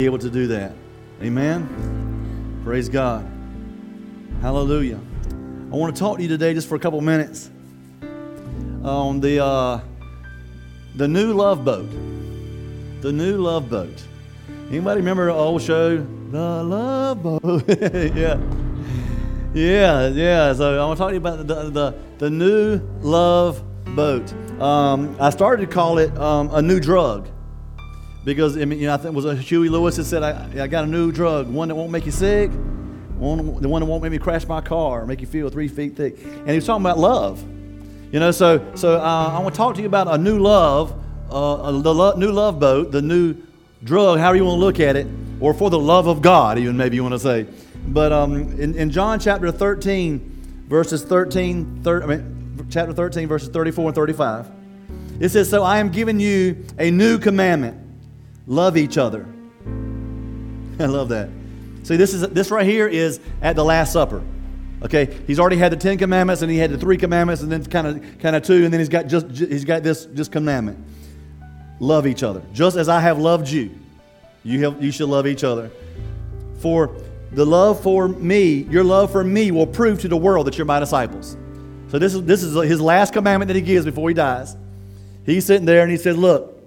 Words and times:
be 0.00 0.06
able 0.06 0.18
to 0.18 0.30
do 0.30 0.46
that. 0.46 0.72
Amen. 1.22 2.62
Praise 2.64 2.88
God. 2.88 3.30
Hallelujah. 4.40 4.98
I 5.70 5.76
want 5.76 5.94
to 5.94 6.00
talk 6.00 6.16
to 6.16 6.22
you 6.22 6.28
today 6.30 6.54
just 6.54 6.68
for 6.70 6.74
a 6.74 6.78
couple 6.78 6.98
minutes 7.02 7.50
on 8.82 9.20
the 9.20 9.44
uh, 9.44 9.82
the 10.96 11.06
new 11.06 11.34
love 11.34 11.66
boat. 11.66 11.90
The 13.02 13.12
new 13.12 13.36
love 13.36 13.68
boat. 13.68 14.02
Anybody 14.70 15.00
remember 15.00 15.26
the 15.26 15.34
old 15.34 15.60
show, 15.60 15.98
The 15.98 16.62
Love 16.64 17.22
Boat? 17.22 17.64
yeah. 17.68 18.40
Yeah, 19.52 20.08
yeah. 20.08 20.54
So 20.54 20.80
I 20.80 20.86
want 20.86 20.96
to 20.96 21.02
talk 21.02 21.08
to 21.10 21.14
you 21.14 21.18
about 21.18 21.46
the, 21.46 21.68
the, 21.68 21.94
the 22.16 22.30
new 22.30 22.80
love 23.02 23.62
boat. 23.94 24.32
Um, 24.62 25.14
I 25.20 25.28
started 25.28 25.68
to 25.68 25.70
call 25.70 25.98
it 25.98 26.16
um, 26.16 26.48
a 26.54 26.62
new 26.62 26.80
drug 26.80 27.28
because 28.24 28.56
I 28.56 28.64
mean, 28.64 28.78
you 28.78 28.86
know, 28.86 28.94
I 28.94 28.96
think 28.96 29.12
it 29.12 29.16
was 29.16 29.24
a 29.24 29.34
Huey 29.34 29.68
Lewis 29.68 29.96
that 29.96 30.04
said, 30.04 30.22
I, 30.22 30.64
I 30.64 30.66
got 30.66 30.84
a 30.84 30.86
new 30.86 31.10
drug, 31.10 31.48
one 31.48 31.68
that 31.68 31.74
won't 31.74 31.90
make 31.90 32.06
you 32.06 32.12
sick, 32.12 32.50
one, 33.16 33.60
the 33.60 33.68
one 33.68 33.80
that 33.80 33.86
won't 33.86 34.02
make 34.02 34.12
me 34.12 34.18
crash 34.18 34.46
my 34.46 34.60
car, 34.60 35.02
or 35.02 35.06
make 35.06 35.20
you 35.20 35.26
feel 35.26 35.48
three 35.48 35.68
feet 35.68 35.96
thick. 35.96 36.22
And 36.22 36.48
he 36.48 36.54
was 36.54 36.66
talking 36.66 36.84
about 36.84 36.98
love. 36.98 37.42
You 38.12 38.18
know, 38.18 38.30
so 38.30 38.72
so 38.74 38.96
uh, 38.98 39.34
I 39.36 39.38
want 39.40 39.54
to 39.54 39.58
talk 39.58 39.74
to 39.76 39.80
you 39.80 39.86
about 39.86 40.08
a 40.08 40.18
new 40.18 40.38
love, 40.38 40.92
uh, 41.30 41.70
the 41.70 41.94
lo- 41.94 42.16
new 42.16 42.32
love 42.32 42.58
boat, 42.58 42.90
the 42.90 43.02
new 43.02 43.36
drug, 43.84 44.18
however 44.18 44.36
you 44.36 44.44
want 44.44 44.56
to 44.56 44.64
look 44.64 44.80
at 44.80 44.96
it, 44.96 45.06
or 45.40 45.54
for 45.54 45.70
the 45.70 45.78
love 45.78 46.06
of 46.06 46.20
God, 46.20 46.58
even 46.58 46.76
maybe 46.76 46.96
you 46.96 47.02
want 47.02 47.14
to 47.14 47.18
say. 47.18 47.46
But 47.86 48.12
um, 48.12 48.36
in, 48.60 48.74
in 48.74 48.90
John 48.90 49.18
chapter 49.18 49.50
13, 49.50 50.64
verses 50.68 51.02
13, 51.02 51.82
30, 51.82 52.04
I 52.04 52.08
mean, 52.08 52.66
chapter 52.70 52.92
13, 52.92 53.26
verses 53.28 53.48
34 53.48 53.86
and 53.86 53.94
35, 53.94 54.50
it 55.20 55.28
says, 55.30 55.48
So 55.48 55.62
I 55.62 55.78
am 55.78 55.88
giving 55.88 56.20
you 56.20 56.64
a 56.78 56.90
new 56.90 57.18
commandment 57.18 57.89
love 58.50 58.76
each 58.76 58.98
other. 58.98 59.26
I 59.64 60.86
love 60.86 61.08
that. 61.08 61.30
See, 61.84 61.96
this, 61.96 62.12
is, 62.12 62.28
this 62.28 62.50
right 62.50 62.66
here 62.66 62.86
is 62.86 63.20
at 63.40 63.56
the 63.56 63.64
Last 63.64 63.92
Supper. 63.92 64.22
Okay, 64.82 65.18
he's 65.26 65.38
already 65.38 65.56
had 65.56 65.72
the 65.72 65.76
Ten 65.76 65.98
Commandments, 65.98 66.42
and 66.42 66.50
he 66.50 66.58
had 66.58 66.70
the 66.70 66.78
three 66.78 66.96
commandments, 66.96 67.42
and 67.42 67.52
then 67.52 67.64
kind 67.64 67.86
of 67.86 68.18
kind 68.18 68.34
of 68.34 68.42
two, 68.42 68.64
and 68.64 68.72
then 68.72 68.80
he's 68.80 68.88
got 68.88 69.06
just 69.06 69.28
he's 69.30 69.64
got 69.64 69.82
this 69.82 70.06
this 70.06 70.26
commandment: 70.26 70.82
love 71.80 72.06
each 72.06 72.22
other, 72.22 72.42
just 72.54 72.78
as 72.78 72.88
I 72.88 72.98
have 73.00 73.18
loved 73.18 73.46
you. 73.46 73.70
You 74.42 74.64
have 74.64 74.82
you 74.82 74.90
should 74.90 75.10
love 75.10 75.26
each 75.26 75.44
other. 75.44 75.70
For 76.60 76.94
the 77.32 77.44
love 77.44 77.82
for 77.82 78.08
me, 78.08 78.62
your 78.70 78.82
love 78.82 79.12
for 79.12 79.22
me 79.22 79.50
will 79.50 79.66
prove 79.66 80.00
to 80.00 80.08
the 80.08 80.16
world 80.16 80.46
that 80.46 80.56
you're 80.56 80.64
my 80.64 80.80
disciples. 80.80 81.36
So 81.88 81.98
this 81.98 82.14
is 82.14 82.24
this 82.24 82.42
is 82.42 82.54
his 82.66 82.80
last 82.80 83.12
commandment 83.12 83.48
that 83.48 83.56
he 83.56 83.62
gives 83.62 83.84
before 83.84 84.08
he 84.08 84.14
dies. 84.14 84.56
He's 85.26 85.44
sitting 85.44 85.66
there 85.66 85.82
and 85.82 85.90
he 85.90 85.98
says, 85.98 86.16
"Look, 86.16 86.59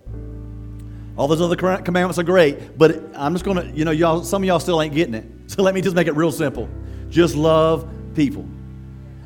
all 1.18 1.28
those 1.28 1.42
other 1.42 1.56
commandments 1.56 2.18
are 2.18 2.24
great, 2.24 2.78
but 2.78 3.04
I'm 3.16 3.34
just 3.34 3.46
going 3.46 3.58
to, 3.58 3.78
you 3.78 3.86
know, 3.86 3.92
y'all, 3.92 4.24
some 4.24 4.42
of 4.42 4.48
y'all 4.48 4.60
still 4.60 4.82
ain't 4.82 4.94
getting 4.94 5.14
it. 5.14 5.26
So 5.46 5.62
let 5.62 5.76
me 5.76 5.82
just 5.82 5.96
make 5.96 6.08
it 6.08 6.16
real 6.16 6.32
simple. 6.32 6.68
Just 7.10 7.36
love 7.36 7.88
people 8.16 8.48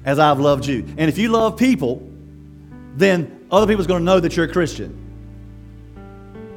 as 0.04 0.20
I've 0.20 0.40
loved 0.40 0.66
you. 0.66 0.84
And 0.98 1.08
if 1.10 1.18
you 1.18 1.30
love 1.30 1.56
people, 1.58 2.06
then 2.96 3.46
other 3.50 3.66
people's 3.66 3.88
going 3.88 4.02
to 4.02 4.06
know 4.06 4.20
that 4.20 4.36
you're 4.36 4.46
a 4.46 4.52
Christian. 4.52 5.08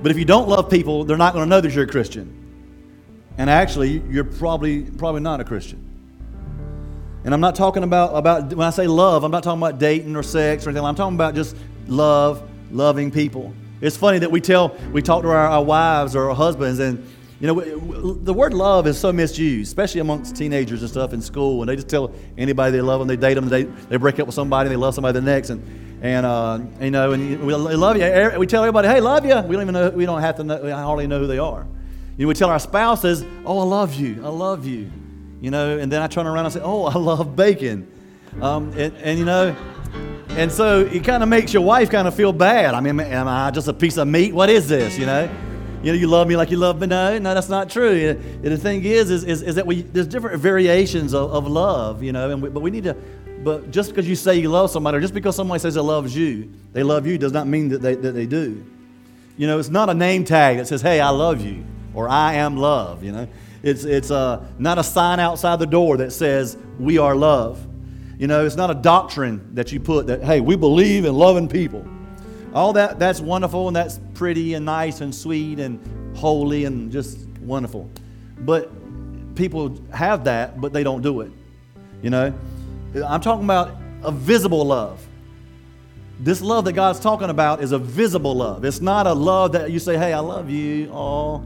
But 0.02 0.10
if 0.10 0.18
you 0.18 0.24
don't 0.24 0.48
love 0.48 0.70
people, 0.70 1.04
they're 1.04 1.16
not 1.16 1.34
going 1.34 1.44
to 1.44 1.48
know 1.48 1.60
that 1.60 1.72
you're 1.72 1.84
a 1.84 1.88
Christian. 1.88 2.36
And 3.38 3.48
actually, 3.48 4.02
you're 4.08 4.24
probably 4.24 4.82
probably 4.82 5.20
not 5.20 5.40
a 5.40 5.44
Christian. 5.44 5.86
And 7.24 7.34
I'm 7.34 7.40
not 7.40 7.54
talking 7.54 7.82
about, 7.82 8.16
about 8.16 8.54
when 8.54 8.66
I 8.66 8.70
say 8.70 8.86
love, 8.86 9.24
I'm 9.24 9.30
not 9.30 9.42
talking 9.42 9.60
about 9.60 9.78
dating 9.78 10.16
or 10.16 10.22
sex 10.22 10.66
or 10.66 10.70
anything. 10.70 10.84
I'm 10.84 10.94
talking 10.94 11.16
about 11.16 11.34
just 11.34 11.54
love, 11.86 12.48
loving 12.70 13.10
people. 13.10 13.54
It's 13.80 13.96
funny 13.96 14.18
that 14.18 14.30
we 14.30 14.40
tell, 14.40 14.76
we 14.92 15.02
talk 15.02 15.22
to 15.22 15.28
our, 15.28 15.46
our 15.48 15.64
wives 15.64 16.14
or 16.14 16.28
our 16.28 16.36
husbands, 16.36 16.78
and 16.80 17.06
you 17.40 17.46
know, 17.46 17.58
the 18.12 18.34
word 18.34 18.52
love 18.52 18.86
is 18.86 18.98
so 18.98 19.14
misused, 19.14 19.68
especially 19.68 20.02
amongst 20.02 20.36
teenagers 20.36 20.82
and 20.82 20.90
stuff 20.90 21.14
in 21.14 21.22
school. 21.22 21.62
And 21.62 21.70
they 21.70 21.76
just 21.76 21.88
tell 21.88 22.12
anybody 22.36 22.72
they 22.72 22.82
love 22.82 22.98
them, 22.98 23.08
they 23.08 23.16
date 23.16 23.32
them, 23.34 23.48
they, 23.48 23.62
they 23.62 23.96
break 23.96 24.20
up 24.20 24.26
with 24.26 24.34
somebody, 24.34 24.66
and 24.66 24.72
they 24.72 24.80
love 24.80 24.94
somebody 24.94 25.14
the 25.14 25.24
next. 25.24 25.48
And, 25.48 25.98
and 26.02 26.26
uh, 26.26 26.60
you 26.82 26.90
know, 26.90 27.12
and 27.12 27.40
we 27.40 27.54
love 27.54 27.96
you. 27.96 28.38
We 28.38 28.46
tell 28.46 28.62
everybody, 28.62 28.88
hey, 28.88 29.00
love 29.00 29.24
you. 29.24 29.36
We 29.40 29.54
don't 29.54 29.62
even 29.62 29.72
know, 29.72 29.88
we 29.88 30.04
don't 30.04 30.20
have 30.20 30.36
to 30.36 30.44
know, 30.44 30.60
we 30.62 30.70
hardly 30.70 31.06
know 31.06 31.18
who 31.18 31.26
they 31.26 31.38
are. 31.38 31.66
You 32.18 32.26
know, 32.26 32.28
we 32.28 32.34
tell 32.34 32.50
our 32.50 32.58
spouses, 32.58 33.24
oh, 33.46 33.60
I 33.60 33.64
love 33.64 33.94
you, 33.94 34.22
I 34.22 34.28
love 34.28 34.66
you. 34.66 34.92
You 35.40 35.50
know, 35.50 35.78
and 35.78 35.90
then 35.90 36.02
I 36.02 36.08
turn 36.08 36.26
around 36.26 36.44
and 36.44 36.52
say, 36.52 36.60
oh, 36.62 36.84
I 36.84 36.98
love 36.98 37.34
bacon. 37.34 37.90
Um, 38.42 38.74
and, 38.76 38.94
and, 38.98 39.18
you 39.18 39.24
know, 39.24 39.56
and 40.36 40.50
so 40.50 40.80
it 40.80 41.04
kind 41.04 41.22
of 41.22 41.28
makes 41.28 41.52
your 41.52 41.62
wife 41.62 41.90
kind 41.90 42.06
of 42.06 42.14
feel 42.14 42.32
bad. 42.32 42.74
I 42.74 42.80
mean, 42.80 42.98
am 43.00 43.28
I 43.28 43.50
just 43.50 43.68
a 43.68 43.72
piece 43.72 43.96
of 43.96 44.08
meat? 44.08 44.32
What 44.32 44.48
is 44.48 44.68
this, 44.68 44.98
you 44.98 45.06
know? 45.06 45.28
You 45.82 45.92
know, 45.92 45.98
you 45.98 46.08
love 46.08 46.28
me 46.28 46.36
like 46.36 46.50
you 46.50 46.58
love 46.58 46.78
me. 46.80 46.86
No, 46.86 47.18
no, 47.18 47.34
that's 47.34 47.48
not 47.48 47.70
true. 47.70 48.14
The 48.42 48.56
thing 48.58 48.84
is, 48.84 49.10
is, 49.10 49.24
is, 49.24 49.42
is 49.42 49.54
that 49.54 49.66
we, 49.66 49.82
there's 49.82 50.06
different 50.06 50.40
variations 50.40 51.14
of, 51.14 51.32
of 51.32 51.46
love, 51.46 52.02
you 52.02 52.12
know, 52.12 52.30
and 52.30 52.42
we, 52.42 52.50
but 52.50 52.60
we 52.60 52.70
need 52.70 52.84
to, 52.84 52.94
but 53.42 53.70
just 53.70 53.90
because 53.90 54.06
you 54.06 54.14
say 54.14 54.36
you 54.38 54.50
love 54.50 54.70
somebody, 54.70 54.98
or 54.98 55.00
just 55.00 55.14
because 55.14 55.34
somebody 55.34 55.58
says 55.58 55.74
they 55.74 55.80
loves 55.80 56.14
you, 56.14 56.52
they 56.72 56.82
love 56.82 57.06
you, 57.06 57.16
does 57.16 57.32
not 57.32 57.46
mean 57.46 57.70
that 57.70 57.80
they, 57.80 57.94
that 57.94 58.12
they 58.12 58.26
do. 58.26 58.62
You 59.38 59.46
know, 59.46 59.58
it's 59.58 59.70
not 59.70 59.88
a 59.88 59.94
name 59.94 60.24
tag 60.24 60.58
that 60.58 60.66
says, 60.66 60.82
hey, 60.82 61.00
I 61.00 61.08
love 61.08 61.40
you, 61.40 61.64
or 61.94 62.10
I 62.10 62.34
am 62.34 62.58
love, 62.58 63.02
you 63.02 63.12
know. 63.12 63.26
It's, 63.62 63.84
it's 63.84 64.10
uh, 64.10 64.46
not 64.58 64.76
a 64.76 64.84
sign 64.84 65.18
outside 65.18 65.58
the 65.58 65.66
door 65.66 65.96
that 65.96 66.12
says, 66.12 66.58
we 66.78 66.98
are 66.98 67.14
love. 67.14 67.66
You 68.20 68.26
know, 68.26 68.44
it's 68.44 68.54
not 68.54 68.70
a 68.70 68.74
doctrine 68.74 69.54
that 69.54 69.72
you 69.72 69.80
put 69.80 70.08
that, 70.08 70.22
hey, 70.22 70.42
we 70.42 70.54
believe 70.54 71.06
in 71.06 71.14
loving 71.14 71.48
people. 71.48 71.88
All 72.52 72.74
that, 72.74 72.98
that's 72.98 73.18
wonderful 73.18 73.66
and 73.66 73.74
that's 73.74 73.98
pretty 74.12 74.52
and 74.52 74.66
nice 74.66 75.00
and 75.00 75.14
sweet 75.14 75.58
and 75.58 75.80
holy 76.18 76.66
and 76.66 76.92
just 76.92 77.16
wonderful. 77.40 77.90
But 78.40 78.70
people 79.36 79.80
have 79.90 80.24
that, 80.24 80.60
but 80.60 80.74
they 80.74 80.82
don't 80.82 81.00
do 81.00 81.22
it. 81.22 81.32
You 82.02 82.10
know, 82.10 82.34
I'm 82.94 83.22
talking 83.22 83.44
about 83.44 83.74
a 84.02 84.12
visible 84.12 84.66
love. 84.66 85.02
This 86.18 86.42
love 86.42 86.66
that 86.66 86.74
God's 86.74 87.00
talking 87.00 87.30
about 87.30 87.62
is 87.62 87.72
a 87.72 87.78
visible 87.78 88.34
love. 88.34 88.66
It's 88.66 88.82
not 88.82 89.06
a 89.06 89.14
love 89.14 89.52
that 89.52 89.70
you 89.70 89.78
say, 89.78 89.96
hey, 89.96 90.12
I 90.12 90.18
love 90.18 90.50
you. 90.50 90.90
Oh, 90.92 91.42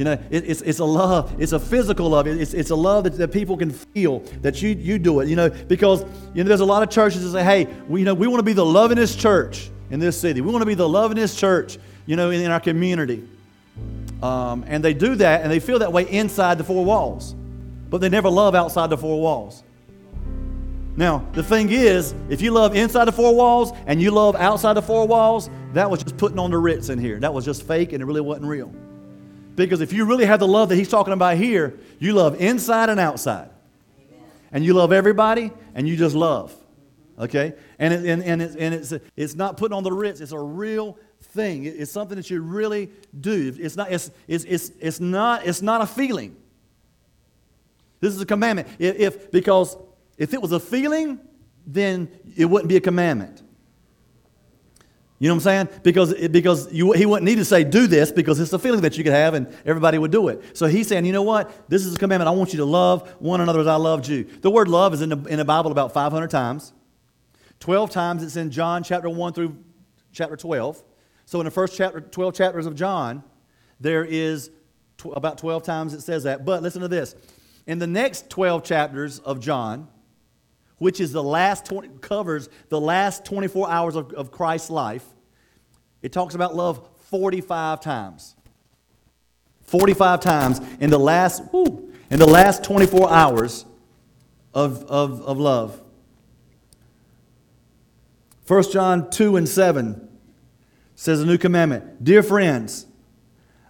you 0.00 0.04
know, 0.04 0.12
it, 0.30 0.48
it's, 0.48 0.62
it's 0.62 0.78
a 0.78 0.84
love, 0.86 1.38
it's 1.38 1.52
a 1.52 1.60
physical 1.60 2.08
love. 2.08 2.26
It's, 2.26 2.54
it's 2.54 2.70
a 2.70 2.74
love 2.74 3.04
that, 3.04 3.18
that 3.18 3.32
people 3.32 3.58
can 3.58 3.70
feel 3.70 4.20
that 4.40 4.62
you, 4.62 4.70
you 4.70 4.98
do 4.98 5.20
it, 5.20 5.28
you 5.28 5.36
know, 5.36 5.50
because, 5.50 6.06
you 6.32 6.42
know, 6.42 6.48
there's 6.48 6.62
a 6.62 6.64
lot 6.64 6.82
of 6.82 6.88
churches 6.88 7.22
that 7.22 7.38
say, 7.38 7.44
hey, 7.44 7.70
we, 7.86 8.00
you 8.00 8.06
know, 8.06 8.14
we 8.14 8.26
want 8.26 8.38
to 8.38 8.42
be 8.42 8.54
the 8.54 8.64
lovingest 8.64 9.20
church 9.20 9.68
in 9.90 10.00
this 10.00 10.18
city. 10.18 10.40
We 10.40 10.50
want 10.50 10.62
to 10.62 10.66
be 10.66 10.72
the 10.72 10.88
lovingest 10.88 11.38
church, 11.38 11.76
you 12.06 12.16
know, 12.16 12.30
in, 12.30 12.40
in 12.40 12.50
our 12.50 12.60
community. 12.60 13.28
Um, 14.22 14.64
and 14.66 14.82
they 14.82 14.94
do 14.94 15.16
that 15.16 15.42
and 15.42 15.52
they 15.52 15.60
feel 15.60 15.80
that 15.80 15.92
way 15.92 16.08
inside 16.08 16.56
the 16.56 16.64
four 16.64 16.82
walls, 16.82 17.34
but 17.90 18.00
they 18.00 18.08
never 18.08 18.30
love 18.30 18.54
outside 18.54 18.88
the 18.88 18.96
four 18.96 19.20
walls. 19.20 19.62
Now, 20.96 21.26
the 21.34 21.42
thing 21.42 21.68
is, 21.70 22.14
if 22.30 22.40
you 22.40 22.52
love 22.52 22.74
inside 22.74 23.04
the 23.04 23.12
four 23.12 23.34
walls 23.34 23.72
and 23.84 24.00
you 24.00 24.12
love 24.12 24.34
outside 24.34 24.72
the 24.72 24.82
four 24.82 25.06
walls, 25.06 25.50
that 25.74 25.90
was 25.90 26.02
just 26.02 26.16
putting 26.16 26.38
on 26.38 26.52
the 26.52 26.56
Ritz 26.56 26.88
in 26.88 26.98
here. 26.98 27.20
That 27.20 27.34
was 27.34 27.44
just 27.44 27.64
fake 27.64 27.92
and 27.92 28.00
it 28.00 28.06
really 28.06 28.22
wasn't 28.22 28.46
real. 28.46 28.72
Because 29.66 29.80
if 29.80 29.92
you 29.92 30.04
really 30.04 30.24
have 30.24 30.40
the 30.40 30.48
love 30.48 30.68
that 30.70 30.76
he's 30.76 30.88
talking 30.88 31.12
about 31.12 31.36
here, 31.36 31.78
you 31.98 32.12
love 32.12 32.40
inside 32.40 32.88
and 32.88 32.98
outside. 32.98 33.50
Amen. 33.98 34.24
And 34.52 34.64
you 34.64 34.74
love 34.74 34.92
everybody, 34.92 35.50
and 35.74 35.88
you 35.88 35.96
just 35.96 36.14
love. 36.14 36.54
Okay? 37.18 37.54
And, 37.78 37.92
it, 37.92 38.06
and, 38.06 38.22
and, 38.22 38.42
it's, 38.42 38.56
and 38.56 38.74
it's, 38.74 38.92
it's 39.16 39.34
not 39.34 39.56
putting 39.56 39.76
on 39.76 39.82
the 39.82 39.92
ritz, 39.92 40.20
it's 40.20 40.32
a 40.32 40.38
real 40.38 40.98
thing. 41.22 41.66
It's 41.66 41.92
something 41.92 42.16
that 42.16 42.30
you 42.30 42.40
really 42.40 42.90
do. 43.20 43.54
It's 43.58 43.76
not, 43.76 43.92
it's, 43.92 44.10
it's, 44.26 44.44
it's, 44.44 44.72
it's 44.80 45.00
not, 45.00 45.46
it's 45.46 45.62
not 45.62 45.82
a 45.82 45.86
feeling. 45.86 46.36
This 48.00 48.14
is 48.14 48.20
a 48.20 48.26
commandment. 48.26 48.68
If, 48.78 48.98
if, 48.98 49.30
because 49.30 49.76
if 50.16 50.32
it 50.32 50.40
was 50.40 50.52
a 50.52 50.60
feeling, 50.60 51.20
then 51.66 52.08
it 52.36 52.46
wouldn't 52.46 52.68
be 52.68 52.76
a 52.76 52.80
commandment. 52.80 53.42
You 55.20 55.28
know 55.28 55.34
what 55.34 55.46
I'm 55.46 55.68
saying? 55.68 55.80
Because, 55.82 56.14
because 56.28 56.72
you, 56.72 56.92
he 56.92 57.04
wouldn't 57.04 57.26
need 57.26 57.36
to 57.36 57.44
say, 57.44 57.62
do 57.62 57.86
this, 57.86 58.10
because 58.10 58.40
it's 58.40 58.54
a 58.54 58.58
feeling 58.58 58.80
that 58.80 58.96
you 58.96 59.04
could 59.04 59.12
have 59.12 59.34
and 59.34 59.54
everybody 59.66 59.98
would 59.98 60.10
do 60.10 60.28
it. 60.28 60.56
So 60.56 60.66
he's 60.66 60.88
saying, 60.88 61.04
you 61.04 61.12
know 61.12 61.22
what? 61.22 61.68
This 61.68 61.84
is 61.84 61.94
a 61.94 61.98
commandment. 61.98 62.26
I 62.26 62.32
want 62.32 62.54
you 62.54 62.56
to 62.56 62.64
love 62.64 63.06
one 63.18 63.42
another 63.42 63.60
as 63.60 63.66
I 63.66 63.76
loved 63.76 64.08
you. 64.08 64.24
The 64.24 64.50
word 64.50 64.66
love 64.66 64.94
is 64.94 65.02
in 65.02 65.10
the, 65.10 65.18
in 65.24 65.36
the 65.36 65.44
Bible 65.44 65.70
about 65.72 65.92
500 65.92 66.30
times. 66.30 66.72
12 67.60 67.90
times 67.90 68.22
it's 68.22 68.36
in 68.36 68.50
John 68.50 68.82
chapter 68.82 69.10
1 69.10 69.34
through 69.34 69.58
chapter 70.10 70.36
12. 70.36 70.82
So 71.26 71.38
in 71.38 71.44
the 71.44 71.50
first 71.50 71.76
chapter, 71.76 72.00
12 72.00 72.34
chapters 72.34 72.64
of 72.64 72.74
John, 72.74 73.22
there 73.78 74.06
is 74.06 74.50
tw- 74.96 75.12
about 75.14 75.36
12 75.36 75.62
times 75.62 75.92
it 75.92 76.00
says 76.00 76.22
that. 76.22 76.46
But 76.46 76.62
listen 76.62 76.80
to 76.80 76.88
this. 76.88 77.14
In 77.66 77.78
the 77.78 77.86
next 77.86 78.30
12 78.30 78.64
chapters 78.64 79.18
of 79.18 79.38
John, 79.38 79.86
which 80.80 80.98
is 80.98 81.12
the 81.12 81.22
last 81.22 81.66
20, 81.66 81.88
covers 82.00 82.48
the 82.70 82.80
last 82.80 83.26
24 83.26 83.70
hours 83.70 83.96
of, 83.96 84.14
of 84.14 84.32
Christ's 84.32 84.70
life, 84.70 85.04
it 86.00 86.10
talks 86.10 86.34
about 86.34 86.56
love 86.56 86.88
45 87.10 87.80
times. 87.80 88.34
45 89.64 90.20
times 90.20 90.60
in 90.80 90.88
the 90.88 90.98
last, 90.98 91.42
in 91.52 92.18
the 92.18 92.26
last 92.26 92.64
24 92.64 93.12
hours 93.12 93.66
of, 94.54 94.82
of, 94.84 95.20
of 95.20 95.38
love. 95.38 95.82
1 98.46 98.72
John 98.72 99.10
2 99.10 99.36
and 99.36 99.46
7 99.46 100.08
says 100.94 101.20
a 101.20 101.26
new 101.26 101.36
commandment 101.36 102.02
Dear 102.02 102.22
friends, 102.22 102.86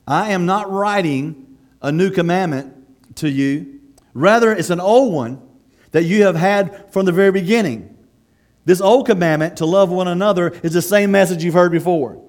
I 0.06 0.30
am 0.30 0.46
not 0.46 0.70
writing 0.70 1.58
a 1.82 1.90
new 1.90 2.10
commandment 2.12 3.16
to 3.16 3.28
you. 3.28 3.80
Rather, 4.14 4.52
it's 4.52 4.70
an 4.70 4.80
old 4.80 5.12
one 5.12 5.42
that 5.92 6.04
you 6.04 6.25
have 6.25 6.37
had 6.37 6.92
from 6.92 7.06
the 7.06 7.12
very 7.12 7.32
beginning. 7.32 7.96
This 8.64 8.81
old 8.81 9.06
commandment 9.06 9.56
to 9.58 9.66
love 9.66 9.90
one 9.90 10.08
another 10.08 10.48
is 10.62 10.72
the 10.72 10.82
same 10.82 11.10
message 11.10 11.42
you've 11.42 11.54
heard 11.54 11.72
before. 11.72 12.22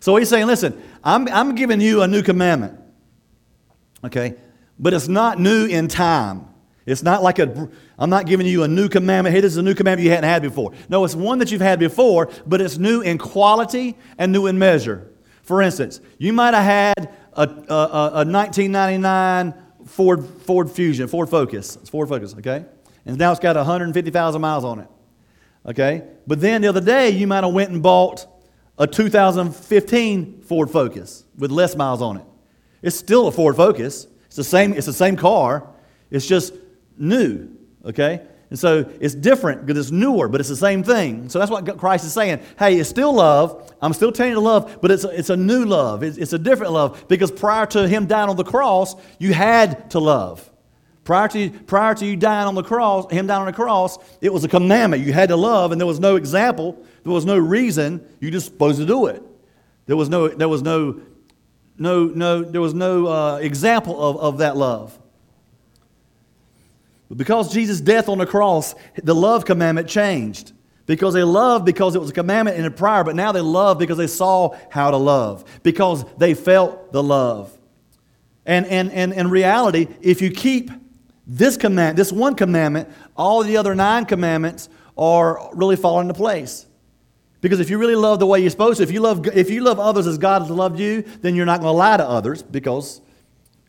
So 0.00 0.16
he's 0.16 0.28
saying, 0.28 0.46
listen, 0.46 0.80
I'm, 1.04 1.28
I'm 1.28 1.54
giving 1.54 1.80
you 1.80 2.02
a 2.02 2.08
new 2.08 2.22
commandment. 2.22 2.78
Okay? 4.04 4.34
But 4.78 4.94
it's 4.94 5.08
not 5.08 5.38
new 5.38 5.66
in 5.66 5.88
time. 5.88 6.48
It's 6.86 7.02
not 7.02 7.22
like 7.22 7.38
a, 7.38 7.68
I'm 7.98 8.10
not 8.10 8.26
giving 8.26 8.46
you 8.46 8.64
a 8.64 8.68
new 8.68 8.88
commandment. 8.88 9.34
Hey, 9.34 9.40
this 9.40 9.52
is 9.52 9.58
a 9.58 9.62
new 9.62 9.74
commandment 9.74 10.04
you 10.04 10.10
hadn't 10.10 10.28
had 10.28 10.42
before. 10.42 10.72
No, 10.88 11.04
it's 11.04 11.14
one 11.14 11.38
that 11.38 11.52
you've 11.52 11.60
had 11.60 11.78
before, 11.78 12.30
but 12.46 12.60
it's 12.60 12.78
new 12.78 13.00
in 13.00 13.18
quality 13.18 13.96
and 14.18 14.32
new 14.32 14.46
in 14.46 14.58
measure. 14.58 15.08
For 15.42 15.62
instance, 15.62 16.00
you 16.18 16.32
might 16.32 16.54
have 16.54 16.64
had 16.64 17.14
a, 17.34 17.42
a, 17.42 18.10
a 18.14 18.24
1999 18.24 19.54
Ford, 19.86 20.24
Ford 20.24 20.70
Fusion, 20.70 21.06
Ford 21.08 21.28
Focus. 21.28 21.76
It's 21.76 21.90
Ford 21.90 22.08
Focus, 22.08 22.34
okay? 22.34 22.64
And 23.04 23.18
now 23.18 23.30
it's 23.30 23.40
got 23.40 23.56
150,000 23.56 24.40
miles 24.40 24.64
on 24.64 24.80
it, 24.80 24.88
okay? 25.66 26.04
But 26.26 26.40
then 26.40 26.62
the 26.62 26.68
other 26.68 26.80
day, 26.80 27.10
you 27.10 27.26
might 27.26 27.44
have 27.44 27.52
went 27.52 27.70
and 27.70 27.82
bought 27.82 28.26
a 28.78 28.86
2015 28.86 30.42
Ford 30.42 30.70
Focus 30.70 31.24
with 31.36 31.50
less 31.50 31.76
miles 31.76 32.00
on 32.00 32.18
it. 32.18 32.24
It's 32.82 32.96
still 32.96 33.26
a 33.28 33.32
Ford 33.32 33.56
Focus. 33.56 34.06
It's 34.26 34.36
the 34.36 34.44
same, 34.44 34.72
it's 34.72 34.86
the 34.86 34.92
same 34.92 35.16
car. 35.16 35.68
It's 36.10 36.26
just 36.26 36.54
new, 36.96 37.48
okay? 37.84 38.22
And 38.52 38.58
so 38.58 38.84
it's 39.00 39.14
different 39.14 39.64
because 39.64 39.86
it's 39.86 39.90
newer, 39.90 40.28
but 40.28 40.38
it's 40.38 40.50
the 40.50 40.56
same 40.56 40.82
thing. 40.82 41.30
So 41.30 41.38
that's 41.38 41.50
what 41.50 41.78
Christ 41.78 42.04
is 42.04 42.12
saying. 42.12 42.40
Hey, 42.58 42.78
it's 42.78 42.90
still 42.90 43.14
love. 43.14 43.72
I'm 43.80 43.94
still 43.94 44.12
telling 44.12 44.32
you 44.32 44.34
to 44.34 44.42
love, 44.42 44.78
but 44.82 44.90
it's 44.90 45.04
a, 45.04 45.08
it's 45.08 45.30
a 45.30 45.36
new 45.38 45.64
love. 45.64 46.02
It's, 46.02 46.18
it's 46.18 46.34
a 46.34 46.38
different 46.38 46.72
love 46.72 47.08
because 47.08 47.30
prior 47.30 47.64
to 47.66 47.88
him 47.88 48.04
dying 48.04 48.28
on 48.28 48.36
the 48.36 48.44
cross, 48.44 48.94
you 49.18 49.32
had 49.32 49.90
to 49.92 50.00
love. 50.00 50.51
Prior 51.04 51.26
to, 51.28 51.50
prior 51.50 51.94
to 51.96 52.06
you 52.06 52.16
dying 52.16 52.46
on 52.46 52.54
the 52.54 52.62
cross, 52.62 53.10
him 53.10 53.26
dying 53.26 53.40
on 53.40 53.46
the 53.46 53.52
cross, 53.52 53.98
it 54.20 54.32
was 54.32 54.44
a 54.44 54.48
commandment. 54.48 55.04
You 55.04 55.12
had 55.12 55.30
to 55.30 55.36
love, 55.36 55.72
and 55.72 55.80
there 55.80 55.86
was 55.86 55.98
no 55.98 56.14
example. 56.14 56.80
There 57.02 57.12
was 57.12 57.26
no 57.26 57.36
reason. 57.36 58.06
You 58.20 58.30
just 58.30 58.46
supposed 58.46 58.78
to 58.78 58.86
do 58.86 59.06
it. 59.06 59.22
There 59.86 59.96
was 59.96 60.08
no, 60.08 60.28
there 60.28 60.48
was 60.48 60.62
no, 60.62 61.00
no, 61.76 62.04
no, 62.04 62.42
there 62.44 62.60
was 62.60 62.74
no 62.74 63.06
uh, 63.08 63.36
example 63.38 64.00
of, 64.00 64.16
of 64.18 64.38
that 64.38 64.56
love. 64.56 64.96
But 67.08 67.18
because 67.18 67.52
Jesus' 67.52 67.80
death 67.80 68.08
on 68.08 68.18
the 68.18 68.26
cross, 68.26 68.74
the 69.02 69.14
love 69.14 69.44
commandment 69.44 69.88
changed. 69.88 70.52
Because 70.86 71.14
they 71.14 71.22
loved 71.22 71.64
because 71.64 71.94
it 71.94 72.00
was 72.00 72.10
a 72.10 72.14
commandment 72.14 72.56
in 72.56 72.64
the 72.64 72.70
prior, 72.70 73.04
but 73.04 73.14
now 73.14 73.32
they 73.32 73.40
love 73.40 73.78
because 73.78 73.98
they 73.98 74.06
saw 74.08 74.56
how 74.68 74.90
to 74.90 74.96
love, 74.96 75.44
because 75.62 76.04
they 76.16 76.34
felt 76.34 76.92
the 76.92 77.02
love. 77.02 77.56
And, 78.44 78.66
and, 78.66 78.90
and 78.90 79.12
in 79.12 79.30
reality, 79.30 79.86
if 80.00 80.20
you 80.20 80.30
keep 80.30 80.70
this 81.38 81.56
command, 81.56 81.96
this 81.96 82.12
one 82.12 82.34
commandment, 82.34 82.88
all 83.16 83.42
the 83.42 83.56
other 83.56 83.74
nine 83.74 84.04
commandments 84.04 84.68
are 84.98 85.50
really 85.54 85.76
falling 85.76 86.08
into 86.08 86.14
place. 86.14 86.66
Because 87.40 87.58
if 87.58 87.70
you 87.70 87.78
really 87.78 87.96
love 87.96 88.20
the 88.20 88.26
way 88.26 88.40
you're 88.40 88.50
supposed 88.50 88.76
to, 88.76 88.82
if 88.82 88.90
you 88.90 89.00
love, 89.00 89.26
if 89.34 89.50
you 89.50 89.62
love 89.62 89.80
others 89.80 90.06
as 90.06 90.18
God 90.18 90.42
has 90.42 90.50
loved 90.50 90.78
you, 90.78 91.02
then 91.22 91.34
you're 91.34 91.46
not 91.46 91.60
going 91.60 91.72
to 91.72 91.76
lie 91.76 91.96
to 91.96 92.06
others 92.06 92.42
because, 92.42 93.00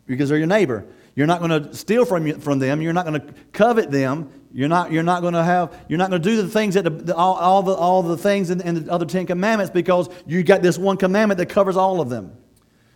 because 0.05 0.29
they're 0.29 0.37
your 0.37 0.47
neighbor. 0.47 0.85
You're 1.15 1.27
not 1.27 1.39
going 1.39 1.63
to 1.63 1.73
steal 1.73 2.05
from, 2.05 2.27
you, 2.27 2.35
from 2.35 2.59
them. 2.59 2.81
You're 2.81 2.93
not 2.93 3.05
going 3.05 3.21
to 3.21 3.33
covet 3.53 3.89
them. 3.89 4.29
You're 4.51 4.69
not, 4.69 4.91
you're 4.91 5.01
not 5.01 5.21
going 5.21 5.33
to 5.33 5.43
have, 5.43 5.85
you're 5.87 5.97
not 5.97 6.09
going 6.09 6.21
to 6.21 6.29
do 6.29 6.41
the 6.41 6.49
things 6.49 6.75
that 6.75 6.83
the, 6.83 6.89
the, 6.89 7.15
all, 7.15 7.35
all, 7.35 7.63
the, 7.63 7.73
all 7.73 8.03
the 8.03 8.17
things 8.17 8.49
in, 8.49 8.61
in, 8.61 8.85
the 8.85 8.91
other 8.91 9.05
Ten 9.05 9.25
Commandments 9.25 9.71
because 9.71 10.09
you 10.27 10.43
got 10.43 10.61
this 10.61 10.77
one 10.77 10.97
commandment 10.97 11.37
that 11.37 11.47
covers 11.47 11.77
all 11.77 12.01
of 12.01 12.09
them. 12.09 12.35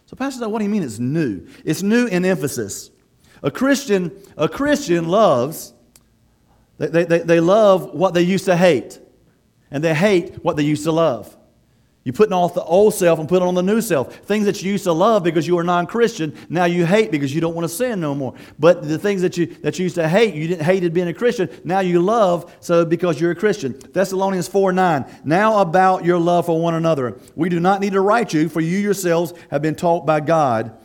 So, 0.07 0.15
Pastor, 0.15 0.47
what 0.49 0.59
do 0.59 0.65
you 0.65 0.69
mean 0.69 0.83
it's 0.83 0.99
new? 0.99 1.47
It's 1.63 1.81
new 1.81 2.05
in 2.05 2.25
emphasis. 2.25 2.91
A 3.43 3.51
Christian, 3.51 4.11
a 4.35 4.49
Christian 4.49 5.07
loves, 5.07 5.73
they, 6.77 7.05
they, 7.05 7.19
they 7.19 7.39
love 7.39 7.93
what 7.93 8.13
they 8.13 8.21
used 8.21 8.45
to 8.45 8.55
hate, 8.55 8.99
and 9.71 9.83
they 9.83 9.93
hate 9.93 10.43
what 10.43 10.55
they 10.55 10.63
used 10.63 10.83
to 10.83 10.91
love. 10.91 11.35
You're 12.07 12.13
putting 12.13 12.31
off 12.31 12.53
the 12.53 12.63
old 12.63 12.93
self 12.93 13.19
and 13.19 13.27
putting 13.27 13.45
on 13.45 13.53
the 13.53 13.61
new 13.61 13.81
self. 13.81 14.15
Things 14.19 14.45
that 14.45 14.63
you 14.63 14.71
used 14.71 14.85
to 14.85 14.93
love 14.93 15.25
because 15.25 15.45
you 15.45 15.57
were 15.57 15.63
non 15.65 15.85
Christian, 15.85 16.33
now 16.47 16.63
you 16.63 16.85
hate 16.85 17.11
because 17.11 17.35
you 17.35 17.41
don't 17.41 17.53
want 17.53 17.65
to 17.65 17.69
sin 17.69 17.99
no 17.99 18.15
more. 18.15 18.33
But 18.57 18.87
the 18.87 18.97
things 18.97 19.21
that 19.23 19.35
you, 19.35 19.47
that 19.47 19.77
you 19.77 19.83
used 19.83 19.95
to 19.95 20.07
hate, 20.07 20.33
you 20.33 20.47
didn't 20.47 20.63
hated 20.63 20.93
being 20.93 21.09
a 21.09 21.13
Christian, 21.13 21.49
now 21.65 21.81
you 21.81 22.01
love 22.01 22.55
so 22.61 22.85
because 22.85 23.19
you're 23.19 23.31
a 23.31 23.35
Christian. 23.35 23.77
Thessalonians 23.91 24.47
4 24.47 24.71
9. 24.71 25.05
Now 25.25 25.59
about 25.59 26.05
your 26.05 26.17
love 26.17 26.45
for 26.45 26.61
one 26.61 26.75
another. 26.75 27.19
We 27.35 27.49
do 27.49 27.59
not 27.59 27.81
need 27.81 27.91
to 27.91 27.99
write 27.99 28.33
you, 28.33 28.47
for 28.47 28.61
you 28.61 28.77
yourselves 28.77 29.33
have 29.51 29.61
been 29.61 29.75
taught 29.75 30.05
by 30.05 30.21
God 30.21 30.77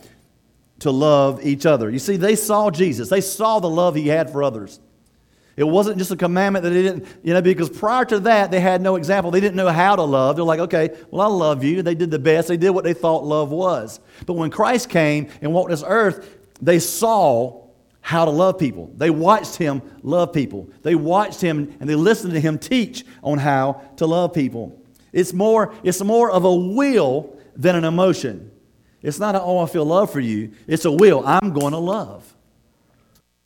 to 0.79 0.91
love 0.91 1.45
each 1.45 1.65
other. 1.65 1.89
You 1.89 1.99
see, 1.99 2.17
they 2.17 2.35
saw 2.35 2.69
Jesus, 2.69 3.09
they 3.09 3.21
saw 3.21 3.59
the 3.59 3.69
love 3.69 3.95
he 3.95 4.07
had 4.07 4.31
for 4.31 4.43
others. 4.43 4.79
It 5.55 5.65
wasn't 5.65 5.99
just 5.99 6.09
a 6.09 6.15
commandment 6.15 6.63
that 6.63 6.71
they 6.71 6.81
didn't, 6.81 7.07
you 7.23 7.33
know, 7.33 7.41
because 7.41 7.69
prior 7.69 8.05
to 8.05 8.21
that, 8.21 8.49
they 8.49 8.59
had 8.59 8.81
no 8.81 8.95
example. 8.95 9.29
They 9.29 9.39
didn't 9.39 9.55
know 9.55 9.69
how 9.69 9.95
to 9.95 10.01
love. 10.01 10.35
They're 10.35 10.43
like, 10.43 10.61
okay, 10.61 10.97
well, 11.11 11.21
I 11.21 11.27
love 11.31 11.63
you. 11.63 11.83
They 11.83 11.93
did 11.93 12.09
the 12.09 12.17
best. 12.17 12.47
They 12.47 12.57
did 12.57 12.71
what 12.71 12.83
they 12.83 12.93
thought 12.93 13.23
love 13.23 13.51
was. 13.51 13.99
But 14.25 14.33
when 14.33 14.49
Christ 14.49 14.89
came 14.89 15.29
and 15.41 15.53
walked 15.53 15.69
this 15.69 15.83
earth, 15.85 16.27
they 16.59 16.79
saw 16.79 17.67
how 18.01 18.25
to 18.25 18.31
love 18.31 18.57
people. 18.57 18.91
They 18.97 19.11
watched 19.11 19.55
him 19.55 19.81
love 20.01 20.33
people. 20.33 20.69
They 20.81 20.95
watched 20.95 21.39
him 21.39 21.75
and 21.79 21.87
they 21.87 21.95
listened 21.95 22.33
to 22.33 22.39
him 22.39 22.57
teach 22.57 23.05
on 23.21 23.37
how 23.37 23.81
to 23.97 24.07
love 24.07 24.33
people. 24.33 24.81
It's 25.11 25.33
more, 25.33 25.73
it's 25.83 26.01
more 26.01 26.31
of 26.31 26.45
a 26.45 26.53
will 26.53 27.37
than 27.55 27.75
an 27.75 27.85
emotion. 27.85 28.51
It's 29.03 29.19
not 29.19 29.35
a, 29.35 29.41
oh, 29.41 29.59
I 29.59 29.67
feel 29.67 29.85
love 29.85 30.11
for 30.11 30.19
you. 30.19 30.53
It's 30.65 30.85
a 30.85 30.91
will. 30.91 31.23
I'm 31.25 31.53
going 31.53 31.73
to 31.73 31.79
love 31.79 32.33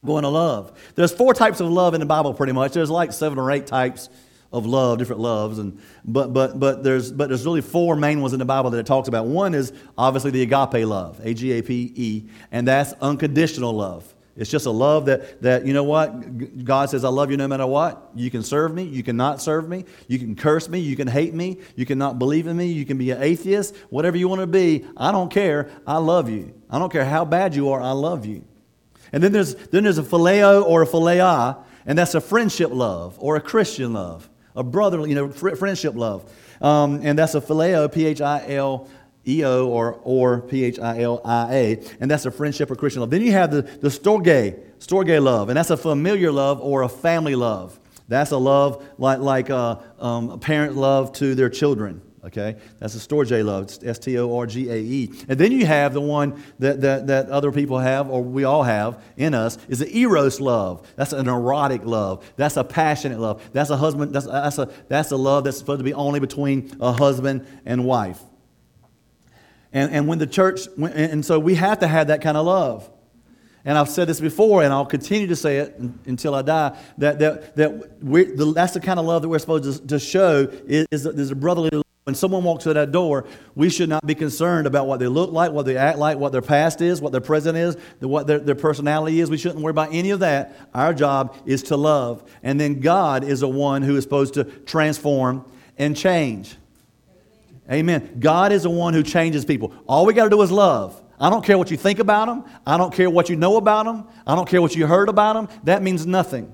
going 0.06 0.24
to 0.24 0.30
love. 0.30 0.72
There's 0.96 1.12
four 1.12 1.34
types 1.34 1.60
of 1.60 1.70
love 1.70 1.94
in 1.94 2.00
the 2.00 2.06
Bible 2.06 2.34
pretty 2.34 2.54
much. 2.54 2.74
There's 2.74 2.90
like 2.90 3.12
seven 3.12 3.38
or 3.38 3.52
eight 3.52 3.68
types 3.68 4.10
of 4.52 4.66
love, 4.66 4.98
different 4.98 5.22
loves, 5.22 5.60
and 5.60 5.80
but 6.06 6.34
but 6.34 6.60
but 6.60 6.84
there's 6.84 7.12
but 7.12 7.28
there's 7.28 7.46
really 7.46 7.62
four 7.62 7.96
main 7.96 8.22
ones 8.22 8.34
in 8.34 8.40
the 8.40 8.46
Bible 8.46 8.70
that 8.72 8.80
it 8.80 8.86
talks 8.86 9.08
about. 9.08 9.26
One 9.26 9.54
is 9.54 9.74
obviously 9.98 10.32
the 10.32 10.42
agape 10.42 10.88
love, 10.88 11.20
A 11.24 11.34
G 11.34 11.52
A 11.52 11.62
P 11.62 11.92
E, 11.96 12.24
and 12.52 12.68
that's 12.68 12.94
unconditional 13.02 13.74
love. 13.74 14.14
It's 14.38 14.52
just 14.52 14.68
a 14.68 14.72
love 14.72 15.08
that, 15.08 15.42
that, 15.42 15.66
you 15.66 15.74
know 15.74 15.84
what? 15.84 16.64
God 16.64 16.90
says, 16.90 17.04
I 17.04 17.10
love 17.10 17.32
you 17.32 17.38
no 17.38 17.48
matter 17.48 17.66
what. 17.66 18.12
You 18.16 18.30
can 18.30 18.44
serve 18.44 18.74
me. 18.74 18.84
You 18.84 19.02
cannot 19.02 19.42
serve 19.42 19.68
me. 19.68 19.86
You 20.08 20.20
can 20.20 20.36
curse 20.36 20.70
me. 20.70 20.80
You 20.80 20.96
can 20.96 21.08
hate 21.08 21.34
me. 21.34 21.58
You 21.76 21.86
cannot 21.86 22.20
believe 22.20 22.46
in 22.46 22.56
me. 22.56 22.68
You 22.68 22.86
can 22.86 22.98
be 22.98 23.12
an 23.12 23.22
atheist. 23.22 23.76
Whatever 23.90 24.16
you 24.16 24.28
want 24.28 24.42
to 24.42 24.48
be, 24.48 24.86
I 24.96 25.12
don't 25.12 25.32
care. 25.32 25.72
I 25.88 25.98
love 25.98 26.30
you. 26.30 26.54
I 26.70 26.78
don't 26.78 26.92
care 26.92 27.06
how 27.06 27.26
bad 27.26 27.56
you 27.56 27.72
are. 27.72 27.82
I 27.82 27.92
love 27.92 28.26
you. 28.26 28.44
And 29.12 29.24
then 29.24 29.32
there's, 29.32 29.56
then 29.56 29.84
there's 29.84 29.98
a 29.98 30.04
phileo 30.04 30.64
or 30.64 30.84
a 30.84 30.86
philia, 30.86 31.58
and 31.86 31.98
that's 31.98 32.14
a 32.14 32.22
friendship 32.22 32.72
love 32.72 33.18
or 33.20 33.38
a 33.38 33.42
Christian 33.42 33.94
love, 33.94 34.30
a 34.56 34.64
brotherly, 34.64 35.10
you 35.10 35.16
know, 35.16 35.30
fr- 35.30 35.56
friendship 35.56 35.96
love. 35.96 36.32
Um, 36.62 37.02
and 37.04 37.18
that's 37.18 37.34
a 37.34 37.42
phileo, 37.42 37.92
P 37.92 38.06
H 38.06 38.20
I 38.20 38.46
L 38.50 38.90
E 39.28 39.44
O 39.44 39.68
or, 39.68 40.00
or 40.04 40.42
P 40.42 40.64
H 40.64 40.80
I 40.80 41.02
L 41.02 41.22
I 41.26 41.54
A, 41.54 41.84
and 42.00 42.10
that's 42.10 42.26
a 42.26 42.32
friendship 42.32 42.72
or 42.72 42.76
Christian 42.76 43.02
love. 43.02 43.10
Then 43.10 43.22
you 43.22 43.34
have 43.34 43.52
the, 43.52 43.62
the 43.62 43.90
storge, 43.90 44.58
storge 44.80 45.22
love, 45.22 45.50
and 45.50 45.58
that's 45.58 45.70
a 45.70 45.78
familiar 45.78 46.32
love 46.32 46.62
or 46.62 46.84
a 46.84 46.90
family 46.90 47.36
love. 47.36 47.80
That's 48.08 48.32
a 48.32 48.38
love 48.38 48.86
like, 48.98 49.20
like 49.20 49.50
uh, 49.50 49.78
um, 50.00 50.30
a 50.30 50.38
parent 50.38 50.78
love 50.78 51.12
to 51.14 51.36
their 51.36 51.50
children. 51.50 52.02
Okay? 52.24 52.58
That's 52.80 52.94
a 52.96 53.00
storge 53.00 53.44
love, 53.46 53.72
S 53.84 54.00
T 54.00 54.18
O 54.18 54.38
R 54.38 54.46
G 54.46 54.70
A 54.70 54.76
E. 54.76 55.12
And 55.30 55.40
then 55.40 55.52
you 55.52 55.66
have 55.66 55.94
the 55.94 56.02
one 56.02 56.44
that, 56.60 56.82
that, 56.82 57.08
that 57.08 57.30
other 57.30 57.52
people 57.52 57.80
have, 57.80 58.10
or 58.10 58.22
we 58.22 58.44
all 58.44 58.64
have 58.64 59.02
in 59.16 59.34
us, 59.34 59.58
is 59.70 59.80
the 59.80 59.98
eros 59.98 60.42
love. 60.42 60.86
That's 60.96 61.14
an 61.14 61.30
erotic 61.30 61.86
love. 61.86 62.30
That's 62.36 62.58
a 62.58 62.66
passionate 62.66 63.20
love. 63.20 63.42
That's 63.54 63.70
a 63.70 63.78
husband, 63.78 64.14
that's, 64.14 64.26
that's, 64.26 64.58
a, 64.58 64.70
that's 64.90 65.12
a 65.12 65.18
love 65.18 65.46
that's 65.46 65.58
supposed 65.58 65.80
to 65.80 65.86
be 65.86 65.94
only 65.94 66.20
between 66.20 66.76
a 66.82 66.92
husband 66.92 67.48
and 67.66 67.86
wife. 67.86 68.22
And, 69.74 69.92
and 69.92 70.08
when 70.08 70.20
the 70.20 70.28
church, 70.28 70.68
and 70.78 71.26
so 71.26 71.40
we 71.40 71.56
have 71.56 71.80
to 71.80 71.88
have 71.88 72.08
that 72.08 72.22
kind 72.22 72.38
of 72.38 72.46
love. 72.46 72.90
And 73.66 73.78
I've 73.78 73.90
said 73.90 74.08
this 74.08 74.22
before, 74.22 74.64
and 74.64 74.72
I'll 74.72 74.86
continue 74.86 75.28
to 75.28 75.36
say 75.36 75.58
it 75.58 75.78
until 76.06 76.34
I 76.36 76.42
die, 76.42 76.78
that, 77.00 77.20
that, 77.20 77.56
that 77.58 78.00
the, 78.02 78.54
that's 78.56 78.74
the 78.74 78.80
kind 78.80 78.98
of 78.98 79.06
love 79.06 79.24
that 79.24 79.28
we're 79.28 79.40
supposed 79.40 79.66
to, 79.66 79.88
to 79.88 80.00
show 80.00 80.48
is, 80.66 80.88
is, 80.90 81.06
is 81.06 81.32
a 81.32 81.36
brotherly 81.36 81.70
love 81.72 81.84
when 82.08 82.16
someone 82.16 82.42
walks 82.42 82.64
through 82.64 82.76
that 82.76 82.94
door, 82.94 83.26
we 83.54 83.70
should 83.70 83.90
not 83.90 84.06
be 84.06 84.16
concerned 84.16 84.66
about 84.66 84.88
what 84.88 84.98
they 84.98 85.10
look 85.10 85.34
like, 85.34 85.52
what 85.52 85.66
they 85.66 85.76
act 85.76 85.98
like, 85.98 86.18
what 86.18 86.32
their 86.32 86.42
past 86.42 86.80
is, 86.80 87.02
what 87.02 87.12
their 87.12 87.20
present 87.20 87.58
is, 87.58 87.76
what 88.00 88.28
their, 88.28 88.40
their 88.40 88.56
personality 88.56 89.20
is. 89.20 89.30
We 89.30 89.38
shouldn't 89.38 89.60
worry 89.60 89.72
about 89.72 89.90
any 89.92 90.12
of 90.12 90.22
that. 90.22 90.56
Our 90.74 90.94
job 90.94 91.36
is 91.46 91.64
to 91.64 91.76
love. 91.76 92.24
And 92.44 92.62
then 92.62 92.80
God 92.80 93.26
is 93.26 93.42
the 93.42 93.50
one 93.50 93.82
who 93.82 93.98
is 93.98 94.06
supposed 94.06 94.36
to 94.36 94.46
transform 94.46 95.44
and 95.78 95.98
change. 95.98 96.56
Amen. 97.72 98.18
God 98.20 98.52
is 98.52 98.64
the 98.64 98.70
one 98.70 98.94
who 98.94 99.04
changes 99.04 99.46
people. 99.46 99.74
All 99.88 100.06
we 100.06 100.14
got 100.14 100.26
to 100.26 100.30
do 100.30 100.42
is 100.42 100.52
love. 100.52 101.02
I 101.20 101.30
don't 101.30 101.44
care 101.44 101.58
what 101.58 101.72
you 101.72 101.78
think 101.78 102.00
about 102.00 102.28
them. 102.28 102.46
I 102.66 102.78
don't 102.78 102.94
care 102.94 103.10
what 103.10 103.30
you 103.30 103.36
know 103.36 103.58
about 103.58 103.86
them. 103.86 104.08
I 104.26 104.36
don't 104.36 104.48
care 104.48 104.62
what 104.62 104.76
you 104.76 104.86
heard 104.88 105.10
about 105.10 105.34
them. 105.34 105.60
That 105.64 105.82
means 105.82 106.06
nothing 106.06 106.54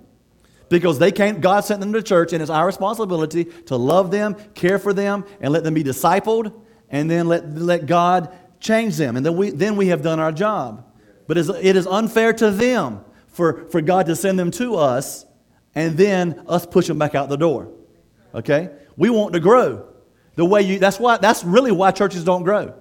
because 0.70 0.98
they 0.98 1.12
came, 1.12 1.40
God 1.40 1.64
sent 1.66 1.82
them 1.82 1.94
to 1.94 2.02
church, 2.02 2.34
and 2.34 2.42
it's 2.42 2.50
our 2.50 2.66
responsibility 2.66 3.46
to 3.66 3.76
love 3.76 4.10
them, 4.10 4.36
care 4.56 4.80
for 4.80 4.92
them, 4.92 5.24
and 5.40 5.54
let 5.54 5.64
them 5.64 5.76
be 5.76 5.84
discipled, 5.84 6.52
and 6.90 7.12
then 7.12 7.28
let, 7.28 7.48
let 7.54 7.86
God 7.86 8.36
change 8.60 8.98
them, 8.98 9.16
and 9.16 9.26
then 9.26 9.36
we, 9.36 9.52
then 9.52 9.76
we 9.76 9.90
have 9.90 10.02
done 10.02 10.20
our 10.20 10.32
job. 10.32 10.92
But 11.28 11.38
it 11.38 11.76
is 11.76 11.86
unfair 11.86 12.34
to 12.34 12.50
them 12.50 13.06
for, 13.28 13.68
for 13.70 13.82
God 13.82 14.08
to 14.08 14.16
send 14.16 14.40
them 14.40 14.52
to 14.52 14.76
us 14.76 15.26
and 15.76 15.98
then 15.98 16.44
us 16.48 16.66
push 16.66 16.88
them 16.88 16.98
back 16.98 17.16
out 17.16 17.30
the 17.30 17.38
door. 17.38 17.72
Okay? 18.36 18.70
We 18.98 19.10
want 19.10 19.34
to 19.34 19.40
grow. 19.40 19.88
The 20.36 20.46
way 20.46 20.62
you 20.62 20.80
that's 20.80 21.00
why 21.00 21.18
that's 21.18 21.44
really 21.44 21.72
why 21.72 21.92
churches 21.92 22.24
don't 22.24 22.44
grow. 22.44 22.74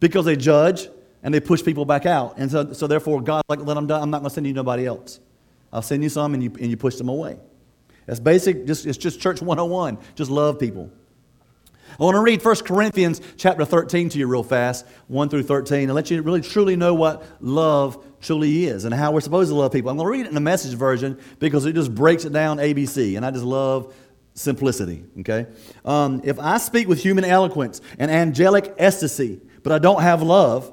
Because 0.00 0.24
they 0.24 0.36
judge 0.36 0.88
and 1.24 1.32
they 1.32 1.40
push 1.40 1.64
people 1.64 1.84
back 1.84 2.06
out. 2.06 2.34
And 2.36 2.50
so, 2.50 2.72
so 2.72 2.86
therefore 2.86 3.20
God's 3.22 3.48
like, 3.48 3.60
let 3.60 3.74
them 3.74 3.86
die. 3.86 3.98
I'm 3.98 4.10
not 4.10 4.18
going 4.18 4.28
to 4.28 4.34
send 4.34 4.46
you 4.46 4.52
nobody 4.52 4.86
else. 4.86 5.20
I'll 5.72 5.82
send 5.82 6.02
you 6.02 6.10
some 6.10 6.34
and 6.34 6.42
you, 6.42 6.50
and 6.60 6.70
you 6.70 6.76
push 6.76 6.96
them 6.96 7.08
away. 7.08 7.38
That's 8.06 8.20
basic, 8.20 8.66
just, 8.66 8.84
it's 8.86 8.98
just 8.98 9.20
church 9.20 9.40
101. 9.40 9.98
Just 10.14 10.30
love 10.30 10.58
people. 10.58 10.90
I 11.98 12.02
want 12.02 12.16
to 12.16 12.20
read 12.20 12.44
1 12.44 12.56
Corinthians 12.56 13.20
chapter 13.36 13.64
13 13.64 14.10
to 14.10 14.18
you 14.18 14.26
real 14.26 14.42
fast, 14.42 14.84
1 15.08 15.28
through 15.28 15.44
13, 15.44 15.84
and 15.84 15.94
let 15.94 16.10
you 16.10 16.20
really 16.22 16.40
truly 16.40 16.76
know 16.76 16.92
what 16.92 17.24
love 17.40 18.04
truly 18.20 18.66
is 18.66 18.84
and 18.84 18.92
how 18.92 19.12
we're 19.12 19.20
supposed 19.20 19.50
to 19.50 19.54
love 19.54 19.72
people. 19.72 19.90
I'm 19.90 19.96
going 19.96 20.06
to 20.06 20.10
read 20.10 20.26
it 20.26 20.28
in 20.28 20.34
the 20.34 20.40
message 20.40 20.74
version 20.74 21.18
because 21.38 21.66
it 21.66 21.74
just 21.74 21.94
breaks 21.94 22.24
it 22.24 22.32
down 22.32 22.58
ABC, 22.58 23.16
and 23.16 23.24
I 23.24 23.30
just 23.30 23.44
love 23.44 23.94
simplicity, 24.34 25.04
okay? 25.20 25.46
Um, 25.84 26.20
if 26.24 26.38
I 26.38 26.58
speak 26.58 26.88
with 26.88 27.00
human 27.00 27.24
eloquence 27.24 27.80
and 27.98 28.10
angelic 28.10 28.74
ecstasy, 28.78 29.40
but 29.62 29.72
I 29.72 29.78
don't 29.78 30.02
have 30.02 30.22
love, 30.22 30.72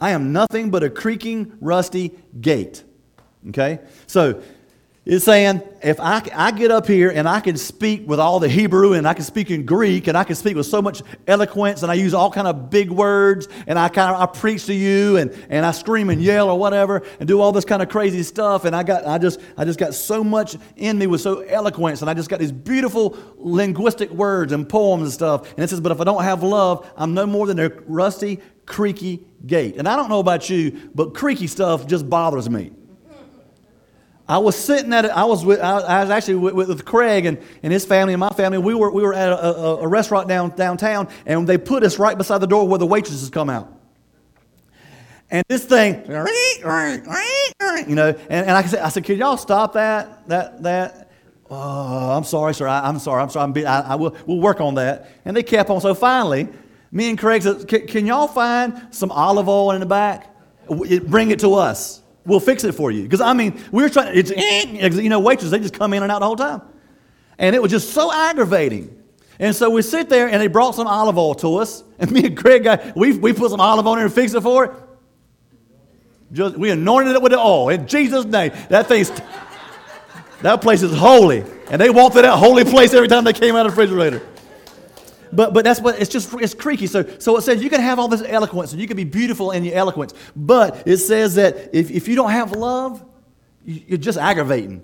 I 0.00 0.10
am 0.10 0.32
nothing 0.32 0.70
but 0.70 0.82
a 0.82 0.90
creaking, 0.90 1.52
rusty 1.60 2.12
gate, 2.40 2.84
okay? 3.48 3.80
So 4.06 4.42
it's 5.06 5.24
saying 5.24 5.62
if 5.82 5.98
I, 5.98 6.22
I 6.34 6.50
get 6.50 6.70
up 6.70 6.86
here 6.86 7.08
and 7.08 7.26
I 7.26 7.40
can 7.40 7.56
speak 7.56 8.06
with 8.06 8.20
all 8.20 8.38
the 8.38 8.50
Hebrew 8.50 8.92
and 8.92 9.08
I 9.08 9.14
can 9.14 9.24
speak 9.24 9.50
in 9.50 9.64
Greek 9.64 10.08
and 10.08 10.16
I 10.16 10.24
can 10.24 10.36
speak 10.36 10.56
with 10.56 10.66
so 10.66 10.82
much 10.82 11.02
eloquence 11.26 11.82
and 11.82 11.90
I 11.90 11.94
use 11.94 12.12
all 12.12 12.30
kind 12.30 12.46
of 12.46 12.68
big 12.68 12.90
words 12.90 13.48
and 13.66 13.78
I 13.78 13.88
kind 13.88 14.14
of 14.14 14.20
I 14.20 14.26
preach 14.26 14.66
to 14.66 14.74
you 14.74 15.16
and, 15.16 15.32
and 15.48 15.64
I 15.64 15.70
scream 15.70 16.10
and 16.10 16.22
yell 16.22 16.50
or 16.50 16.58
whatever 16.58 17.02
and 17.18 17.26
do 17.26 17.40
all 17.40 17.50
this 17.50 17.64
kind 17.64 17.80
of 17.80 17.88
crazy 17.88 18.22
stuff 18.22 18.66
and 18.66 18.76
I 18.76 18.82
got 18.82 19.06
I 19.06 19.16
just 19.16 19.40
I 19.56 19.64
just 19.64 19.78
got 19.78 19.94
so 19.94 20.22
much 20.22 20.56
in 20.76 20.98
me 20.98 21.06
with 21.06 21.22
so 21.22 21.40
eloquence 21.40 22.02
and 22.02 22.10
I 22.10 22.14
just 22.14 22.28
got 22.28 22.38
these 22.38 22.52
beautiful 22.52 23.16
linguistic 23.38 24.10
words 24.10 24.52
and 24.52 24.68
poems 24.68 25.04
and 25.04 25.12
stuff 25.12 25.50
and 25.52 25.60
it 25.60 25.70
says 25.70 25.80
but 25.80 25.92
if 25.92 26.00
I 26.02 26.04
don't 26.04 26.22
have 26.22 26.42
love 26.42 26.86
I'm 26.94 27.14
no 27.14 27.24
more 27.24 27.46
than 27.46 27.58
a 27.58 27.70
rusty 27.86 28.38
creaky 28.66 29.24
gate 29.46 29.76
and 29.78 29.88
I 29.88 29.96
don't 29.96 30.10
know 30.10 30.20
about 30.20 30.50
you 30.50 30.90
but 30.94 31.14
creaky 31.14 31.46
stuff 31.46 31.86
just 31.86 32.08
bothers 32.10 32.50
me. 32.50 32.72
I 34.30 34.38
was 34.38 34.54
sitting 34.54 34.92
at. 34.92 35.04
I 35.06 35.24
was 35.24 35.44
with, 35.44 35.58
I 35.58 36.02
was 36.02 36.10
actually 36.10 36.36
with, 36.36 36.54
with, 36.54 36.84
Craig 36.84 37.26
and, 37.26 37.36
and 37.64 37.72
his 37.72 37.84
family 37.84 38.14
and 38.14 38.20
my 38.20 38.28
family. 38.28 38.58
We 38.58 38.76
were, 38.76 38.88
we 38.92 39.02
were 39.02 39.12
at 39.12 39.28
a, 39.28 39.44
a, 39.44 39.76
a 39.78 39.88
restaurant 39.88 40.28
down, 40.28 40.50
downtown, 40.50 41.08
and 41.26 41.48
they 41.48 41.58
put 41.58 41.82
us 41.82 41.98
right 41.98 42.16
beside 42.16 42.38
the 42.38 42.46
door 42.46 42.68
where 42.68 42.78
the 42.78 42.86
waitresses 42.86 43.28
come 43.28 43.50
out. 43.50 43.76
And 45.32 45.44
this 45.48 45.64
thing, 45.64 46.04
you 47.88 47.96
know, 47.96 48.08
and, 48.08 48.46
and 48.46 48.50
I 48.50 48.62
said, 48.62 48.78
I 48.78 48.88
said, 48.90 49.02
can 49.02 49.16
y'all 49.16 49.36
stop 49.36 49.72
that, 49.72 50.28
that, 50.28 50.62
that? 50.62 51.10
Oh, 51.50 52.12
I'm 52.12 52.22
sorry, 52.22 52.54
sir. 52.54 52.68
I, 52.68 52.88
am 52.88 53.00
sorry. 53.00 53.22
I'm 53.22 53.30
sorry. 53.30 53.42
I'm 53.42 53.52
be, 53.52 53.66
I, 53.66 53.80
I, 53.80 53.94
will, 53.96 54.14
we'll 54.26 54.38
work 54.38 54.60
on 54.60 54.76
that. 54.76 55.10
And 55.24 55.36
they 55.36 55.42
kept 55.42 55.70
on. 55.70 55.80
So 55.80 55.92
finally, 55.92 56.48
me 56.92 57.10
and 57.10 57.18
Craig 57.18 57.42
said, 57.42 57.66
can 57.66 58.06
y'all 58.06 58.28
find 58.28 58.94
some 58.94 59.10
olive 59.10 59.48
oil 59.48 59.72
in 59.72 59.80
the 59.80 59.86
back? 59.86 60.32
Bring 60.68 61.32
it 61.32 61.40
to 61.40 61.54
us. 61.54 62.00
We'll 62.24 62.40
fix 62.40 62.64
it 62.64 62.72
for 62.72 62.90
you. 62.90 63.02
Because, 63.02 63.20
I 63.20 63.32
mean, 63.32 63.62
we 63.72 63.82
were 63.82 63.88
trying, 63.88 64.16
it's, 64.16 64.30
eh, 64.30 64.88
you 65.00 65.08
know, 65.08 65.20
waitresses, 65.20 65.50
they 65.50 65.58
just 65.58 65.74
come 65.74 65.94
in 65.94 66.02
and 66.02 66.12
out 66.12 66.20
the 66.20 66.26
whole 66.26 66.36
time. 66.36 66.62
And 67.38 67.56
it 67.56 67.62
was 67.62 67.70
just 67.70 67.90
so 67.90 68.12
aggravating. 68.12 69.02
And 69.38 69.56
so 69.56 69.70
we 69.70 69.80
sit 69.80 70.10
there 70.10 70.28
and 70.28 70.40
they 70.40 70.46
brought 70.46 70.74
some 70.74 70.86
olive 70.86 71.16
oil 71.16 71.34
to 71.36 71.56
us. 71.56 71.82
And 72.00 72.10
me 72.12 72.24
and 72.24 72.36
Craig, 72.36 72.64
got, 72.64 72.96
we, 72.96 73.12
we 73.18 73.34
put 73.34 73.50
some 73.50 73.60
olive 73.60 73.86
oil 73.86 73.92
in 73.92 73.98
there 73.98 74.06
and 74.06 74.14
fixed 74.14 74.34
it 74.34 74.40
for 74.40 74.64
it. 74.64 74.72
Just, 76.32 76.56
we 76.56 76.70
anointed 76.70 77.14
it 77.14 77.20
with 77.20 77.32
the 77.32 77.38
oil 77.38 77.68
in 77.68 77.86
Jesus' 77.86 78.24
name. 78.24 78.52
That 78.70 78.86
thing's, 78.86 79.12
that 80.40 80.62
place 80.62 80.80
is 80.82 80.96
holy. 80.96 81.44
And 81.70 81.78
they 81.78 81.90
walked 81.90 82.14
through 82.14 82.22
that 82.22 82.38
holy 82.38 82.64
place 82.64 82.94
every 82.94 83.08
time 83.08 83.24
they 83.24 83.34
came 83.34 83.54
out 83.54 83.66
of 83.66 83.74
the 83.74 83.80
refrigerator. 83.80 84.26
But, 85.32 85.54
but 85.54 85.64
that's 85.64 85.80
what 85.80 86.00
it's 86.00 86.10
just 86.10 86.32
it's 86.34 86.54
creaky. 86.54 86.86
So, 86.86 87.04
so 87.18 87.36
it 87.36 87.42
says 87.42 87.62
you 87.62 87.70
can 87.70 87.80
have 87.80 87.98
all 87.98 88.08
this 88.08 88.22
eloquence 88.22 88.72
and 88.72 88.80
you 88.80 88.86
can 88.86 88.96
be 88.96 89.04
beautiful 89.04 89.50
in 89.50 89.64
your 89.64 89.74
eloquence. 89.74 90.14
But 90.34 90.86
it 90.86 90.98
says 90.98 91.36
that 91.36 91.74
if, 91.74 91.90
if 91.90 92.08
you 92.08 92.16
don't 92.16 92.30
have 92.30 92.52
love, 92.52 93.04
you're 93.64 93.98
just 93.98 94.18
aggravating. 94.18 94.82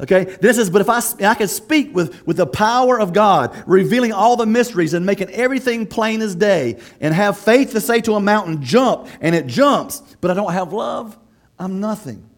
Okay? 0.00 0.24
This 0.24 0.58
is, 0.58 0.68
but 0.70 0.80
if 0.82 0.90
I, 0.90 1.00
I 1.26 1.34
can 1.34 1.48
speak 1.48 1.94
with, 1.94 2.26
with 2.26 2.36
the 2.36 2.46
power 2.46 3.00
of 3.00 3.12
God, 3.12 3.56
revealing 3.66 4.12
all 4.12 4.36
the 4.36 4.46
mysteries 4.46 4.94
and 4.94 5.06
making 5.06 5.30
everything 5.30 5.86
plain 5.86 6.20
as 6.20 6.34
day, 6.34 6.78
and 7.00 7.14
have 7.14 7.38
faith 7.38 7.72
to 7.72 7.80
say 7.80 8.00
to 8.02 8.14
a 8.14 8.20
mountain, 8.20 8.62
jump, 8.62 9.08
and 9.20 9.34
it 9.34 9.46
jumps, 9.46 10.02
but 10.20 10.30
I 10.30 10.34
don't 10.34 10.52
have 10.52 10.72
love, 10.72 11.18
I'm 11.58 11.80
nothing. 11.80 12.28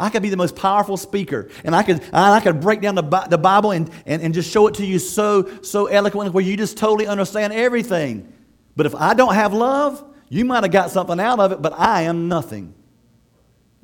I 0.00 0.08
could 0.08 0.22
be 0.22 0.30
the 0.30 0.36
most 0.38 0.56
powerful 0.56 0.96
speaker, 0.96 1.50
and 1.62 1.76
I 1.76 1.82
could, 1.82 2.02
I 2.10 2.40
could 2.40 2.58
break 2.60 2.80
down 2.80 2.94
the, 2.94 3.02
the 3.28 3.36
Bible 3.36 3.72
and, 3.72 3.90
and, 4.06 4.22
and 4.22 4.32
just 4.32 4.50
show 4.50 4.66
it 4.66 4.74
to 4.76 4.86
you 4.86 4.98
so, 4.98 5.62
so 5.62 5.86
eloquently 5.86 6.30
where 6.30 6.42
you 6.42 6.56
just 6.56 6.78
totally 6.78 7.06
understand 7.06 7.52
everything. 7.52 8.32
But 8.76 8.86
if 8.86 8.94
I 8.94 9.12
don't 9.12 9.34
have 9.34 9.52
love, 9.52 10.02
you 10.30 10.46
might 10.46 10.64
have 10.64 10.72
got 10.72 10.90
something 10.90 11.20
out 11.20 11.38
of 11.38 11.52
it, 11.52 11.60
but 11.60 11.74
I 11.78 12.02
am 12.02 12.28
nothing. 12.28 12.72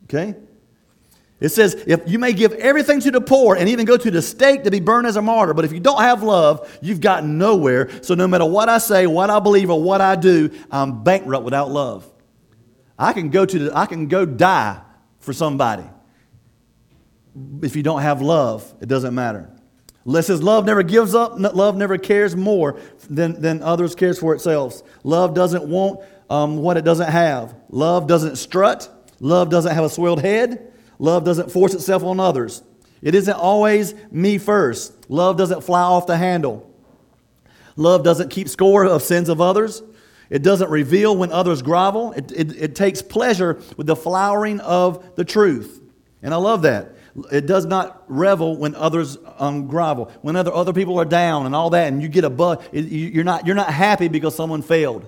Okay? 0.05 0.37
It 1.39 1.51
says, 1.51 1.75
if 1.87 2.01
you 2.07 2.19
may 2.19 2.33
give 2.33 2.55
everything 2.55 3.01
to 3.01 3.11
the 3.11 3.21
poor 3.21 3.55
and 3.55 3.69
even 3.69 3.85
go 3.85 3.99
to 3.99 4.11
the 4.11 4.23
stake 4.23 4.65
to 4.65 4.71
be 4.71 4.81
burned 4.81 5.07
as 5.07 5.17
a 5.17 5.23
martyr, 5.23 5.53
but 5.53 5.67
if 5.67 5.73
you 5.73 5.81
don't 5.81 6.01
have 6.01 6.23
love, 6.23 6.79
you've 6.81 7.03
got 7.03 7.27
nowhere. 7.27 7.91
So 8.03 8.15
no 8.15 8.27
matter 8.27 8.47
what 8.47 8.71
I 8.71 8.79
say, 8.79 9.07
what 9.07 9.29
I 9.29 9.39
believe, 9.39 9.69
or 9.69 9.83
what 9.83 10.01
I 10.01 10.17
do, 10.17 10.51
I'm 10.71 11.05
bankrupt 11.05 11.45
without 11.45 11.71
love. 11.71 12.11
I 12.99 13.13
can 13.13 13.29
go 13.29 13.45
to 13.45 13.59
the, 13.59 13.77
I 13.77 13.85
can 13.85 14.09
go 14.09 14.25
die 14.25 14.81
for 15.19 15.35
somebody 15.35 15.85
if 17.62 17.76
you 17.76 17.83
don't 17.83 18.02
have 18.02 18.23
love, 18.23 18.75
it 18.81 18.88
doesn't 18.88 19.14
matter. 19.14 19.50
It 20.07 20.23
says 20.23 20.43
love 20.43 20.64
never 20.64 20.83
gives 20.83 21.14
up, 21.14 21.35
love 21.37 21.76
never 21.76 21.99
cares 21.99 22.37
more 22.37 22.78
than, 23.11 23.40
than 23.40 23.62
others 23.62 23.95
cares 23.95 24.19
for 24.19 24.35
itself. 24.35 24.83
Love 25.02 25.35
doesn't 25.35 25.64
want 25.64 26.00
um, 26.31 26.59
what 26.59 26.76
it 26.76 26.85
doesn't 26.85 27.11
have. 27.11 27.55
Love 27.71 28.07
doesn't 28.07 28.37
strut. 28.37 28.88
Love 29.21 29.50
doesn't 29.50 29.75
have 29.75 29.85
a 29.85 29.90
swelled 29.90 30.21
head. 30.21 30.73
Love 30.99 31.25
doesn't 31.25 31.50
force 31.50 31.75
itself 31.75 32.05
on 32.05 32.21
others. 32.21 32.62
It 33.02 33.14
isn't 33.14 33.35
always 33.35 33.95
me 34.11 34.38
first. 34.38 35.11
Love 35.11 35.37
doesn't 35.37 35.62
fly 35.62 35.83
off 35.83 36.07
the 36.07 36.16
handle. 36.16 36.71
Love 37.76 38.02
doesn't 38.02 38.31
keep 38.31 38.49
score 38.49 38.87
of 38.87 39.02
sins 39.02 39.28
of 39.28 39.40
others. 39.40 39.83
It 40.31 40.43
doesn't 40.43 40.71
reveal 40.71 41.16
when 41.16 41.31
others 41.31 41.62
grovel. 41.62 42.12
It, 42.12 42.33
it, 42.33 42.57
it 42.57 42.75
takes 42.75 43.02
pleasure 43.02 43.61
with 43.76 43.87
the 43.87 43.97
flowering 43.97 44.61
of 44.61 45.14
the 45.14 45.25
truth. 45.25 45.83
And 46.23 46.33
I 46.33 46.38
love 46.38 46.62
that. 46.62 46.96
It 47.33 47.47
does 47.47 47.65
not 47.65 48.05
revel 48.09 48.57
when 48.57 48.75
others 48.75 49.17
um, 49.39 49.69
grovel, 49.69 50.13
when 50.23 50.37
other, 50.37 50.53
other 50.53 50.73
people 50.73 50.99
are 50.99 51.05
down 51.05 51.47
and 51.47 51.55
all 51.55 51.71
that, 51.71 51.89
and 51.89 52.03
you 52.03 52.09
get 52.09 52.25
a 52.25 52.31
buzz. 52.31 52.59
You're 52.73 53.25
not, 53.25 53.47
you're 53.47 53.57
not 53.57 53.73
happy 53.73 54.09
because 54.09 54.35
someone 54.35 54.63
failed. 54.63 55.03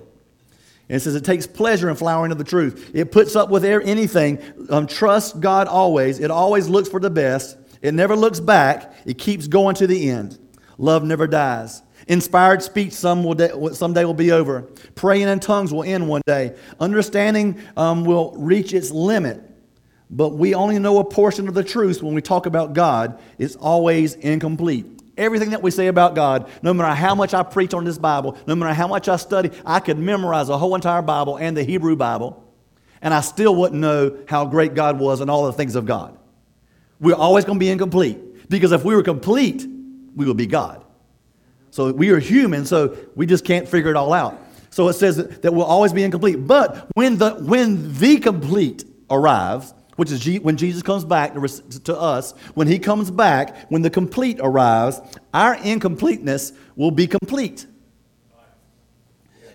And 0.89 0.95
it 0.95 1.01
says 1.01 1.15
it 1.15 1.23
takes 1.23 1.45
pleasure 1.45 1.89
in 1.89 1.95
flowering 1.95 2.31
of 2.31 2.39
the 2.39 2.43
truth. 2.43 2.91
It 2.95 3.11
puts 3.11 3.35
up 3.35 3.49
with 3.49 3.63
anything. 3.63 4.41
Um, 4.69 4.87
trust 4.87 5.39
God 5.39 5.67
always. 5.67 6.19
It 6.19 6.31
always 6.31 6.67
looks 6.67 6.89
for 6.89 6.99
the 6.99 7.11
best. 7.11 7.57
It 7.81 7.93
never 7.93 8.15
looks 8.15 8.39
back. 8.39 8.93
It 9.05 9.19
keeps 9.19 9.47
going 9.47 9.75
to 9.75 9.87
the 9.87 10.09
end. 10.09 10.39
Love 10.79 11.03
never 11.03 11.27
dies. 11.27 11.83
Inspired 12.07 12.63
speech 12.63 12.93
some 12.93 13.23
will 13.23 13.35
de- 13.35 13.75
someday 13.75 14.03
will 14.03 14.15
be 14.15 14.31
over. 14.31 14.63
Praying 14.95 15.27
in 15.27 15.39
tongues 15.39 15.71
will 15.71 15.83
end 15.83 16.07
one 16.07 16.23
day. 16.25 16.55
Understanding 16.79 17.61
um, 17.77 18.03
will 18.03 18.33
reach 18.35 18.73
its 18.73 18.89
limit 18.89 19.43
but 20.09 20.29
we 20.29 20.55
only 20.55 20.79
know 20.79 20.97
a 20.99 21.03
portion 21.03 21.47
of 21.47 21.53
the 21.53 21.63
truth 21.63 22.01
when 22.01 22.15
we 22.15 22.21
talk 22.21 22.45
about 22.45 22.73
God. 22.73 23.19
It's 23.37 23.55
always 23.55 24.15
incomplete. 24.15 24.85
Everything 25.17 25.51
that 25.51 25.61
we 25.61 25.69
say 25.69 25.87
about 25.87 26.15
God, 26.15 26.49
no 26.63 26.73
matter 26.73 26.95
how 26.95 27.13
much 27.13 27.33
I 27.33 27.43
preach 27.43 27.73
on 27.73 27.83
this 27.83 27.97
Bible, 27.97 28.37
no 28.47 28.55
matter 28.55 28.73
how 28.73 28.87
much 28.87 29.07
I 29.07 29.17
study, 29.17 29.51
I 29.65 29.79
could 29.81 29.99
memorize 29.99 30.49
a 30.49 30.57
whole 30.57 30.73
entire 30.75 31.01
Bible 31.01 31.37
and 31.37 31.55
the 31.55 31.63
Hebrew 31.63 31.95
Bible, 31.95 32.43
and 33.01 33.13
I 33.13 33.21
still 33.21 33.55
wouldn't 33.55 33.79
know 33.79 34.17
how 34.27 34.45
great 34.45 34.73
God 34.73 34.99
was 34.99 35.21
and 35.21 35.29
all 35.29 35.45
the 35.45 35.53
things 35.53 35.75
of 35.75 35.85
God. 35.85 36.17
We're 36.99 37.15
always 37.15 37.45
going 37.45 37.59
to 37.59 37.63
be 37.63 37.69
incomplete 37.69 38.49
because 38.49 38.71
if 38.71 38.83
we 38.83 38.95
were 38.95 39.03
complete, 39.03 39.65
we 40.15 40.25
would 40.25 40.37
be 40.37 40.47
God. 40.47 40.83
So 41.71 41.91
we 41.91 42.09
are 42.09 42.19
human, 42.19 42.65
so 42.65 42.97
we 43.15 43.25
just 43.25 43.45
can't 43.45 43.67
figure 43.67 43.91
it 43.91 43.95
all 43.95 44.11
out. 44.11 44.41
So 44.71 44.87
it 44.87 44.93
says 44.93 45.17
that, 45.17 45.43
that 45.43 45.53
we'll 45.53 45.65
always 45.65 45.93
be 45.93 46.03
incomplete. 46.03 46.47
But 46.47 46.87
when 46.95 47.17
the, 47.17 47.31
when 47.35 47.93
the 47.93 48.17
complete 48.17 48.85
arrives, 49.09 49.73
which 49.99 50.11
is 50.11 50.39
when 50.39 50.55
Jesus 50.55 50.81
comes 50.81 51.03
back 51.03 51.33
to 51.33 51.99
us, 51.99 52.31
when 52.53 52.67
he 52.67 52.79
comes 52.79 53.11
back, 53.11 53.69
when 53.69 53.81
the 53.81 53.89
complete 53.89 54.39
arrives, 54.41 55.01
our 55.33 55.55
incompleteness 55.55 56.53
will 56.77 56.91
be 56.91 57.05
complete. 57.05 57.67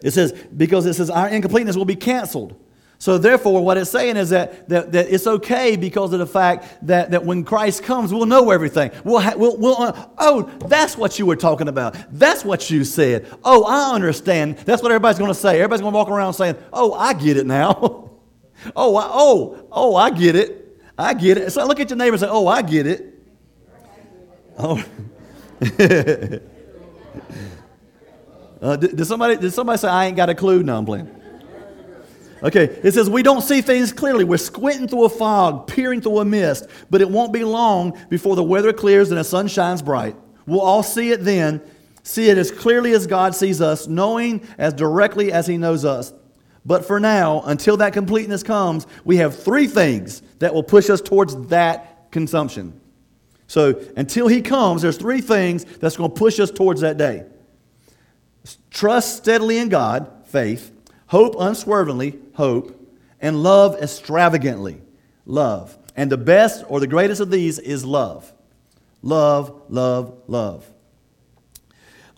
It 0.03 0.11
says, 0.11 0.33
because 0.55 0.85
it 0.85 0.93
says 0.93 1.09
our 1.09 1.31
incompleteness 1.31 1.77
will 1.77 1.87
be 1.87 1.97
canceled. 1.97 2.61
So, 2.99 3.17
therefore, 3.17 3.65
what 3.65 3.79
it's 3.79 3.91
saying 3.91 4.19
is 4.19 4.31
that, 4.31 4.69
that, 4.69 4.93
that 4.93 5.07
it's 5.09 5.27
okay 5.27 5.77
because 5.77 6.13
of 6.13 6.19
the 6.19 6.27
fact 6.27 6.87
that, 6.87 7.13
that 7.13 7.25
when 7.25 7.43
Christ 7.43 7.83
comes, 7.83 8.13
we'll 8.13 8.27
know 8.27 8.51
everything. 8.51 8.91
We'll, 9.03 9.21
ha- 9.21 9.35
we'll, 9.37 9.57
we'll 9.57 9.81
uh, 9.81 10.09
oh, 10.19 10.43
that's 10.69 10.99
what 10.99 11.19
you 11.19 11.25
were 11.25 11.37
talking 11.37 11.69
about. 11.69 11.97
That's 12.11 12.45
what 12.45 12.71
you 12.71 12.85
said. 12.85 13.27
Oh, 13.43 13.65
I 13.65 13.95
understand. 13.95 14.59
That's 14.59 14.83
what 14.83 14.93
everybody's 14.93 15.19
going 15.19 15.33
to 15.33 15.39
say. 15.39 15.57
Everybody's 15.57 15.81
going 15.81 15.95
to 15.95 15.97
walk 15.97 16.09
around 16.09 16.35
saying, 16.35 16.57
oh, 16.71 16.93
I 16.93 17.15
get 17.15 17.39
it 17.39 17.47
now. 17.47 18.11
oh, 18.77 18.97
I, 18.97 19.09
oh, 19.11 19.69
oh, 19.71 19.97
I 19.97 20.11
get 20.11 20.37
it. 20.37 20.81
I 20.97 21.15
get 21.15 21.39
it. 21.39 21.51
So 21.51 21.67
look 21.67 21.81
at 21.81 21.91
your 21.91 21.97
neighbor 21.97 22.15
and 22.15 22.21
say, 22.21 22.29
oh, 22.31 22.47
I 22.47 22.63
get 22.63 22.87
it. 22.87 23.15
Oh. 24.59 24.77
uh, 28.63 28.77
did, 28.77 28.97
did, 28.97 29.05
somebody, 29.07 29.37
did 29.37 29.53
somebody 29.53 29.79
say, 29.79 29.89
I 29.89 30.07
ain't 30.07 30.17
got 30.17 30.31
a 30.31 30.35
clue? 30.35 30.63
No, 30.63 30.79
I'm 30.79 30.85
playing. 30.87 31.11
Okay, 32.45 32.65
it 32.83 32.93
says, 32.93 33.09
We 33.09 33.23
don't 33.23 33.41
see 33.41 33.63
things 33.63 33.91
clearly. 33.91 34.23
We're 34.23 34.37
squinting 34.37 34.87
through 34.87 35.07
a 35.07 35.09
fog, 35.09 35.67
peering 35.67 36.03
through 36.03 36.19
a 36.19 36.25
mist, 36.27 36.67
but 36.91 37.01
it 37.01 37.09
won't 37.09 37.33
be 37.33 37.43
long 37.43 37.99
before 38.11 38.37
the 38.37 38.43
weather 38.43 38.73
clears 38.73 39.11
and 39.11 39.19
the 39.19 39.25
sun 39.25 39.49
shines 39.49 39.81
bright. 39.81 40.15
We'll 40.47 40.61
all 40.61 40.83
see 40.83 41.11
it 41.11 41.25
then, 41.25 41.63
see 42.03 42.29
it 42.29 42.37
as 42.37 42.51
clearly 42.51 42.93
as 42.93 43.07
God 43.07 43.35
sees 43.35 43.63
us, 43.63 43.87
knowing 43.87 44.47
as 44.59 44.75
directly 44.75 45.33
as 45.33 45.47
He 45.47 45.57
knows 45.57 45.87
us. 45.87 46.13
But 46.67 46.87
for 46.87 46.99
now, 46.99 47.43
until 47.43 47.77
that 47.79 47.93
completeness 47.93 48.43
comes, 48.43 48.87
we 49.05 49.19
have 49.19 49.37
three 49.37 49.67
things 49.67 50.23
that 50.39 50.55
will 50.55 50.63
push 50.63 50.89
us 50.89 51.01
towards 51.01 51.37
that 51.49 52.11
consumption. 52.11 52.81
So 53.47 53.81
until 53.97 54.29
He 54.29 54.41
comes, 54.41 54.83
there's 54.83 54.97
three 54.97 55.21
things 55.21 55.65
that's 55.65 55.97
going 55.97 56.11
to 56.11 56.17
push 56.17 56.41
us 56.41 56.51
towards 56.51 56.81
that 56.81 56.97
day 56.97 57.27
trust 58.71 59.17
steadily 59.17 59.59
in 59.59 59.69
God, 59.69 60.11
faith 60.27 60.75
hope 61.15 61.37
unswervingly, 61.39 62.19
hope, 62.35 62.77
and 63.21 63.41
love 63.41 63.81
extravagantly, 63.81 64.81
love. 65.27 65.79
And 65.95 66.11
the 66.11 66.17
best 66.17 66.65
or 66.69 66.81
the 66.81 66.89
greatest 66.89 67.21
of 67.21 67.31
these 67.31 67.61
is 67.61 67.85
love. 67.85 68.33
Love, 69.01 69.63
love, 69.69 70.19
love. 70.27 70.67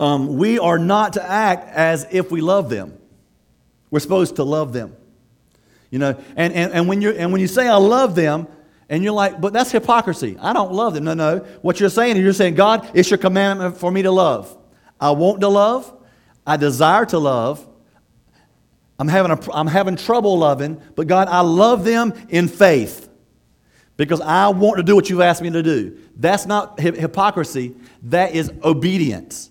Um, 0.00 0.38
we 0.38 0.58
are 0.58 0.78
not 0.78 1.14
to 1.14 1.22
act 1.22 1.68
as 1.68 2.06
if 2.10 2.30
we 2.30 2.40
love 2.40 2.70
them. 2.70 2.96
We're 3.90 4.00
supposed 4.00 4.36
to 4.36 4.44
love 4.44 4.72
them. 4.72 4.96
You 5.90 5.98
know, 5.98 6.20
and, 6.36 6.52
and, 6.52 6.72
and, 6.72 6.88
when, 6.88 7.00
you 7.00 7.10
and 7.10 7.32
when 7.32 7.40
you 7.40 7.46
say, 7.46 7.68
I 7.68 7.76
love 7.76 8.14
them, 8.14 8.48
and 8.88 9.02
you're 9.02 9.12
like, 9.12 9.40
but 9.40 9.52
that's 9.52 9.72
hypocrisy. 9.72 10.36
I 10.40 10.52
don't 10.52 10.72
love 10.72 10.94
them. 10.94 11.04
No, 11.04 11.14
no. 11.14 11.38
What 11.62 11.80
you're 11.80 11.90
saying 11.90 12.16
is 12.16 12.22
you're 12.22 12.32
saying, 12.32 12.54
God, 12.54 12.88
it's 12.94 13.10
your 13.10 13.18
commandment 13.18 13.76
for 13.76 13.90
me 13.90 14.02
to 14.02 14.10
love. 14.10 14.56
I 15.00 15.10
want 15.10 15.40
to 15.40 15.48
love. 15.48 15.92
I 16.46 16.56
desire 16.56 17.04
to 17.06 17.18
love. 17.18 17.66
I'm 18.98 19.08
having, 19.08 19.32
a, 19.32 19.52
I'm 19.52 19.66
having 19.66 19.96
trouble 19.96 20.38
loving, 20.38 20.80
but 20.94 21.06
God, 21.06 21.28
I 21.28 21.40
love 21.40 21.84
them 21.84 22.14
in 22.28 22.48
faith 22.48 23.08
because 23.96 24.20
I 24.20 24.48
want 24.48 24.78
to 24.78 24.82
do 24.82 24.94
what 24.94 25.10
you've 25.10 25.20
asked 25.20 25.42
me 25.42 25.50
to 25.50 25.62
do. 25.62 25.98
That's 26.16 26.46
not 26.46 26.80
hypocrisy, 26.80 27.74
that 28.04 28.34
is 28.34 28.50
obedience. 28.62 29.50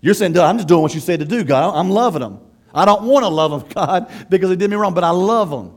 You're 0.00 0.14
saying, 0.14 0.38
I'm 0.38 0.58
just 0.58 0.68
doing 0.68 0.82
what 0.82 0.94
you 0.94 1.00
said 1.00 1.20
to 1.20 1.24
do, 1.24 1.42
God. 1.42 1.74
I'm 1.74 1.90
loving 1.90 2.20
them. 2.20 2.40
I 2.76 2.84
don't 2.84 3.04
want 3.04 3.24
to 3.24 3.28
love 3.28 3.50
them, 3.50 3.70
God, 3.74 4.12
because 4.28 4.50
they 4.50 4.56
did 4.56 4.70
me 4.70 4.76
wrong, 4.76 4.94
but 4.94 5.02
I 5.02 5.10
love 5.10 5.50
them. 5.50 5.76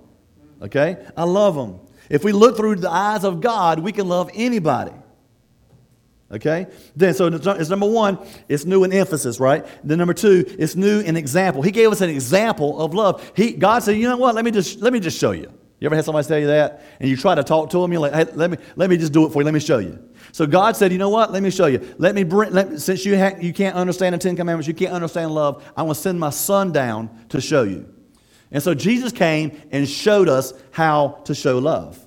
Okay? 0.62 0.98
I 1.16 1.24
love 1.24 1.56
them. 1.56 1.80
If 2.10 2.24
we 2.24 2.32
look 2.32 2.58
through 2.58 2.76
the 2.78 2.90
eyes 2.90 3.24
of 3.24 3.40
God, 3.40 3.80
we 3.80 3.92
can 3.92 4.08
love 4.08 4.30
anybody. 4.34 4.92
Okay? 6.32 6.68
Then, 6.96 7.14
so 7.14 7.28
it's 7.28 7.70
number 7.70 7.90
one, 7.90 8.20
it's 8.48 8.66
new 8.66 8.84
in 8.84 8.94
emphasis, 8.94 9.40
right? 9.40 9.66
Then 9.84 9.98
number 9.98 10.14
two, 10.14 10.46
it's 10.60 10.76
new 10.76 11.00
in 11.00 11.18
example. 11.18 11.62
He 11.62 11.72
gave 11.72 11.92
us 11.92 12.02
an 12.02 12.10
example 12.10 12.80
of 12.80 12.94
love. 12.94 13.32
He, 13.36 13.54
God 13.54 13.80
said, 13.80 13.96
you 13.96 14.08
know 14.08 14.18
what? 14.18 14.36
Let 14.36 14.46
me 14.46 14.52
just, 14.52 14.80
let 14.80 14.94
me 14.94 15.00
just 15.00 15.18
show 15.18 15.32
you. 15.32 15.52
You 15.80 15.86
ever 15.86 15.96
had 15.96 16.04
somebody 16.04 16.28
tell 16.28 16.40
you 16.40 16.48
that? 16.48 16.82
And 17.00 17.10
you 17.10 17.16
try 17.16 17.36
to 17.36 17.44
talk 17.44 17.70
to 17.70 17.82
them, 17.82 17.92
you're 17.92 18.02
like, 18.02 18.14
hey, 18.14 18.26
let 18.34 18.52
me, 18.52 18.58
let 18.76 18.90
me 18.90 18.98
just 18.98 19.14
do 19.14 19.26
it 19.26 19.32
for 19.32 19.42
you. 19.42 19.46
Let 19.46 19.54
me 19.54 19.62
show 19.62 19.78
you. 19.78 19.98
So 20.34 20.46
God 20.46 20.76
said, 20.76 20.92
you 20.92 20.98
know 20.98 21.10
what? 21.10 21.32
Let 21.32 21.42
me 21.42 21.50
show 21.50 21.68
you. 21.68 21.96
Let 21.98 22.16
me 22.16 22.24
bring, 22.24 22.52
let, 22.52 22.82
since 22.82 23.06
you, 23.06 23.18
ha- 23.18 23.38
you 23.40 23.54
can't 23.54 23.76
understand 23.76 24.14
the 24.14 24.20
Ten 24.20 24.36
Commandments, 24.36 24.68
you 24.68 24.74
can't 24.74 24.92
understand 24.92 25.32
love, 25.32 25.64
I 25.78 25.84
want 25.84 25.96
to 25.96 26.02
send 26.02 26.20
my 26.20 26.32
son 26.32 26.74
down 26.74 27.10
to 27.30 27.40
show 27.40 27.64
you. 27.64 27.94
And 28.52 28.62
so 28.62 28.74
Jesus 28.74 29.12
came 29.12 29.62
and 29.72 29.88
showed 29.88 30.28
us 30.28 30.54
how 30.72 31.22
to 31.26 31.34
show 31.34 31.60
love. 31.60 32.06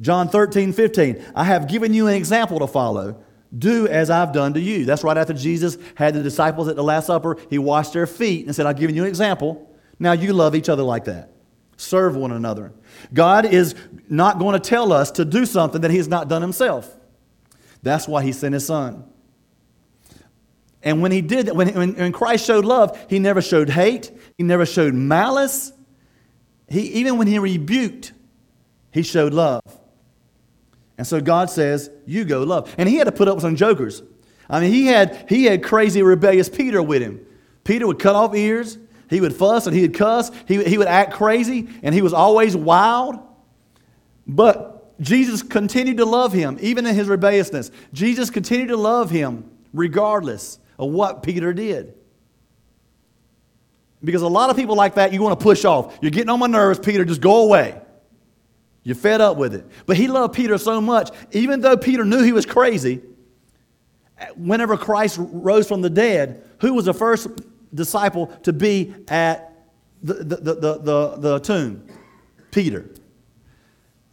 John 0.00 0.28
13, 0.28 0.72
15. 0.72 1.24
I 1.34 1.44
have 1.44 1.68
given 1.68 1.92
you 1.92 2.06
an 2.06 2.14
example 2.14 2.60
to 2.60 2.66
follow. 2.66 3.22
Do 3.56 3.86
as 3.88 4.10
I've 4.10 4.32
done 4.32 4.54
to 4.54 4.60
you. 4.60 4.84
That's 4.84 5.04
right 5.04 5.16
after 5.16 5.32
Jesus 5.32 5.78
had 5.94 6.14
the 6.14 6.22
disciples 6.22 6.68
at 6.68 6.76
the 6.76 6.84
Last 6.84 7.06
Supper. 7.06 7.36
He 7.48 7.58
washed 7.58 7.92
their 7.92 8.06
feet 8.06 8.46
and 8.46 8.54
said, 8.54 8.66
I've 8.66 8.78
given 8.78 8.96
you 8.96 9.02
an 9.02 9.08
example. 9.08 9.70
Now 9.98 10.12
you 10.12 10.32
love 10.32 10.54
each 10.54 10.68
other 10.68 10.82
like 10.82 11.04
that. 11.04 11.35
Serve 11.76 12.16
one 12.16 12.32
another. 12.32 12.72
God 13.12 13.44
is 13.44 13.74
not 14.08 14.38
going 14.38 14.54
to 14.54 14.60
tell 14.60 14.92
us 14.92 15.10
to 15.12 15.24
do 15.24 15.44
something 15.44 15.82
that 15.82 15.90
He 15.90 15.98
has 15.98 16.08
not 16.08 16.28
done 16.28 16.42
Himself. 16.42 16.94
That's 17.82 18.08
why 18.08 18.22
He 18.22 18.32
sent 18.32 18.54
His 18.54 18.66
Son. 18.66 19.04
And 20.82 21.02
when 21.02 21.12
He 21.12 21.20
did 21.20 21.46
that, 21.46 21.56
when, 21.56 21.94
when 21.94 22.12
Christ 22.12 22.46
showed 22.46 22.64
love, 22.64 22.98
He 23.08 23.18
never 23.18 23.42
showed 23.42 23.68
hate, 23.68 24.10
He 24.38 24.44
never 24.44 24.64
showed 24.64 24.94
malice. 24.94 25.72
He, 26.68 26.80
even 26.94 27.18
when 27.18 27.26
He 27.26 27.38
rebuked, 27.38 28.12
He 28.90 29.02
showed 29.02 29.34
love. 29.34 29.60
And 30.98 31.06
so 31.06 31.20
God 31.20 31.50
says, 31.50 31.90
You 32.06 32.24
go 32.24 32.42
love. 32.42 32.74
And 32.78 32.88
he 32.88 32.96
had 32.96 33.04
to 33.04 33.12
put 33.12 33.28
up 33.28 33.36
with 33.36 33.42
some 33.42 33.56
jokers. 33.56 34.02
I 34.48 34.60
mean, 34.60 34.72
he 34.72 34.86
had, 34.86 35.26
he 35.28 35.44
had 35.44 35.62
crazy, 35.62 36.02
rebellious 36.02 36.48
Peter 36.48 36.82
with 36.82 37.02
him. 37.02 37.20
Peter 37.64 37.86
would 37.86 37.98
cut 37.98 38.14
off 38.14 38.34
ears, 38.34 38.78
he 39.08 39.20
would 39.20 39.34
fuss 39.34 39.66
and 39.66 39.74
he 39.74 39.82
would 39.82 39.94
cuss, 39.94 40.30
he, 40.46 40.62
he 40.64 40.78
would 40.78 40.88
act 40.88 41.12
crazy, 41.14 41.68
and 41.82 41.94
he 41.94 42.02
was 42.02 42.12
always 42.12 42.56
wild. 42.56 43.18
But 44.26 45.00
Jesus 45.00 45.42
continued 45.42 45.98
to 45.98 46.04
love 46.04 46.32
him, 46.32 46.58
even 46.60 46.86
in 46.86 46.94
his 46.94 47.08
rebelliousness. 47.08 47.70
Jesus 47.92 48.30
continued 48.30 48.68
to 48.68 48.76
love 48.76 49.10
him 49.10 49.50
regardless 49.72 50.58
of 50.78 50.90
what 50.90 51.22
Peter 51.22 51.52
did. 51.52 51.94
Because 54.02 54.22
a 54.22 54.28
lot 54.28 54.50
of 54.50 54.56
people 54.56 54.76
like 54.76 54.94
that, 54.94 55.12
you 55.12 55.22
want 55.22 55.38
to 55.38 55.42
push 55.42 55.64
off. 55.64 55.98
You're 56.00 56.10
getting 56.10 56.30
on 56.30 56.38
my 56.38 56.46
nerves, 56.46 56.78
Peter, 56.78 57.04
just 57.04 57.20
go 57.20 57.44
away. 57.44 57.80
You're 58.82 58.94
fed 58.94 59.20
up 59.20 59.36
with 59.36 59.54
it. 59.54 59.66
But 59.84 59.96
he 59.96 60.06
loved 60.06 60.34
Peter 60.34 60.58
so 60.58 60.80
much, 60.80 61.10
even 61.32 61.60
though 61.60 61.76
Peter 61.76 62.04
knew 62.04 62.22
he 62.22 62.32
was 62.32 62.46
crazy, 62.46 63.02
whenever 64.36 64.76
Christ 64.76 65.18
rose 65.18 65.66
from 65.66 65.82
the 65.82 65.90
dead, 65.90 66.48
who 66.60 66.72
was 66.74 66.84
the 66.84 66.94
first 66.94 67.28
disciple 67.76 68.26
to 68.42 68.52
be 68.52 68.94
at 69.08 69.52
the, 70.02 70.14
the, 70.14 70.36
the, 70.36 70.78
the, 70.78 71.16
the 71.16 71.38
tomb? 71.38 71.86
Peter. 72.50 72.90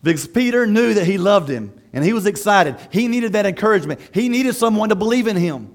Because 0.03 0.27
Peter 0.27 0.67
knew 0.67 0.93
that 0.93 1.05
he 1.05 1.17
loved 1.17 1.49
him 1.49 1.73
and 1.93 2.03
he 2.03 2.13
was 2.13 2.25
excited. 2.25 2.75
He 2.91 3.07
needed 3.07 3.33
that 3.33 3.45
encouragement. 3.45 4.01
He 4.13 4.29
needed 4.29 4.55
someone 4.55 4.89
to 4.89 4.95
believe 4.95 5.27
in 5.27 5.37
him. 5.37 5.73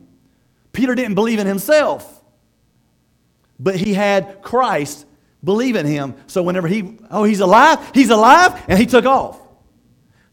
Peter 0.72 0.94
didn't 0.94 1.14
believe 1.14 1.38
in 1.38 1.46
himself, 1.46 2.22
but 3.58 3.74
he 3.74 3.94
had 3.94 4.42
Christ 4.42 5.06
believe 5.42 5.76
in 5.76 5.86
him. 5.86 6.14
So 6.26 6.42
whenever 6.42 6.68
he, 6.68 6.98
oh, 7.10 7.24
he's 7.24 7.40
alive, 7.40 7.78
he's 7.94 8.10
alive, 8.10 8.62
and 8.68 8.78
he 8.78 8.86
took 8.86 9.06
off. 9.06 9.40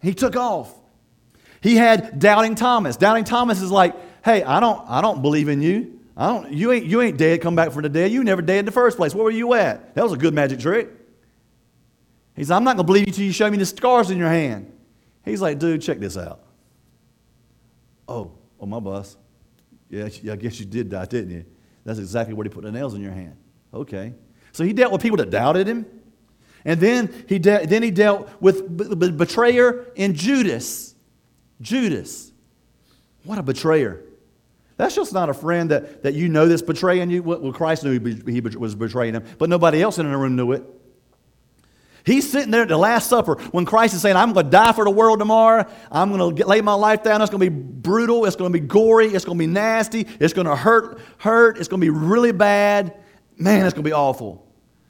He 0.02 0.14
took 0.14 0.36
off. 0.36 0.74
He 1.62 1.76
had 1.76 2.20
doubting 2.20 2.56
Thomas. 2.56 2.98
Doubting 2.98 3.24
Thomas 3.24 3.62
is 3.62 3.72
like, 3.72 3.96
hey, 4.24 4.44
I 4.44 4.60
don't, 4.60 4.88
I 4.88 5.02
don't 5.02 5.22
believe 5.22 5.48
in 5.48 5.62
you. 5.62 5.95
I 6.18 6.28
don't, 6.28 6.52
you 6.52 6.72
ain't, 6.72 6.86
you 6.86 7.02
ain't 7.02 7.18
dead, 7.18 7.42
come 7.42 7.56
back 7.56 7.72
from 7.72 7.84
the 7.84 7.90
dead. 7.90 8.12
You 8.12 8.24
never 8.24 8.42
dead 8.42 8.60
in 8.60 8.66
the 8.66 8.72
first 8.72 8.96
place. 8.98 9.14
Where 9.14 9.26
were 9.26 9.32
you 9.32 9.54
at? 9.54 9.96
That 9.96 10.04
was 10.04 10.14
a 10.14 10.18
good 10.18 10.34
magic 10.34 10.60
trick. 10.60 10.90
He 12.36 12.44
said, 12.44 12.56
I'm 12.56 12.64
not 12.64 12.78
going 12.78 12.86
to 12.86 12.88
believe 12.88 13.08
you 13.08 13.14
till 13.14 13.26
you 13.26 13.32
show 13.32 13.50
me 13.50 13.58
the 13.58 13.66
scars 13.66 14.12
in 14.12 14.18
your 14.18 14.30
hand. 14.30 14.72
He's 15.24 15.42
like, 15.42 15.60
dude, 15.60 15.82
check 15.82 16.00
this 16.00 16.18
out. 16.18 16.42
Oh, 18.08 18.32
oh, 18.60 18.66
my 18.66 18.80
boss. 18.80 19.18
Yeah, 19.90 20.06
I 20.06 20.36
guess 20.36 20.60
you 20.60 20.66
did 20.66 20.90
die, 20.90 21.06
didn't 21.06 21.32
you? 21.32 21.46
That's 21.84 22.00
exactly 22.00 22.34
where 22.34 22.44
he 22.44 22.50
put 22.50 22.64
the 22.64 22.72
nails 22.72 22.94
in 22.94 23.02
your 23.02 23.12
hand. 23.12 23.36
Okay. 23.74 24.14
So 24.52 24.64
he 24.64 24.74
dealt 24.74 24.92
with 24.92 25.02
people 25.02 25.18
that 25.18 25.30
doubted 25.30 25.68
him. 25.68 25.86
And 26.64 26.80
then 26.80 27.26
he, 27.28 27.40
de- 27.40 27.66
then 27.68 27.84
he 27.84 27.92
dealt 27.92 28.30
with 28.42 28.78
the 28.78 28.96
b- 28.96 29.12
betrayer 29.12 29.86
in 29.96 30.16
Judas. 30.16 30.96
Judas. 31.62 32.32
What 33.24 33.38
a 33.38 33.44
betrayer. 33.44 34.04
That's 34.78 34.96
just 34.96 35.14
not 35.14 35.30
a 35.30 35.34
friend 35.34 35.72
that, 35.72 36.04
that 36.04 36.14
you 36.16 36.28
know 36.28 36.48
that's 36.48 36.62
betraying 36.62 37.10
you. 37.10 37.24
Well, 37.24 37.54
Christ 37.54 37.84
knew 37.84 38.00
he, 38.00 38.34
he 38.34 38.42
was 38.42 38.76
betraying 38.76 39.14
him, 39.14 39.24
but 39.38 39.50
nobody 39.50 39.82
else 39.82 39.98
in 39.98 40.10
the 40.10 40.18
room 40.18 40.36
knew 40.36 40.52
it. 40.52 40.64
He's 42.06 42.30
sitting 42.30 42.52
there 42.52 42.62
at 42.62 42.68
the 42.68 42.78
Last 42.78 43.10
Supper 43.10 43.36
when 43.52 43.66
Christ 43.66 43.96
is 43.96 44.02
saying, 44.02 44.16
I'm 44.16 44.34
going 44.34 44.46
to 44.46 44.52
die 44.52 44.74
for 44.74 44.84
the 44.84 44.92
world 44.92 45.18
tomorrow. 45.18 45.66
I'm 45.92 46.16
going 46.16 46.36
to 46.36 46.46
lay 46.46 46.62
my 46.62 46.76
life 46.76 47.02
down. 47.02 47.20
It's 47.22 47.32
going 47.32 47.42
to 47.42 47.50
be 47.50 47.58
brutal. 47.58 48.26
It's 48.26 48.36
going 48.36 48.54
to 48.54 48.60
be 48.60 48.66
gory. 48.66 49.08
It's 49.08 49.26
going 49.26 49.40
to 49.40 49.42
be 49.42 49.52
nasty. 49.52 50.06
It's 50.20 50.34
going 50.34 50.46
to 50.46 50.56
hurt, 50.56 51.00
hurt. 51.18 51.58
It's 51.58 51.68
going 51.68 51.82
to 51.82 51.86
be 51.86 51.90
really 51.90 52.32
bad. 52.32 52.96
Man, 53.38 53.66
it's 53.66 53.74
going 53.74 53.84
to 53.84 53.90
be 53.90 53.94
awful. 53.94 54.46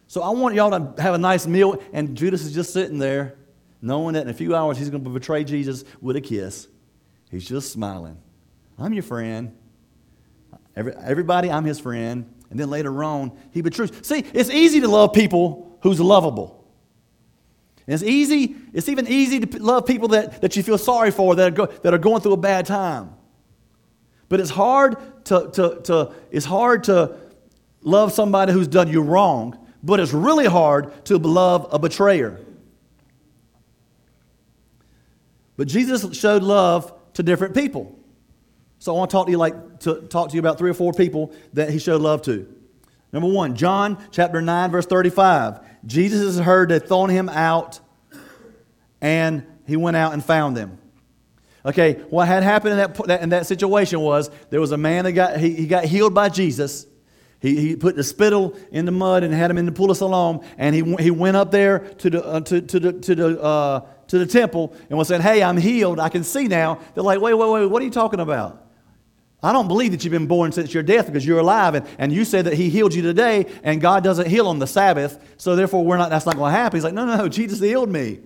So 0.08 0.24
I 0.24 0.30
want 0.32 0.56
y'all 0.56 0.72
to 0.72 1.02
have 1.02 1.14
a 1.14 1.18
nice 1.18 1.48
meal, 1.48 1.82
and 1.94 2.18
Judas 2.18 2.44
is 2.44 2.54
just 2.54 2.74
sitting 2.74 3.00
there, 3.00 3.38
knowing 3.82 4.14
that 4.14 4.24
in 4.24 4.30
a 4.30 4.34
few 4.34 4.54
hours 4.54 4.78
he's 4.78 4.90
going 4.90 5.04
to 5.04 5.10
betray 5.10 5.46
Jesus 5.46 5.86
with 6.02 6.18
a 6.18 6.22
kiss. 6.22 6.68
He's 7.32 7.48
just 7.48 7.72
smiling. 7.72 8.18
I'm 8.78 8.94
your 8.94 9.04
friend. 9.04 9.56
Every, 10.76 10.94
everybody, 10.94 11.50
I'm 11.50 11.66
his 11.66 11.80
friend. 11.80 12.32
And 12.50 12.60
then 12.60 12.70
later 12.70 13.04
on, 13.04 13.32
he 13.52 13.62
betrays. 13.62 13.92
See, 14.02 14.24
it's 14.34 14.50
easy 14.50 14.82
to 14.82 14.88
love 14.88 15.14
people 15.14 15.78
who's 15.82 16.00
lovable. 16.00 16.66
And 17.88 17.94
it's 17.94 18.04
easy, 18.04 18.56
it's 18.74 18.90
even 18.90 19.08
easy 19.08 19.40
to 19.40 19.64
love 19.64 19.86
people 19.86 20.10
that, 20.10 20.42
that 20.42 20.56
you 20.56 20.64
feel 20.64 20.78
sorry 20.78 21.12
for 21.12 21.36
that 21.36 21.48
are, 21.48 21.56
go, 21.56 21.66
that 21.68 21.94
are 21.94 22.00
going 22.00 22.22
through 22.22 22.34
a 22.34 22.38
bad 22.38 22.66
time. 22.66 23.12
But 24.28 24.40
it's 24.40 24.50
hard 24.50 24.98
to, 25.26 25.52
to, 25.52 25.82
to, 25.84 26.12
it's 26.32 26.46
hard 26.46 26.86
to 26.86 27.16
love 27.82 28.12
somebody 28.12 28.52
who's 28.52 28.68
done 28.68 28.88
you 28.88 29.02
wrong, 29.02 29.58
but 29.84 30.00
it's 30.00 30.14
really 30.14 30.46
hard 30.46 31.06
to 31.06 31.18
love 31.20 31.68
a 31.72 31.78
betrayer. 31.78 32.40
But 35.58 35.68
Jesus 35.68 36.18
showed 36.18 36.42
love 36.42 36.92
to 37.14 37.24
different 37.24 37.54
people. 37.54 37.95
So 38.80 38.94
I 38.94 38.98
want 38.98 39.10
to 39.10 39.16
talk 39.16 39.26
to 39.28 39.32
you 39.32 39.38
like 39.38 39.80
to 39.82 40.02
talk 40.02 40.30
to 40.30 40.34
you 40.36 40.40
about 40.40 40.58
three 40.58 40.70
or 40.70 40.74
four 40.74 40.94
people 40.94 41.34
that 41.54 41.70
he 41.70 41.80
showed 41.80 42.02
love 42.02 42.22
to. 42.24 42.48
Number 43.12 43.30
one, 43.30 43.56
John 43.56 43.98
chapter 44.12 44.42
9, 44.42 44.72
verse 44.72 44.86
35. 44.86 45.60
Jesus 45.86 46.22
has 46.22 46.38
heard 46.38 46.70
they'd 46.70 46.86
thrown 46.86 47.10
him 47.10 47.30
out, 47.30 47.80
and 49.00 49.46
he 49.66 49.78
went 49.78 49.96
out 49.96 50.14
and 50.14 50.24
found 50.24 50.58
them. 50.58 50.78
Okay, 51.66 51.94
what 52.10 52.28
had 52.28 52.44
happened 52.44 52.80
in 52.80 52.94
that, 53.08 53.22
in 53.22 53.30
that 53.30 53.48
situation 53.48 54.00
was 54.02 54.30
there 54.50 54.60
was 54.60 54.72
a 54.72 54.78
man 54.78 55.06
that 55.06 55.14
got, 55.14 55.40
he, 55.40 55.54
he 55.54 55.66
got 55.66 55.86
healed 55.86 56.14
by 56.14 56.30
Jesus. 56.30 56.86
He, 57.40 57.56
he 57.56 57.76
put 57.76 57.96
the 57.96 58.04
spittle 58.04 58.56
in 58.72 58.86
the 58.86 58.92
mud 58.92 59.24
and 59.24 59.34
had 59.34 59.50
him 59.50 59.58
in 59.58 59.66
the 59.66 59.72
pool 59.72 59.90
of 59.90 59.98
Siloam, 59.98 60.42
and 60.58 60.76
he, 60.76 60.96
he 60.96 61.10
went 61.10 61.38
up 61.38 61.52
there 61.52 61.80
to 61.80 62.10
the, 62.10 62.26
uh, 62.26 62.42
to, 62.42 62.62
to 62.62 62.80
the, 62.80 62.94
to 62.94 63.16
the, 63.16 63.42
uh, 63.42 63.88
to 64.08 64.20
the 64.20 64.26
temple 64.26 64.76
and 64.90 64.98
was 64.98 65.08
saying, 65.08 65.22
Hey, 65.22 65.42
I'm 65.42 65.58
healed. 65.58 66.00
I 66.00 66.10
can 66.10 66.24
see 66.24 66.48
now. 66.48 66.80
They're 66.94 67.04
like, 67.04 67.22
Wait, 67.22 67.34
wait, 67.34 67.50
wait, 67.50 67.66
what 67.68 67.82
are 67.82 67.86
you 67.86 67.92
talking 67.92 68.20
about? 68.20 68.65
I 69.46 69.54
don't 69.54 69.68
believe 69.68 69.92
that 69.92 70.04
you've 70.04 70.12
been 70.12 70.28
born 70.28 70.52
since 70.52 70.74
your 70.74 70.84
death 70.84 71.06
because 71.06 71.26
you're 71.26 71.40
alive. 71.40 71.76
And, 71.76 71.88
and 72.00 72.12
you 72.12 72.26
said 72.26 72.46
that 72.46 72.56
He 72.56 72.70
healed 72.70 72.94
you 72.94 73.02
today, 73.02 73.46
and 73.64 73.80
God 73.80 74.04
doesn't 74.04 74.28
heal 74.28 74.48
on 74.48 74.60
the 74.60 74.68
Sabbath, 74.68 75.36
so 75.38 75.56
therefore 75.56 75.86
we're 75.86 75.98
not, 75.98 76.10
that's 76.10 76.26
not 76.26 76.36
going 76.36 76.52
to 76.52 76.58
happen. 76.58 76.78
He's 76.78 76.84
like, 76.84 76.94
No, 76.94 77.06
no, 77.06 77.16
no, 77.16 77.28
Jesus 77.28 77.60
healed 77.60 77.90
me. 77.90 78.20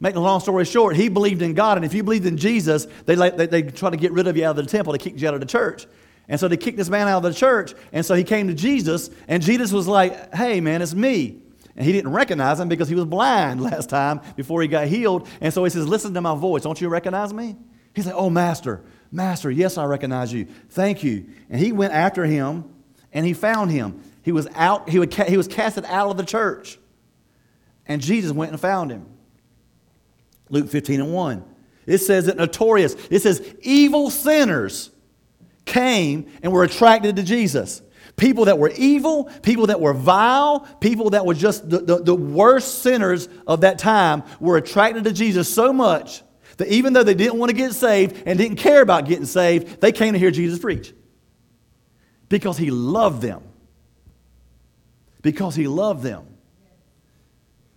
Making 0.00 0.18
a 0.18 0.22
long 0.22 0.40
story 0.40 0.64
short, 0.64 0.96
he 0.96 1.08
believed 1.08 1.42
in 1.42 1.54
God, 1.54 1.76
and 1.76 1.84
if 1.84 1.94
you 1.94 2.02
believed 2.02 2.26
in 2.26 2.38
Jesus, 2.38 2.86
they, 3.04 3.14
they, 3.14 3.46
they 3.46 3.62
try 3.62 3.90
to 3.90 3.96
get 3.96 4.12
rid 4.12 4.26
of 4.26 4.36
you 4.36 4.46
out 4.46 4.58
of 4.58 4.64
the 4.64 4.70
temple. 4.70 4.92
They 4.94 4.98
kicked 4.98 5.20
you 5.20 5.28
out 5.28 5.34
of 5.34 5.40
the 5.40 5.46
church. 5.46 5.86
And 6.26 6.40
so 6.40 6.48
they 6.48 6.56
kicked 6.56 6.78
this 6.78 6.88
man 6.88 7.06
out 7.06 7.18
of 7.18 7.22
the 7.24 7.38
church, 7.38 7.74
and 7.92 8.04
so 8.04 8.14
he 8.14 8.24
came 8.24 8.48
to 8.48 8.54
Jesus, 8.54 9.10
and 9.28 9.42
Jesus 9.42 9.72
was 9.72 9.86
like, 9.86 10.34
Hey, 10.34 10.60
man, 10.60 10.82
it's 10.82 10.94
me. 10.94 11.40
And 11.76 11.86
he 11.86 11.92
didn't 11.92 12.12
recognize 12.12 12.58
him 12.58 12.68
because 12.68 12.88
he 12.88 12.94
was 12.94 13.04
blind 13.04 13.60
last 13.62 13.90
time 13.90 14.20
before 14.36 14.60
he 14.62 14.68
got 14.68 14.88
healed. 14.88 15.28
And 15.40 15.52
so 15.52 15.62
he 15.64 15.70
says, 15.70 15.86
Listen 15.86 16.14
to 16.14 16.20
my 16.20 16.34
voice. 16.34 16.62
Don't 16.62 16.80
you 16.80 16.88
recognize 16.88 17.32
me? 17.32 17.56
He's 17.94 18.06
like, 18.06 18.14
Oh, 18.14 18.30
Master, 18.30 18.82
Master, 19.12 19.50
yes, 19.50 19.76
I 19.76 19.84
recognize 19.84 20.32
you. 20.32 20.46
Thank 20.70 21.02
you. 21.02 21.26
And 21.48 21.60
he 21.60 21.72
went 21.72 21.92
after 21.92 22.24
him 22.24 22.64
and 23.12 23.26
he 23.26 23.32
found 23.32 23.70
him. 23.70 24.02
He 24.22 24.32
was 24.32 24.46
out, 24.54 24.88
he, 24.88 24.98
would, 24.98 25.12
he 25.12 25.36
was 25.36 25.48
casted 25.48 25.84
out 25.86 26.10
of 26.10 26.16
the 26.16 26.24
church. 26.24 26.78
And 27.86 28.00
Jesus 28.00 28.30
went 28.32 28.52
and 28.52 28.60
found 28.60 28.90
him. 28.92 29.06
Luke 30.48 30.68
15 30.68 31.00
and 31.00 31.12
1. 31.12 31.44
It 31.86 31.98
says 31.98 32.26
that 32.26 32.36
notorious, 32.36 32.94
it 33.10 33.20
says 33.20 33.42
evil 33.62 34.10
sinners 34.10 34.90
came 35.64 36.30
and 36.42 36.52
were 36.52 36.62
attracted 36.62 37.16
to 37.16 37.22
Jesus. 37.22 37.82
People 38.16 38.44
that 38.44 38.58
were 38.58 38.70
evil, 38.76 39.24
people 39.42 39.68
that 39.68 39.80
were 39.80 39.94
vile, 39.94 40.60
people 40.80 41.10
that 41.10 41.24
were 41.24 41.34
just 41.34 41.68
the, 41.68 41.78
the, 41.78 42.02
the 42.02 42.14
worst 42.14 42.82
sinners 42.82 43.28
of 43.46 43.62
that 43.62 43.78
time 43.78 44.22
were 44.38 44.56
attracted 44.56 45.04
to 45.04 45.12
Jesus 45.12 45.52
so 45.52 45.72
much 45.72 46.22
that 46.60 46.68
even 46.68 46.92
though 46.92 47.02
they 47.02 47.14
didn't 47.14 47.38
want 47.38 47.50
to 47.50 47.56
get 47.56 47.72
saved 47.72 48.22
and 48.26 48.38
didn't 48.38 48.56
care 48.58 48.82
about 48.82 49.06
getting 49.06 49.24
saved, 49.24 49.80
they 49.80 49.92
came 49.92 50.12
to 50.12 50.18
hear 50.18 50.30
Jesus 50.30 50.58
preach. 50.58 50.92
Because 52.28 52.56
he 52.56 52.70
loved 52.70 53.22
them. 53.22 53.42
Because 55.22 55.54
he 55.56 55.66
loved 55.66 56.02
them. 56.02 56.26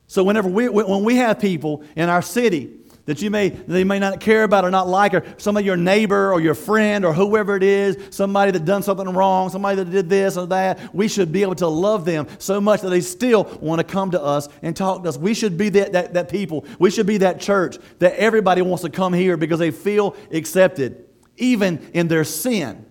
So 0.07 0.23
whenever 0.23 0.47
we, 0.47 0.69
when 0.69 1.03
we 1.03 1.15
have 1.15 1.39
people 1.39 1.83
in 1.95 2.09
our 2.09 2.21
city 2.21 2.71
that 3.05 3.21
you 3.21 3.29
may 3.29 3.49
they 3.49 3.83
may 3.83 3.99
not 3.99 4.19
care 4.19 4.43
about 4.43 4.63
or 4.63 4.71
not 4.71 4.87
like 4.87 5.13
or 5.13 5.23
some 5.37 5.57
of 5.57 5.65
your 5.65 5.77
neighbor 5.77 6.31
or 6.31 6.39
your 6.39 6.55
friend 6.55 7.03
or 7.03 7.13
whoever 7.13 7.55
it 7.55 7.63
is 7.63 7.97
somebody 8.11 8.51
that 8.51 8.63
done 8.65 8.81
something 8.81 9.09
wrong 9.09 9.49
somebody 9.49 9.75
that 9.75 9.91
did 9.91 10.09
this 10.09 10.37
or 10.37 10.47
that 10.47 10.93
we 10.93 11.07
should 11.07 11.31
be 11.31 11.41
able 11.41 11.55
to 11.55 11.67
love 11.67 12.05
them 12.05 12.27
so 12.39 12.61
much 12.61 12.81
that 12.81 12.89
they 12.89 13.01
still 13.01 13.43
want 13.61 13.79
to 13.79 13.83
come 13.83 14.11
to 14.11 14.21
us 14.21 14.49
and 14.61 14.75
talk 14.75 15.03
to 15.03 15.09
us. 15.09 15.17
We 15.17 15.33
should 15.33 15.57
be 15.57 15.69
that, 15.69 15.93
that, 15.93 16.13
that 16.13 16.29
people. 16.29 16.65
We 16.79 16.91
should 16.91 17.07
be 17.07 17.17
that 17.17 17.39
church 17.39 17.77
that 17.99 18.15
everybody 18.15 18.61
wants 18.61 18.83
to 18.83 18.89
come 18.89 19.13
here 19.13 19.37
because 19.37 19.59
they 19.59 19.71
feel 19.71 20.15
accepted 20.31 21.05
even 21.37 21.89
in 21.93 22.07
their 22.07 22.23
sin. 22.23 22.85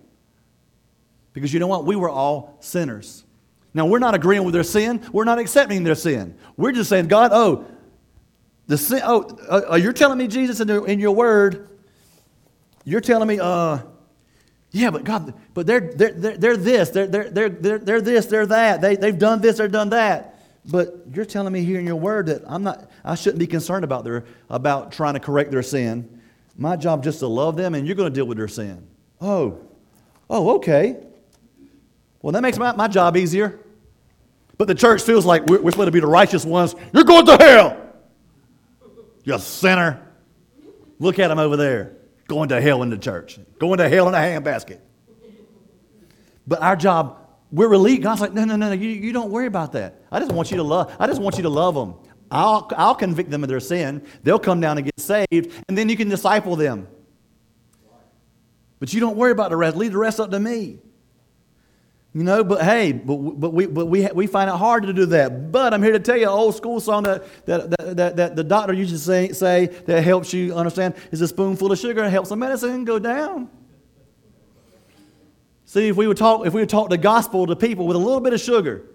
Because 1.33 1.53
you 1.53 1.59
know 1.59 1.67
what? 1.67 1.85
We 1.85 1.95
were 1.95 2.09
all 2.09 2.57
sinners. 2.59 3.23
Now 3.73 3.87
we're 3.87 3.99
not 3.99 4.13
agreeing 4.13 4.43
with 4.43 4.53
their 4.53 4.63
sin. 4.63 5.01
We're 5.11 5.23
not 5.23 5.39
accepting 5.39 5.83
their 5.83 5.95
sin. 5.95 6.37
We're 6.57 6.73
just 6.73 6.89
saying 6.89 7.07
god 7.07 7.31
oh 7.33 7.65
the 8.67 8.77
sin, 8.77 9.01
oh, 9.03 9.37
uh, 9.49 9.71
uh, 9.71 9.75
you're 9.75 9.93
telling 9.93 10.17
me, 10.17 10.27
Jesus, 10.27 10.59
in, 10.59 10.67
the, 10.67 10.83
in 10.83 10.99
your 10.99 11.11
word, 11.11 11.69
you're 12.85 13.01
telling 13.01 13.27
me, 13.27 13.39
uh, 13.39 13.79
yeah, 14.71 14.89
but 14.89 15.03
God, 15.03 15.33
but 15.53 15.67
they're, 15.67 15.91
they're, 15.95 16.13
they're, 16.13 16.37
they're 16.37 16.57
this, 16.57 16.89
they're, 16.89 17.07
they're, 17.07 17.29
they're, 17.29 17.49
they're, 17.49 18.01
this, 18.01 18.25
they're 18.25 18.45
that. 18.47 18.81
They, 18.81 18.95
they've 18.95 19.17
done 19.17 19.41
this, 19.41 19.57
they've 19.57 19.71
done 19.71 19.89
that. 19.89 20.41
But 20.65 21.03
you're 21.13 21.25
telling 21.25 21.51
me 21.51 21.63
here 21.63 21.79
in 21.79 21.85
your 21.85 21.97
word 21.97 22.27
that 22.27 22.41
I'm 22.47 22.63
not, 22.63 22.89
I 23.03 23.15
shouldn't 23.15 23.39
be 23.39 23.47
concerned 23.47 23.83
about, 23.83 24.03
their, 24.03 24.23
about 24.49 24.91
trying 24.91 25.13
to 25.15 25.19
correct 25.19 25.51
their 25.51 25.63
sin. 25.63 26.21
My 26.57 26.75
job 26.75 27.03
just 27.03 27.19
to 27.19 27.27
love 27.27 27.57
them, 27.57 27.75
and 27.75 27.85
you're 27.85 27.95
going 27.95 28.11
to 28.11 28.15
deal 28.15 28.25
with 28.25 28.37
their 28.37 28.47
sin. 28.47 28.87
Oh, 29.19 29.59
oh, 30.29 30.55
okay. 30.55 30.97
Well, 32.21 32.31
that 32.31 32.41
makes 32.41 32.57
my, 32.57 32.71
my 32.73 32.87
job 32.87 33.17
easier. 33.17 33.59
But 34.57 34.67
the 34.67 34.75
church 34.75 35.01
feels 35.01 35.25
like 35.25 35.45
we're, 35.47 35.61
we're 35.61 35.71
supposed 35.71 35.87
to 35.87 35.91
be 35.91 35.99
the 35.99 36.07
righteous 36.07 36.45
ones. 36.45 36.75
You're 36.93 37.03
going 37.03 37.25
to 37.25 37.37
hell. 37.37 37.82
You 39.23 39.37
sinner. 39.39 40.05
Look 40.99 41.19
at 41.19 41.31
him 41.31 41.39
over 41.39 41.57
there, 41.57 41.97
going 42.27 42.49
to 42.49 42.61
hell 42.61 42.83
in 42.83 42.89
the 42.89 42.97
church, 42.97 43.39
going 43.59 43.77
to 43.77 43.89
hell 43.89 44.07
in 44.07 44.13
a 44.13 44.17
handbasket. 44.17 44.79
But 46.45 46.61
our 46.61 46.75
job, 46.75 47.19
we're 47.51 47.67
relieved. 47.67 48.03
God's 48.03 48.21
like, 48.21 48.33
no, 48.33 48.45
no, 48.45 48.55
no, 48.55 48.69
no, 48.69 48.73
you, 48.73 48.89
you 48.89 49.13
don't 49.13 49.31
worry 49.31 49.47
about 49.47 49.71
that. 49.73 50.01
I 50.11 50.19
just 50.19 50.31
want 50.31 50.51
you 50.51 50.57
to 50.57 50.63
love. 50.63 50.95
I 50.99 51.07
just 51.07 51.21
want 51.21 51.37
you 51.37 51.43
to 51.43 51.49
love 51.49 51.75
them. 51.75 51.95
I'll, 52.29 52.69
I'll 52.75 52.95
convict 52.95 53.29
them 53.29 53.43
of 53.43 53.49
their 53.49 53.59
sin. 53.59 54.05
They'll 54.23 54.39
come 54.39 54.59
down 54.59 54.77
and 54.77 54.85
get 54.85 54.99
saved, 54.99 55.51
and 55.67 55.77
then 55.77 55.87
you 55.87 55.95
can 55.95 56.09
disciple 56.09 56.55
them. 56.55 56.87
But 58.79 58.93
you 58.93 58.99
don't 58.99 59.15
worry 59.15 59.31
about 59.31 59.49
the 59.49 59.55
rest. 59.55 59.77
Leave 59.77 59.91
the 59.91 59.97
rest 59.97 60.19
up 60.19 60.31
to 60.31 60.39
me. 60.39 60.79
You 62.15 62.23
know, 62.23 62.43
but 62.43 62.61
hey, 62.61 62.91
but, 62.91 63.17
but, 63.17 63.53
we, 63.53 63.65
but 63.65 63.87
we, 63.87 64.07
we 64.13 64.27
find 64.27 64.47
it 64.47 64.55
hard 64.55 64.83
to 64.83 64.93
do 64.93 65.07
that. 65.07 65.51
But 65.51 65.73
I'm 65.73 65.81
here 65.81 65.93
to 65.93 65.99
tell 65.99 66.15
you 66.15 66.23
an 66.23 66.29
old 66.29 66.55
school 66.55 66.79
song 66.79 67.03
that, 67.03 67.23
that, 67.47 67.71
that, 67.71 67.97
that, 67.97 68.15
that 68.17 68.35
the 68.35 68.43
doctor 68.43 68.71
used 68.71 68.91
to 68.91 68.99
say, 68.99 69.31
say 69.31 69.65
that 69.65 70.03
helps 70.03 70.31
you 70.31 70.53
understand 70.53 70.93
is 71.11 71.21
a 71.21 71.27
spoonful 71.27 71.71
of 71.71 71.79
sugar 71.79 72.07
helps 72.07 72.29
the 72.29 72.35
medicine 72.35 72.85
go 72.85 72.99
down. 72.99 73.49
See, 75.65 75.87
if 75.87 75.95
we 75.95 76.05
would 76.05 76.17
talk, 76.17 76.45
if 76.45 76.53
we 76.53 76.61
would 76.61 76.69
talk 76.69 76.91
the 76.91 76.99
gospel 76.99 77.47
to 77.47 77.55
people 77.55 77.87
with 77.87 77.95
a 77.95 77.99
little 77.99 78.19
bit 78.19 78.31
of 78.31 78.39
sugar, 78.39 78.85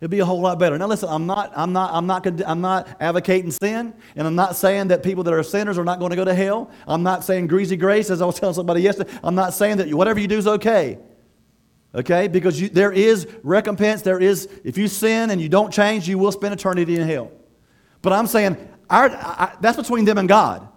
it'd 0.00 0.12
be 0.12 0.20
a 0.20 0.24
whole 0.24 0.40
lot 0.40 0.60
better. 0.60 0.78
Now, 0.78 0.86
listen, 0.86 1.08
I'm 1.08 1.26
not, 1.26 1.52
I'm 1.56 1.72
not, 1.72 1.92
I'm 1.92 2.06
not, 2.06 2.24
I'm 2.46 2.60
not 2.60 2.86
advocating 3.00 3.50
sin, 3.50 3.92
and 4.14 4.26
I'm 4.28 4.36
not 4.36 4.54
saying 4.54 4.88
that 4.88 5.02
people 5.02 5.24
that 5.24 5.34
are 5.34 5.42
sinners 5.42 5.76
are 5.76 5.82
not 5.82 5.98
going 5.98 6.10
to 6.10 6.16
go 6.16 6.24
to 6.24 6.34
hell. 6.34 6.70
I'm 6.86 7.02
not 7.02 7.24
saying 7.24 7.48
greasy 7.48 7.76
grace, 7.76 8.10
as 8.10 8.22
I 8.22 8.26
was 8.26 8.38
telling 8.38 8.54
somebody 8.54 8.82
yesterday. 8.82 9.12
I'm 9.24 9.34
not 9.34 9.54
saying 9.54 9.78
that 9.78 9.92
whatever 9.92 10.20
you 10.20 10.28
do 10.28 10.38
is 10.38 10.46
okay. 10.46 11.00
Okay? 11.94 12.28
Because 12.28 12.60
you, 12.60 12.68
there 12.68 12.92
is 12.92 13.26
recompense. 13.42 14.02
There 14.02 14.20
is, 14.20 14.48
if 14.64 14.76
you 14.76 14.88
sin 14.88 15.30
and 15.30 15.40
you 15.40 15.48
don't 15.48 15.72
change, 15.72 16.08
you 16.08 16.18
will 16.18 16.32
spend 16.32 16.54
eternity 16.54 16.96
in 16.96 17.06
hell. 17.06 17.32
But 18.02 18.12
I'm 18.12 18.26
saying 18.26 18.56
our, 18.90 19.10
I, 19.10 19.56
that's 19.60 19.76
between 19.76 20.04
them 20.04 20.18
and 20.18 20.28
God. 20.28 20.68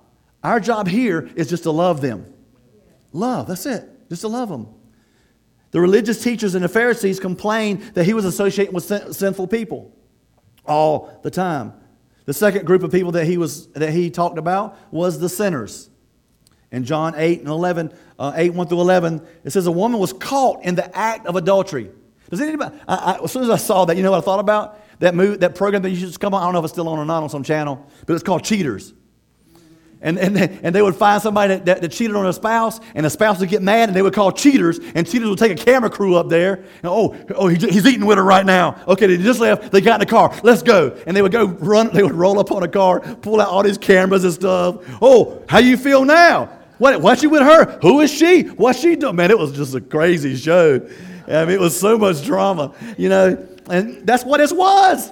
Our 0.44 0.60
job 0.60 0.88
here 0.88 1.30
is 1.36 1.50
just 1.50 1.64
to 1.64 1.72
love 1.72 2.02
them. 2.02 2.34
Love, 3.14 3.48
that's 3.48 3.66
it. 3.66 3.88
Just 4.10 4.22
to 4.22 4.28
love 4.28 4.50
them. 4.50 4.68
The 5.72 5.80
religious 5.80 6.22
teachers 6.22 6.56
and 6.56 6.64
the 6.64 6.70
Pharisees 6.70 7.20
complained 7.20 7.82
that 7.94 8.06
he 8.06 8.14
was 8.14 8.26
associating 8.26 8.74
with 8.74 8.84
sin, 8.84 9.14
sinful 9.14 9.48
people 9.48 9.96
all 10.66 11.20
the 11.24 11.32
time. 11.32 11.74
The 12.26 12.34
second 12.34 12.66
group 12.66 12.84
of 12.84 12.92
people 12.92 13.12
that 13.14 13.26
he, 13.26 13.38
was, 13.38 13.68
that 13.70 13.92
he 13.92 14.10
talked 14.10 14.38
about 14.38 14.78
was 14.92 15.20
the 15.20 15.30
sinners. 15.30 15.90
In 16.72 16.84
John 16.86 17.14
8 17.16 17.40
and 17.40 17.48
11, 17.50 17.94
uh, 18.22 18.34
8, 18.36 18.52
1 18.52 18.68
through 18.68 18.82
11, 18.82 19.26
it 19.44 19.50
says 19.50 19.66
a 19.66 19.72
woman 19.72 20.00
was 20.00 20.14
caught 20.14 20.64
in 20.64 20.76
the 20.76 20.96
act 20.96 21.26
of 21.26 21.36
adultery. 21.36 21.90
Does 22.30 22.40
anybody, 22.40 22.78
I, 22.88 22.96
I, 22.96 23.24
as 23.24 23.32
soon 23.32 23.42
as 23.42 23.50
I 23.50 23.58
saw 23.58 23.86
that, 23.86 23.98
you 23.98 24.04
know 24.04 24.12
what 24.12 24.20
I 24.20 24.22
thought 24.22 24.40
about? 24.40 24.80
That, 25.00 25.16
movie, 25.16 25.38
that 25.38 25.56
program 25.56 25.82
that 25.82 25.90
you 25.90 25.96
should 25.96 26.20
come 26.20 26.36
on, 26.36 26.44
I 26.44 26.46
don't 26.46 26.54
know 26.54 26.60
if 26.60 26.66
it's 26.66 26.74
still 26.74 26.88
on 26.88 27.00
or 27.00 27.06
not 27.06 27.24
on 27.24 27.30
some 27.30 27.42
channel, 27.42 27.84
but 28.06 28.14
it's 28.14 28.22
called 28.22 28.44
Cheaters. 28.44 28.94
And, 30.04 30.20
and, 30.20 30.36
they, 30.36 30.60
and 30.62 30.74
they 30.74 30.84
would 30.84 30.96
find 30.96 31.20
somebody 31.20 31.56
that, 31.56 31.66
that, 31.66 31.82
that, 31.82 31.92
cheated 31.92 32.16
on 32.16 32.28
a 32.28 32.34
spouse, 32.34 32.80
and 32.94 33.08
the 33.08 33.10
spouse 33.10 33.40
would 33.40 33.50
get 33.50 33.64
mad, 33.64 33.90
and 33.90 33.96
they 33.96 34.04
would 34.04 34.14
call 34.14 34.32
cheaters, 34.32 34.80
and 34.94 35.10
cheaters 35.10 35.28
would 35.28 35.40
take 35.40 35.52
a 35.52 35.64
camera 35.64 35.90
crew 35.90 36.16
up 36.16 36.30
there. 36.30 36.56
And, 36.56 36.86
oh, 36.86 37.16
oh, 37.36 37.48
he's 37.48 37.88
eating 37.88 38.06
with 38.06 38.20
her 38.20 38.24
right 38.24 38.46
now. 38.46 38.84
Okay, 38.88 39.08
they 39.08 39.18
just 39.18 39.40
left. 39.40 39.72
They 39.72 39.82
got 39.82 39.96
in 39.96 40.00
the 40.02 40.12
car. 40.12 40.40
Let's 40.44 40.62
go. 40.62 40.96
And 41.08 41.18
they 41.18 41.24
would 41.24 41.32
go 41.32 41.46
run. 41.46 41.92
They 41.92 42.04
would 42.04 42.14
roll 42.14 42.40
up 42.40 42.52
on 42.52 42.62
a 42.62 42.68
car, 42.68 43.00
pull 43.00 43.42
out 43.42 43.50
all 43.50 43.64
these 43.64 43.80
cameras 43.80 44.24
and 44.24 44.34
stuff. 44.34 44.84
Oh, 45.02 45.44
how 45.48 45.58
you 45.58 45.76
feel 45.76 46.06
now? 46.06 46.61
What, 46.82 47.00
what's 47.00 47.22
she 47.22 47.28
with 47.28 47.44
her? 47.44 47.78
Who 47.84 48.00
is 48.00 48.12
she? 48.12 48.42
What's 48.42 48.80
she 48.80 48.96
doing? 48.96 49.16
Man, 49.16 49.30
it 49.30 49.38
was 49.38 49.52
just 49.52 49.76
a 49.76 49.82
crazy 49.82 50.36
show. 50.36 50.82
I 51.28 51.46
mean, 51.46 51.52
it 51.52 51.60
was 51.60 51.80
so 51.80 51.96
much 51.96 52.26
drama, 52.26 52.74
you 52.98 53.08
know, 53.08 53.48
and 53.70 54.08
that's 54.08 54.26
what 54.26 54.42
it 54.42 54.52
was. 54.52 55.12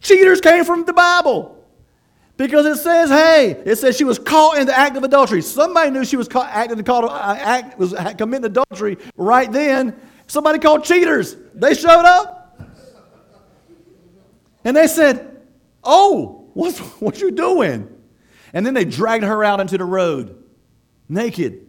cheaters 0.00 0.40
came 0.40 0.64
from 0.64 0.84
the 0.84 0.92
Bible. 0.92 1.66
Because 2.36 2.64
it 2.64 2.76
says, 2.76 3.10
hey, 3.10 3.60
it 3.66 3.74
says 3.74 3.96
she 3.96 4.04
was 4.04 4.20
caught 4.20 4.58
in 4.58 4.68
the 4.68 4.78
act 4.78 4.96
of 4.96 5.02
adultery. 5.02 5.42
Somebody 5.42 5.90
knew 5.90 6.04
she 6.04 6.16
was 6.16 6.28
caught, 6.28 6.48
acting, 6.48 6.80
caught, 6.84 7.10
act, 7.10 7.76
was 7.76 7.92
committing 8.16 8.44
adultery 8.44 8.98
right 9.16 9.50
then. 9.50 10.00
Somebody 10.28 10.60
called 10.60 10.84
cheaters. 10.84 11.34
They 11.56 11.74
showed 11.74 12.04
up. 12.04 12.56
And 14.64 14.76
they 14.76 14.86
said, 14.86 15.42
oh, 15.82 16.48
what's, 16.54 16.78
what 17.00 17.20
you 17.20 17.32
doing? 17.32 17.96
And 18.52 18.66
then 18.66 18.74
they 18.74 18.84
dragged 18.84 19.24
her 19.24 19.44
out 19.44 19.60
into 19.60 19.78
the 19.78 19.84
road, 19.84 20.42
naked. 21.08 21.66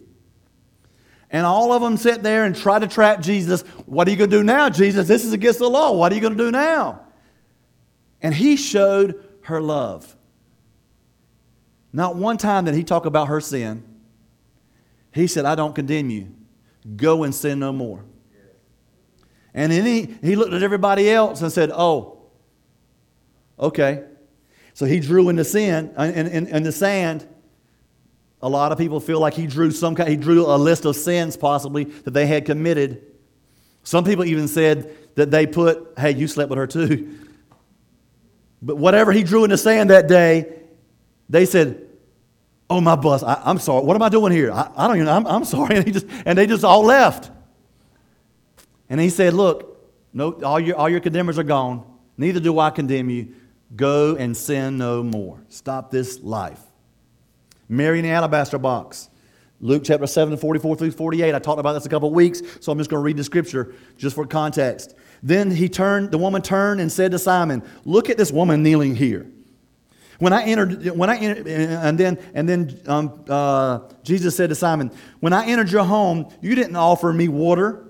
And 1.29 1.45
all 1.45 1.71
of 1.71 1.81
them 1.81 1.95
sit 1.97 2.23
there 2.23 2.43
and 2.43 2.55
try 2.55 2.79
to 2.79 2.87
trap 2.87 3.21
Jesus. 3.21 3.61
What 3.85 4.07
are 4.07 4.11
you 4.11 4.17
going 4.17 4.29
to 4.29 4.37
do 4.37 4.43
now, 4.43 4.69
Jesus? 4.69 5.07
This 5.07 5.23
is 5.23 5.31
against 5.31 5.59
the 5.59 5.69
law. 5.69 5.93
What 5.93 6.11
are 6.11 6.15
you 6.15 6.21
going 6.21 6.35
to 6.35 6.43
do 6.43 6.51
now? 6.51 7.01
And 8.21 8.35
he 8.35 8.57
showed 8.57 9.23
her 9.43 9.61
love. 9.61 10.15
Not 11.93 12.15
one 12.15 12.37
time 12.37 12.65
did 12.65 12.75
he 12.75 12.83
talk 12.83 13.05
about 13.05 13.27
her 13.27 13.41
sin. 13.41 13.83
He 15.13 15.27
said, 15.27 15.45
I 15.45 15.55
don't 15.55 15.75
condemn 15.75 16.09
you. 16.09 16.33
Go 16.95 17.23
and 17.23 17.33
sin 17.33 17.59
no 17.59 17.71
more. 17.71 18.03
And 19.53 19.71
then 19.71 19.85
he, 19.85 20.15
he 20.21 20.35
looked 20.35 20.53
at 20.53 20.63
everybody 20.63 21.09
else 21.09 21.41
and 21.41 21.51
said, 21.51 21.71
Oh, 21.73 22.21
okay. 23.59 24.05
So 24.81 24.87
he 24.87 24.99
drew 24.99 25.29
in 25.29 25.35
the 25.35 25.45
sin, 25.45 25.93
uh, 25.95 26.11
in, 26.11 26.25
in, 26.25 26.47
in 26.47 26.63
the 26.63 26.71
sand. 26.71 27.27
A 28.41 28.49
lot 28.49 28.71
of 28.71 28.79
people 28.79 28.99
feel 28.99 29.19
like 29.19 29.35
he 29.35 29.45
drew 29.45 29.69
some 29.69 29.93
kind, 29.93 30.09
he 30.09 30.15
drew 30.15 30.47
a 30.47 30.57
list 30.57 30.85
of 30.85 30.95
sins 30.95 31.37
possibly 31.37 31.83
that 31.83 32.15
they 32.15 32.25
had 32.25 32.47
committed. 32.47 33.03
Some 33.83 34.03
people 34.03 34.25
even 34.25 34.47
said 34.47 34.91
that 35.13 35.29
they 35.29 35.45
put, 35.45 35.93
hey, 35.99 36.15
you 36.15 36.27
slept 36.27 36.49
with 36.49 36.57
her 36.57 36.65
too. 36.65 37.15
But 38.63 38.77
whatever 38.77 39.11
he 39.11 39.21
drew 39.21 39.43
in 39.43 39.51
the 39.51 39.57
sand 39.59 39.91
that 39.91 40.07
day, 40.07 40.51
they 41.29 41.45
said, 41.45 41.87
Oh, 42.67 42.81
my 42.81 42.95
bus, 42.95 43.21
I, 43.21 43.51
am 43.51 43.59
sorry. 43.59 43.85
What 43.85 43.95
am 43.95 44.01
I 44.01 44.09
doing 44.09 44.31
here? 44.31 44.51
I, 44.51 44.71
I 44.75 44.87
don't 44.87 44.95
even, 44.95 45.09
I'm, 45.09 45.27
I'm 45.27 45.45
sorry. 45.45 45.75
And, 45.77 45.93
just, 45.93 46.07
and 46.25 46.35
they 46.35 46.47
just 46.47 46.63
all 46.63 46.83
left. 46.83 47.29
And 48.89 48.99
he 48.99 49.11
said, 49.11 49.35
Look, 49.35 49.79
no, 50.11 50.31
all, 50.41 50.59
your, 50.59 50.75
all 50.75 50.89
your 50.89 51.01
condemners 51.01 51.37
are 51.37 51.43
gone. 51.43 51.85
Neither 52.17 52.39
do 52.39 52.57
I 52.57 52.71
condemn 52.71 53.11
you. 53.11 53.35
Go 53.75 54.15
and 54.15 54.35
sin 54.35 54.77
no 54.77 55.03
more. 55.03 55.39
Stop 55.49 55.91
this 55.91 56.19
life. 56.21 56.61
Mary 57.69 57.99
in 57.99 58.05
the 58.05 58.11
alabaster 58.11 58.57
box. 58.57 59.09
Luke 59.61 59.83
chapter 59.85 60.07
7, 60.07 60.37
44 60.37 60.75
through 60.75 60.91
48. 60.91 61.35
I 61.35 61.39
talked 61.39 61.59
about 61.59 61.73
this 61.73 61.85
a 61.85 61.89
couple 61.89 62.09
of 62.09 62.15
weeks, 62.15 62.41
so 62.59 62.71
I'm 62.71 62.77
just 62.79 62.89
going 62.89 62.99
to 62.99 63.03
read 63.03 63.17
the 63.17 63.23
scripture 63.23 63.75
just 63.97 64.15
for 64.15 64.25
context. 64.25 64.95
Then 65.21 65.51
he 65.51 65.69
turned, 65.69 66.11
the 66.11 66.17
woman 66.17 66.41
turned 66.41 66.81
and 66.81 66.91
said 66.91 67.11
to 67.11 67.19
Simon, 67.19 67.61
Look 67.85 68.09
at 68.09 68.17
this 68.17 68.31
woman 68.31 68.63
kneeling 68.63 68.95
here. 68.95 69.27
When 70.17 70.33
I 70.33 70.43
entered, 70.43 70.85
when 70.97 71.09
I 71.09 71.17
entered, 71.17 71.47
and 71.47 71.97
then, 71.97 72.19
and 72.33 72.49
then 72.49 72.79
um, 72.87 73.23
uh, 73.29 73.79
Jesus 74.03 74.35
said 74.35 74.49
to 74.49 74.55
Simon, 74.55 74.91
When 75.19 75.31
I 75.33 75.45
entered 75.45 75.71
your 75.71 75.83
home, 75.83 76.27
you 76.41 76.55
didn't 76.55 76.75
offer 76.75 77.13
me 77.13 77.27
water 77.27 77.87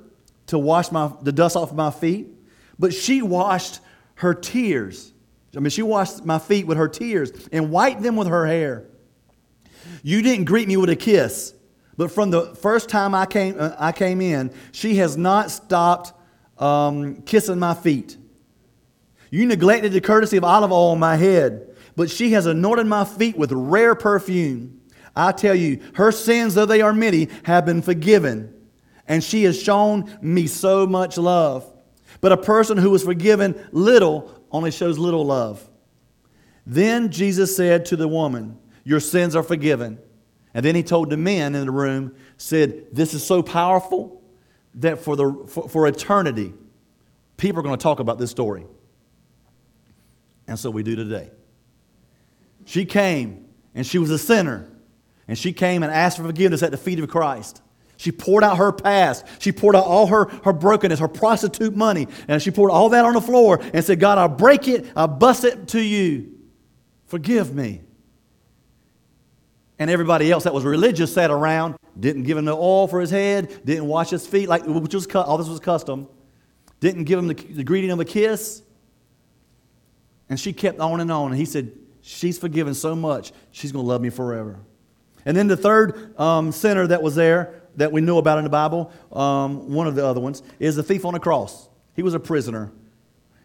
to 0.48 0.60
wash 0.60 0.92
my, 0.92 1.12
the 1.22 1.32
dust 1.32 1.56
off 1.56 1.74
my 1.74 1.92
feet, 1.92 2.28
but 2.78 2.94
she 2.94 3.22
washed 3.22 3.80
her 4.16 4.34
tears. 4.34 5.14
I 5.56 5.60
mean, 5.60 5.70
she 5.70 5.82
washed 5.82 6.26
my 6.26 6.40
feet 6.40 6.66
with 6.66 6.78
her 6.78 6.88
tears 6.88 7.32
and 7.52 7.72
wiped 7.72 8.02
them 8.02 8.16
with 8.16 8.28
her 8.28 8.46
hair. 8.46 8.88
You 10.04 10.22
didn't 10.22 10.46
greet 10.46 10.68
me 10.68 10.78
with 10.78 10.90
a 10.90 10.96
kiss, 10.96 11.54
but 11.98 12.12
from 12.12 12.32
the 12.32 12.56
first 12.56 12.90
time 12.90 13.14
I 13.14 13.26
came, 13.26 13.56
uh, 13.60 13.76
I 13.78 13.92
came 13.92 14.22
in, 14.22 14.54
she 14.72 14.96
has 14.96 15.18
not 15.18 15.52
stopped 15.52 16.14
um, 16.58 17.22
kissing 17.24 17.60
my 17.60 17.74
feet. 17.74 18.18
You 19.30 19.46
neglected 19.46 19.92
the 19.92 20.02
courtesy 20.02 20.38
of 20.38 20.44
olive 20.44 20.72
oil 20.72 20.92
on 20.92 21.00
my 21.00 21.16
head, 21.16 21.76
but 21.96 22.10
she 22.10 22.32
has 22.32 22.46
anointed 22.46 22.88
my 22.88 23.06
feet 23.06 23.38
with 23.38 23.52
rare 23.52 23.96
perfume. 23.96 24.82
I 25.16 25.32
tell 25.34 25.56
you, 25.56 25.82
her 25.96 26.12
sins, 26.12 26.54
though 26.54 26.66
they 26.66 26.82
are 26.82 26.94
many, 26.94 27.28
have 27.44 27.66
been 27.66 27.82
forgiven 27.82 28.54
and 29.12 29.22
she 29.22 29.44
has 29.44 29.62
shown 29.62 30.10
me 30.22 30.48
so 30.48 30.88
much 30.88 31.18
love. 31.18 31.70
But 32.22 32.32
a 32.32 32.38
person 32.38 32.78
who 32.78 32.92
was 32.92 33.04
forgiven 33.04 33.62
little 33.74 34.41
only 34.52 34.72
shows 34.72 34.98
little 34.98 35.26
love. 35.26 35.68
Then 36.66 37.12
Jesus 37.12 37.56
said 37.56 37.86
to 37.86 37.96
the 37.96 38.08
woman, 38.08 38.58
Your 38.84 39.00
sins 39.00 39.36
are 39.36 39.44
forgiven. 39.44 40.00
And 40.54 40.66
then 40.66 40.76
he 40.76 40.84
told 40.84 41.10
the 41.10 41.18
men 41.18 41.56
in 41.56 41.66
the 41.66 41.72
room, 41.72 42.16
said, 42.38 42.86
This 42.92 43.14
is 43.14 43.24
so 43.24 43.42
powerful 43.42 44.22
that 44.76 45.00
for, 45.00 45.16
the, 45.16 45.34
for, 45.48 45.70
for 45.70 45.88
eternity, 45.88 46.54
people 47.38 47.60
are 47.60 47.64
going 47.64 47.78
to 47.78 47.82
talk 47.82 48.00
about 48.00 48.20
this 48.20 48.32
story. 48.32 48.66
And 50.48 50.60
so 50.60 50.70
we 50.70 50.84
do 50.84 50.96
today. 50.96 51.32
She 52.66 52.86
came 52.86 53.50
and 53.74 53.86
she 53.86 53.98
was 53.98 54.12
a 54.12 54.20
sinner. 54.20 54.68
And 55.28 55.38
she 55.38 55.54
came 55.54 55.82
and 55.84 55.92
asked 55.92 56.18
for 56.18 56.24
forgiveness 56.24 56.62
at 56.62 56.72
the 56.72 56.78
feet 56.78 57.00
of 57.00 57.08
Christ. 57.10 57.62
She 58.02 58.12
poured 58.12 58.44
out 58.44 58.58
her 58.58 58.72
past. 58.72 59.28
She 59.38 59.52
poured 59.52 59.76
out 59.76 59.86
all 59.86 60.08
her, 60.08 60.26
her 60.44 60.54
brokenness, 60.54 60.98
her 60.98 61.08
prostitute 61.08 61.76
money, 61.76 62.08
and 62.28 62.42
she 62.42 62.50
poured 62.50 62.72
all 62.72 62.90
that 62.90 63.06
on 63.06 63.14
the 63.14 63.22
floor 63.22 63.62
and 63.76 63.86
said, 63.86 64.00
God, 64.00 64.18
I'll 64.18 64.28
break 64.28 64.68
it, 64.68 64.88
I'll 64.96 65.08
bust 65.08 65.44
it 65.44 65.68
to 65.68 65.80
you. 65.80 66.32
Forgive 67.06 67.54
me. 67.54 67.82
And 69.78 69.92
everybody 69.92 70.32
else 70.32 70.46
that 70.46 70.54
was 70.54 70.64
religious 70.64 71.14
sat 71.14 71.30
around, 71.30 71.76
didn't 72.00 72.24
give 72.24 72.40
him 72.40 72.46
the 72.46 72.56
oil 72.56 72.88
for 72.88 73.00
his 73.02 73.12
head, 73.12 73.64
didn't 73.66 73.86
wash 73.86 74.10
his 74.10 74.26
feet, 74.26 74.50
like 74.50 74.66
which 74.66 74.96
was 74.96 75.06
all 75.14 75.38
this 75.38 75.48
was 75.48 75.60
custom, 75.60 76.08
didn't 76.80 77.04
give 77.04 77.20
him 77.20 77.28
the, 77.28 77.36
the 77.36 77.64
greeting 77.64 77.92
of 77.92 78.00
a 78.00 78.06
kiss. 78.06 78.64
And 80.28 80.40
she 80.40 80.54
kept 80.54 80.80
on 80.80 81.02
and 81.02 81.12
on. 81.12 81.34
And 81.34 81.40
he 81.40 81.46
said, 81.46 81.72
She's 82.02 82.40
forgiven 82.40 82.74
so 82.74 82.96
much, 82.96 83.32
she's 83.52 83.72
going 83.72 83.86
to 83.86 83.88
love 83.88 84.02
me 84.02 84.10
forever. 84.10 84.58
And 85.24 85.38
then 85.38 85.46
the 85.46 85.56
third 85.56 86.20
um, 86.20 86.52
sinner 86.52 86.88
that 86.88 87.04
was 87.04 87.14
there 87.14 87.61
that 87.76 87.92
we 87.92 88.02
know 88.02 88.18
about 88.18 88.38
in 88.38 88.44
the 88.44 88.50
Bible, 88.50 88.92
um, 89.12 89.74
one 89.74 89.88
of 89.88 89.96
the 89.96 90.06
other 90.06 90.20
ones, 90.20 90.44
is 90.60 90.76
the 90.76 90.84
thief 90.84 91.06
on 91.06 91.14
the 91.14 91.20
cross. 91.20 91.70
He 91.96 92.04
was 92.04 92.14
a 92.14 92.20
prisoner, 92.20 92.72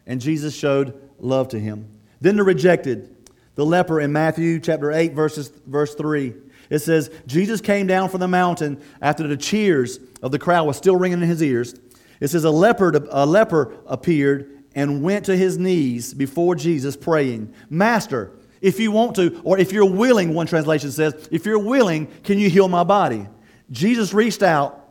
and 0.07 0.21
Jesus 0.21 0.55
showed 0.55 1.01
love 1.19 1.49
to 1.49 1.59
him. 1.59 1.89
Then 2.21 2.37
the 2.37 2.43
rejected, 2.43 3.15
the 3.55 3.65
leper 3.65 4.01
in 4.01 4.12
Matthew 4.12 4.61
chapter 4.61 4.93
8, 4.93 5.12
verses, 5.12 5.49
verse 5.67 5.95
3. 5.95 6.35
It 6.69 6.81
says, 6.81 7.11
Jesus 7.27 7.61
came 7.61 7.87
down 7.87 8.09
from 8.09 8.21
the 8.21 8.29
mountain 8.29 8.83
after 9.01 9.27
the 9.27 9.37
cheers 9.37 10.01
of 10.23 10.33
the 10.33 10.39
crowd 10.39 10.67
was 10.67 10.77
still 10.77 10.97
ringing 10.97 11.23
in 11.23 11.29
his 11.29 11.43
ears. 11.43 11.75
It 12.21 12.29
says, 12.29 12.45
a 12.45 12.51
leper, 12.51 12.93
a 13.11 13.27
leper 13.27 13.75
appeared 13.87 14.65
and 14.75 15.03
went 15.03 15.27
to 15.27 15.37
his 15.37 15.59
knees 15.59 16.12
before 16.12 16.55
Jesus, 16.55 16.97
praying, 16.97 17.53
Master, 17.71 18.33
if 18.61 18.81
you 18.81 18.91
want 18.91 19.17
to, 19.17 19.41
or 19.45 19.59
if 19.59 19.73
you're 19.73 19.85
willing, 19.85 20.35
one 20.35 20.47
translation 20.47 20.91
says, 20.91 21.29
if 21.31 21.47
you're 21.47 21.59
willing, 21.59 22.07
can 22.25 22.39
you 22.39 22.51
heal 22.51 22.69
my 22.69 22.85
body? 22.85 23.27
Jesus 23.70 24.12
reached 24.12 24.42
out 24.42 24.88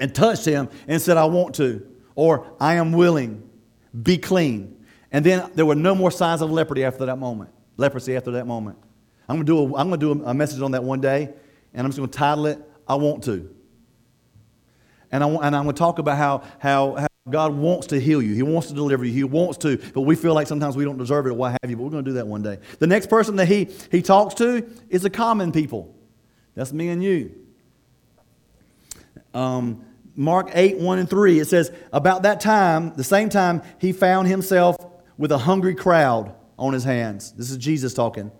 and 0.00 0.14
touched 0.14 0.44
him 0.44 0.68
and 0.88 1.00
said, 1.00 1.16
I 1.16 1.24
want 1.26 1.54
to, 1.56 1.86
or 2.14 2.46
I 2.60 2.74
am 2.74 2.92
willing, 2.92 3.48
be 4.02 4.18
clean. 4.18 4.84
And 5.12 5.24
then 5.24 5.50
there 5.54 5.66
were 5.66 5.74
no 5.74 5.94
more 5.94 6.10
signs 6.10 6.40
of 6.40 6.50
leprosy 6.50 6.84
after 6.84 7.06
that 7.06 7.16
moment. 7.16 7.50
Leprosy 7.76 8.16
after 8.16 8.32
that 8.32 8.46
moment. 8.46 8.78
I'm 9.28 9.36
going 9.36 9.46
to 9.46 9.52
do 9.52 9.58
a, 9.58 9.78
I'm 9.78 9.88
going 9.88 10.00
to 10.00 10.14
do 10.14 10.24
a 10.24 10.34
message 10.34 10.60
on 10.60 10.72
that 10.72 10.82
one 10.82 11.00
day, 11.00 11.32
and 11.74 11.84
I'm 11.84 11.90
just 11.90 11.98
going 11.98 12.10
to 12.10 12.18
title 12.18 12.46
it, 12.46 12.58
I 12.86 12.94
Want 12.94 13.24
to. 13.24 13.54
And, 15.12 15.24
I, 15.24 15.28
and 15.28 15.56
I'm 15.56 15.64
going 15.64 15.74
to 15.74 15.78
talk 15.78 15.98
about 15.98 16.16
how, 16.16 16.42
how, 16.58 16.94
how 16.94 17.06
God 17.28 17.54
wants 17.54 17.88
to 17.88 18.00
heal 18.00 18.22
you. 18.22 18.34
He 18.34 18.42
wants 18.42 18.68
to 18.68 18.74
deliver 18.74 19.04
you. 19.04 19.12
He 19.12 19.24
wants 19.24 19.58
to, 19.58 19.76
but 19.92 20.02
we 20.02 20.14
feel 20.14 20.34
like 20.34 20.46
sometimes 20.46 20.76
we 20.76 20.84
don't 20.84 20.98
deserve 20.98 21.26
it 21.26 21.30
or 21.30 21.34
what 21.34 21.56
have 21.60 21.70
you, 21.70 21.76
but 21.76 21.82
we're 21.82 21.90
going 21.90 22.04
to 22.04 22.10
do 22.10 22.14
that 22.14 22.26
one 22.26 22.42
day. 22.42 22.58
The 22.78 22.86
next 22.86 23.08
person 23.08 23.36
that 23.36 23.46
he, 23.46 23.68
he 23.90 24.02
talks 24.02 24.34
to 24.34 24.68
is 24.88 25.02
the 25.02 25.10
common 25.10 25.52
people. 25.52 25.94
That's 26.54 26.72
me 26.72 26.88
and 26.88 27.02
you. 27.02 27.34
Um, 29.34 29.84
Mark 30.16 30.50
8, 30.52 30.78
1 30.78 30.98
and 30.98 31.08
3, 31.08 31.38
it 31.38 31.46
says, 31.46 31.72
About 31.92 32.22
that 32.24 32.40
time, 32.40 32.94
the 32.96 33.04
same 33.04 33.28
time, 33.28 33.62
he 33.78 33.92
found 33.92 34.28
himself 34.28 34.76
with 35.16 35.32
a 35.32 35.38
hungry 35.38 35.74
crowd 35.74 36.34
on 36.58 36.72
his 36.72 36.84
hands. 36.84 37.32
This 37.32 37.50
is 37.50 37.56
Jesus 37.56 37.94
talking. 37.94 38.30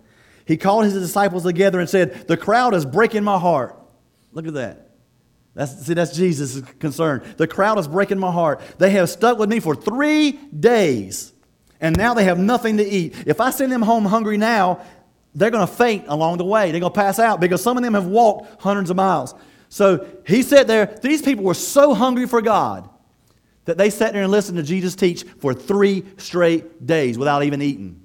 He 0.44 0.56
called 0.56 0.84
his 0.84 0.94
disciples 0.94 1.44
together 1.44 1.80
and 1.80 1.88
said, 1.88 2.26
The 2.26 2.36
crowd 2.36 2.74
is 2.74 2.84
breaking 2.84 3.24
my 3.24 3.38
heart. 3.38 3.78
Look 4.32 4.46
at 4.46 4.54
that. 4.54 4.90
That's, 5.54 5.86
see, 5.86 5.94
that's 5.94 6.14
Jesus' 6.14 6.60
concern. 6.78 7.22
The 7.36 7.46
crowd 7.46 7.78
is 7.78 7.88
breaking 7.88 8.18
my 8.18 8.30
heart. 8.30 8.60
They 8.78 8.90
have 8.90 9.10
stuck 9.10 9.38
with 9.38 9.48
me 9.48 9.60
for 9.60 9.74
three 9.74 10.32
days, 10.32 11.32
and 11.80 11.96
now 11.96 12.14
they 12.14 12.24
have 12.24 12.38
nothing 12.38 12.76
to 12.76 12.84
eat. 12.84 13.14
If 13.26 13.40
I 13.40 13.50
send 13.50 13.72
them 13.72 13.82
home 13.82 14.04
hungry 14.04 14.36
now, 14.36 14.84
they're 15.34 15.50
going 15.50 15.66
to 15.66 15.72
faint 15.72 16.06
along 16.08 16.38
the 16.38 16.44
way. 16.44 16.70
They're 16.70 16.80
going 16.80 16.92
to 16.92 16.98
pass 16.98 17.18
out 17.18 17.40
because 17.40 17.62
some 17.62 17.76
of 17.76 17.82
them 17.82 17.94
have 17.94 18.06
walked 18.06 18.62
hundreds 18.62 18.90
of 18.90 18.96
miles. 18.96 19.34
So 19.70 20.06
he 20.26 20.42
sat 20.42 20.66
there. 20.66 20.98
These 21.00 21.22
people 21.22 21.44
were 21.44 21.54
so 21.54 21.94
hungry 21.94 22.26
for 22.26 22.42
God 22.42 22.90
that 23.64 23.78
they 23.78 23.88
sat 23.88 24.12
there 24.12 24.22
and 24.22 24.30
listened 24.30 24.58
to 24.58 24.64
Jesus 24.64 24.96
teach 24.96 25.22
for 25.22 25.54
three 25.54 26.04
straight 26.18 26.84
days 26.84 27.16
without 27.16 27.44
even 27.44 27.62
eating. 27.62 28.04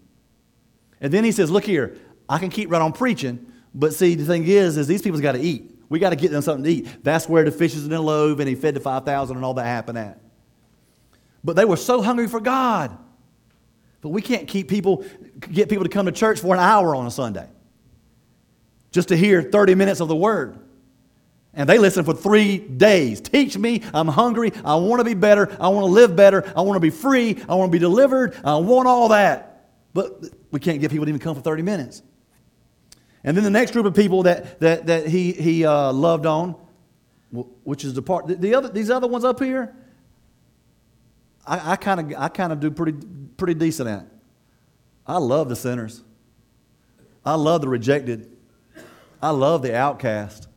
And 1.01 1.11
then 1.11 1.23
he 1.23 1.31
says, 1.31 1.49
Look 1.49 1.65
here, 1.65 1.97
I 2.29 2.37
can 2.37 2.49
keep 2.49 2.69
right 2.69 2.81
on 2.81 2.93
preaching, 2.93 3.51
but 3.73 3.93
see, 3.95 4.13
the 4.13 4.25
thing 4.25 4.45
is, 4.47 4.77
is 4.77 4.87
these 4.87 5.01
people's 5.01 5.21
got 5.21 5.33
to 5.33 5.41
eat. 5.41 5.71
We 5.89 5.97
got 5.97 6.11
to 6.11 6.15
get 6.15 6.31
them 6.31 6.43
something 6.43 6.63
to 6.63 6.69
eat. 6.69 7.03
That's 7.03 7.27
where 7.27 7.43
the 7.43 7.51
fishes 7.51 7.83
and 7.83 7.91
the 7.91 7.99
loaves 7.99 8.39
and 8.39 8.47
he 8.47 8.55
fed 8.55 8.75
the 8.75 8.79
5,000 8.79 9.35
and 9.35 9.43
all 9.43 9.55
that 9.55 9.65
happened 9.65 9.97
at. 9.97 10.19
But 11.43 11.55
they 11.55 11.65
were 11.65 11.77
so 11.77 12.01
hungry 12.01 12.27
for 12.27 12.39
God. 12.39 12.95
But 14.01 14.09
we 14.09 14.21
can't 14.21 14.47
keep 14.47 14.67
people, 14.67 15.03
get 15.39 15.67
people 15.67 15.83
to 15.83 15.89
come 15.89 16.05
to 16.05 16.11
church 16.11 16.39
for 16.39 16.53
an 16.53 16.59
hour 16.59 16.95
on 16.95 17.07
a 17.07 17.11
Sunday 17.11 17.47
just 18.91 19.09
to 19.09 19.17
hear 19.17 19.41
30 19.41 19.75
minutes 19.75 19.99
of 19.99 20.07
the 20.07 20.15
word. 20.15 20.59
And 21.55 21.69
they 21.69 21.77
listen 21.77 22.03
for 22.03 22.13
three 22.13 22.57
days. 22.57 23.21
Teach 23.21 23.57
me. 23.57 23.81
I'm 23.93 24.07
hungry. 24.07 24.51
I 24.63 24.75
want 24.75 24.99
to 24.99 25.05
be 25.05 25.13
better. 25.13 25.49
I 25.59 25.69
want 25.69 25.85
to 25.85 25.91
live 25.91 26.15
better. 26.15 26.51
I 26.55 26.61
want 26.61 26.75
to 26.75 26.81
be 26.81 26.89
free. 26.89 27.41
I 27.47 27.55
want 27.55 27.71
to 27.71 27.75
be 27.75 27.79
delivered. 27.79 28.37
I 28.43 28.57
want 28.57 28.87
all 28.87 29.09
that. 29.09 29.69
But 29.93 30.25
we 30.51 30.59
can't 30.59 30.81
get 30.81 30.91
people 30.91 31.05
to 31.05 31.09
even 31.09 31.21
come 31.21 31.35
for 31.35 31.41
30 31.41 31.61
minutes. 31.63 32.01
And 33.23 33.35
then 33.35 33.43
the 33.43 33.49
next 33.49 33.71
group 33.71 33.85
of 33.85 33.95
people 33.95 34.23
that, 34.23 34.59
that, 34.59 34.87
that 34.87 35.07
he, 35.07 35.31
he 35.31 35.65
uh, 35.65 35.93
loved 35.93 36.25
on, 36.25 36.55
which 37.31 37.85
is 37.85 37.93
the 37.93 38.01
part, 38.01 38.27
the, 38.27 38.35
the 38.35 38.53
other, 38.53 38.69
these 38.69 38.89
other 38.89 39.07
ones 39.07 39.23
up 39.23 39.39
here, 39.39 39.73
I 41.47 41.75
kind 41.75 41.99
of 41.99 42.19
I 42.19 42.27
kind 42.29 42.51
of 42.51 42.59
do 42.59 42.71
pretty 42.71 42.97
pretty 43.37 43.53
decent 43.53 43.87
at. 43.87 44.07
I 45.05 45.17
love 45.17 45.49
the 45.49 45.55
sinners. 45.55 46.01
I 47.23 47.35
love 47.35 47.61
the 47.61 47.67
rejected. 47.67 48.31
I 49.21 49.29
love 49.29 49.61
the 49.61 49.75
outcast. 49.75 50.47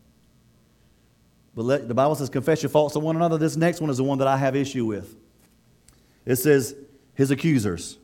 But 1.58 1.64
let, 1.64 1.88
the 1.88 1.94
Bible 1.94 2.14
says, 2.14 2.30
confess 2.30 2.62
your 2.62 2.70
faults 2.70 2.92
to 2.92 3.00
one 3.00 3.16
another. 3.16 3.36
This 3.36 3.56
next 3.56 3.80
one 3.80 3.90
is 3.90 3.96
the 3.96 4.04
one 4.04 4.18
that 4.18 4.28
I 4.28 4.36
have 4.36 4.54
issue 4.54 4.86
with. 4.86 5.16
It 6.24 6.36
says, 6.36 6.76
his 7.14 7.32
accusers, 7.32 7.98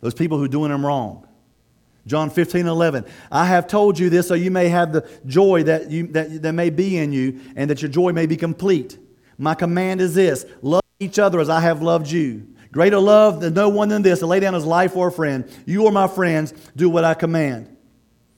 those 0.00 0.12
people 0.12 0.38
who 0.38 0.44
are 0.46 0.48
doing 0.48 0.72
him 0.72 0.84
wrong. 0.84 1.24
John 2.04 2.30
15, 2.30 2.66
11. 2.66 3.04
I 3.30 3.44
have 3.44 3.68
told 3.68 3.96
you 3.96 4.10
this 4.10 4.26
so 4.26 4.34
you 4.34 4.50
may 4.50 4.68
have 4.70 4.92
the 4.92 5.08
joy 5.24 5.62
that, 5.62 5.92
you, 5.92 6.08
that, 6.08 6.42
that 6.42 6.52
may 6.52 6.68
be 6.68 6.96
in 6.96 7.12
you 7.12 7.38
and 7.54 7.70
that 7.70 7.80
your 7.80 7.92
joy 7.92 8.10
may 8.10 8.26
be 8.26 8.36
complete. 8.36 8.98
My 9.38 9.54
command 9.54 10.00
is 10.00 10.16
this 10.16 10.44
love 10.60 10.82
each 10.98 11.20
other 11.20 11.38
as 11.38 11.48
I 11.48 11.60
have 11.60 11.82
loved 11.82 12.10
you. 12.10 12.44
Greater 12.72 12.98
love 12.98 13.40
than 13.40 13.54
no 13.54 13.68
one 13.68 13.88
than 13.88 14.02
this 14.02 14.18
to 14.18 14.26
lay 14.26 14.40
down 14.40 14.54
his 14.54 14.66
life 14.66 14.94
for 14.94 15.06
a 15.06 15.12
friend. 15.12 15.48
You 15.64 15.86
are 15.86 15.92
my 15.92 16.08
friends. 16.08 16.52
Do 16.74 16.90
what 16.90 17.04
I 17.04 17.14
command. 17.14 17.76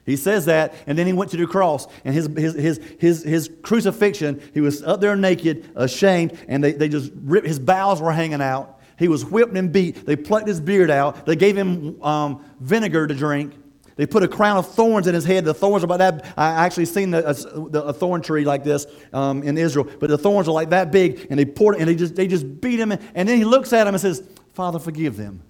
He 0.04 0.16
says 0.16 0.46
that, 0.46 0.74
and 0.86 0.98
then 0.98 1.06
he 1.06 1.12
went 1.12 1.30
to 1.30 1.36
the 1.36 1.46
cross. 1.46 1.86
And 2.04 2.14
his, 2.14 2.26
his, 2.36 2.54
his, 2.54 2.80
his, 2.98 3.22
his 3.22 3.50
crucifixion, 3.62 4.42
he 4.52 4.60
was 4.60 4.82
up 4.82 5.00
there 5.00 5.14
naked, 5.14 5.70
ashamed, 5.76 6.38
and 6.48 6.62
they, 6.62 6.72
they 6.72 6.88
just 6.88 7.12
ripped, 7.22 7.46
his 7.46 7.60
bowels 7.60 8.00
were 8.00 8.12
hanging 8.12 8.42
out. 8.42 8.80
He 8.98 9.08
was 9.08 9.24
whipped 9.24 9.56
and 9.56 9.72
beat. 9.72 10.04
They 10.06 10.16
plucked 10.16 10.48
his 10.48 10.60
beard 10.60 10.90
out. 10.90 11.26
They 11.26 11.36
gave 11.36 11.56
him 11.56 12.02
um, 12.02 12.44
vinegar 12.60 13.06
to 13.06 13.14
drink. 13.14 13.54
They 13.96 14.06
put 14.06 14.22
a 14.22 14.28
crown 14.28 14.56
of 14.56 14.72
thorns 14.72 15.06
in 15.06 15.14
his 15.14 15.24
head. 15.24 15.44
The 15.44 15.54
thorns 15.54 15.82
are 15.82 15.86
about 15.86 15.98
that. 15.98 16.34
I 16.36 16.64
actually 16.64 16.86
seen 16.86 17.10
the, 17.10 17.28
a, 17.28 17.78
a 17.78 17.92
thorn 17.92 18.22
tree 18.22 18.44
like 18.44 18.64
this 18.64 18.86
um, 19.12 19.42
in 19.42 19.58
Israel, 19.58 19.88
but 20.00 20.08
the 20.08 20.18
thorns 20.18 20.48
are 20.48 20.52
like 20.52 20.70
that 20.70 20.90
big, 20.90 21.26
and 21.30 21.38
they 21.38 21.44
poured 21.44 21.76
and 21.76 21.88
they 21.88 21.94
just 21.94 22.14
they 22.14 22.26
just 22.26 22.60
beat 22.60 22.80
him. 22.80 22.92
And 22.92 23.28
then 23.28 23.36
he 23.36 23.44
looks 23.44 23.72
at 23.72 23.86
him 23.86 23.94
and 23.94 24.00
says, 24.00 24.22
"Father, 24.54 24.78
forgive 24.78 25.16
them, 25.16 25.42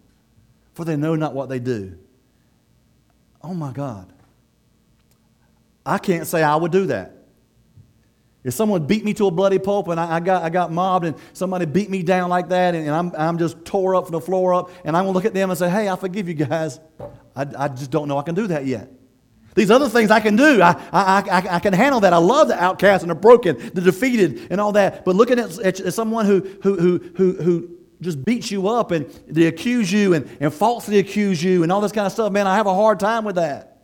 for 0.75 0.85
they 0.85 0.97
know 0.97 1.15
not 1.15 1.35
what 1.35 1.49
they 1.49 1.61
do." 1.61 1.97
Oh 3.43 3.55
my 3.55 3.73
God! 3.73 4.13
I 5.85 5.99
can't 5.99 6.27
say 6.27 6.43
I 6.43 6.57
would 6.57 6.73
do 6.73 6.87
that. 6.87 7.17
If 8.45 8.55
someone 8.55 8.87
beat 8.87 9.05
me 9.05 9.15
to 9.15 9.27
a 9.29 9.31
bloody 9.31 9.59
pulp 9.59 9.87
and 9.89 10.01
I, 10.01 10.17
I, 10.17 10.21
got, 10.21 10.43
I 10.43 10.51
got 10.51 10.73
mobbed 10.73 11.05
and 11.05 11.17
somebody 11.33 11.65
beat 11.65 11.89
me 11.89 12.03
down 12.03 12.29
like 12.29 12.49
that 12.49 12.75
and, 12.75 12.87
and 12.89 12.95
I'm, 12.95 13.13
I'm 13.17 13.39
just 13.39 13.65
tore 13.65 13.95
up 13.95 14.07
from 14.07 14.13
the 14.13 14.21
floor 14.21 14.53
up 14.53 14.71
and 14.85 14.97
I'm 14.97 15.05
going 15.05 15.13
to 15.13 15.17
look 15.17 15.25
at 15.25 15.35
them 15.35 15.51
and 15.51 15.59
say, 15.59 15.71
hey, 15.71 15.89
I 15.89 15.95
forgive 15.95 16.27
you 16.27 16.35
guys. 16.35 16.81
I, 17.37 17.47
I 17.57 17.69
just 17.69 17.93
don't 17.93 18.09
know 18.09 18.19
I 18.19 18.23
can 18.23 18.35
do 18.35 18.49
that 18.49 18.67
yet. 18.67 18.91
These 19.55 19.71
other 19.71 19.89
things 19.89 20.11
I 20.11 20.19
can 20.19 20.35
do, 20.35 20.61
I, 20.63 20.71
I, 20.93 21.23
I, 21.31 21.57
I 21.57 21.59
can 21.61 21.73
handle 21.73 22.01
that. 22.01 22.13
I 22.13 22.17
love 22.17 22.49
the 22.49 22.61
outcast 22.61 23.03
and 23.03 23.11
the 23.11 23.15
broken, 23.15 23.59
the 23.75 23.83
defeated, 23.83 24.49
and 24.51 24.61
all 24.61 24.73
that. 24.73 25.05
But 25.05 25.15
looking 25.15 25.39
at, 25.39 25.59
at 25.59 25.95
someone 25.95 26.25
who, 26.27 26.41
who, 26.63 26.77
who, 26.79 26.99
who, 27.15 27.33
who 27.35 27.77
just 28.01 28.25
beats 28.25 28.51
you 28.51 28.67
up 28.69 28.91
and 28.91 29.07
they 29.29 29.47
accuse 29.47 29.93
you 29.93 30.15
and, 30.15 30.29
and 30.41 30.53
falsely 30.53 30.99
accuse 30.99 31.43
you 31.45 31.63
and 31.63 31.71
all 31.71 31.81
this 31.81 31.93
kind 31.93 32.07
of 32.07 32.13
stuff, 32.13 32.33
man, 32.33 32.47
I 32.47 32.57
have 32.57 32.67
a 32.67 32.75
hard 32.75 32.99
time 32.99 33.25
with 33.25 33.37
that. 33.37 33.83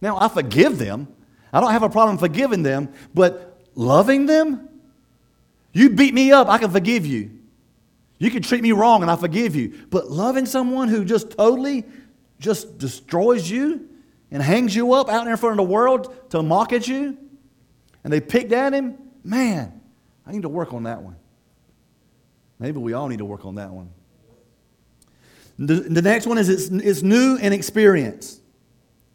Now, 0.00 0.18
I 0.20 0.28
forgive 0.28 0.78
them. 0.78 1.08
I 1.52 1.60
don't 1.60 1.70
have 1.70 1.82
a 1.82 1.88
problem 1.88 2.18
forgiving 2.18 2.62
them, 2.62 2.92
but 3.14 3.60
loving 3.74 4.26
them? 4.26 4.68
You 5.72 5.90
beat 5.90 6.14
me 6.14 6.32
up, 6.32 6.48
I 6.48 6.58
can 6.58 6.70
forgive 6.70 7.06
you. 7.06 7.30
You 8.18 8.30
can 8.30 8.42
treat 8.42 8.62
me 8.62 8.72
wrong 8.72 9.02
and 9.02 9.10
I 9.10 9.16
forgive 9.16 9.54
you. 9.54 9.86
But 9.90 10.10
loving 10.10 10.46
someone 10.46 10.88
who 10.88 11.04
just 11.04 11.32
totally 11.32 11.84
just 12.38 12.78
destroys 12.78 13.50
you 13.50 13.88
and 14.30 14.42
hangs 14.42 14.74
you 14.74 14.94
up 14.94 15.08
out 15.08 15.26
in 15.26 15.36
front 15.36 15.52
of 15.52 15.66
the 15.66 15.70
world 15.70 16.30
to 16.30 16.42
mock 16.42 16.72
at 16.72 16.88
you, 16.88 17.16
and 18.02 18.12
they 18.12 18.20
picked 18.20 18.52
at 18.52 18.72
him, 18.72 18.96
man, 19.22 19.80
I 20.26 20.32
need 20.32 20.42
to 20.42 20.48
work 20.48 20.72
on 20.72 20.84
that 20.84 21.02
one. 21.02 21.16
Maybe 22.58 22.78
we 22.78 22.94
all 22.94 23.08
need 23.08 23.18
to 23.18 23.24
work 23.24 23.44
on 23.44 23.56
that 23.56 23.70
one. 23.70 23.90
The, 25.58 25.74
the 25.74 26.02
next 26.02 26.26
one 26.26 26.38
is 26.38 26.48
it's, 26.48 26.68
it's 26.68 27.02
new 27.02 27.38
and 27.40 27.52
experience. 27.54 28.40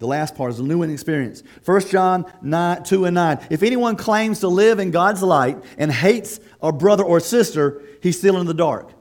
The 0.01 0.07
last 0.07 0.33
part 0.33 0.49
is 0.49 0.57
the 0.57 0.63
new 0.63 0.81
and 0.81 0.91
experience. 0.91 1.43
1 1.63 1.81
John 1.89 2.25
9, 2.41 2.81
2 2.81 3.05
and 3.05 3.13
9. 3.13 3.47
If 3.51 3.61
anyone 3.61 3.95
claims 3.95 4.39
to 4.39 4.47
live 4.47 4.79
in 4.79 4.89
God's 4.89 5.21
light 5.21 5.63
and 5.77 5.91
hates 5.91 6.39
a 6.59 6.71
brother 6.71 7.03
or 7.03 7.19
sister, 7.19 7.83
he's 8.01 8.17
still 8.17 8.39
in 8.39 8.47
the 8.47 8.53
dark. 8.55 8.91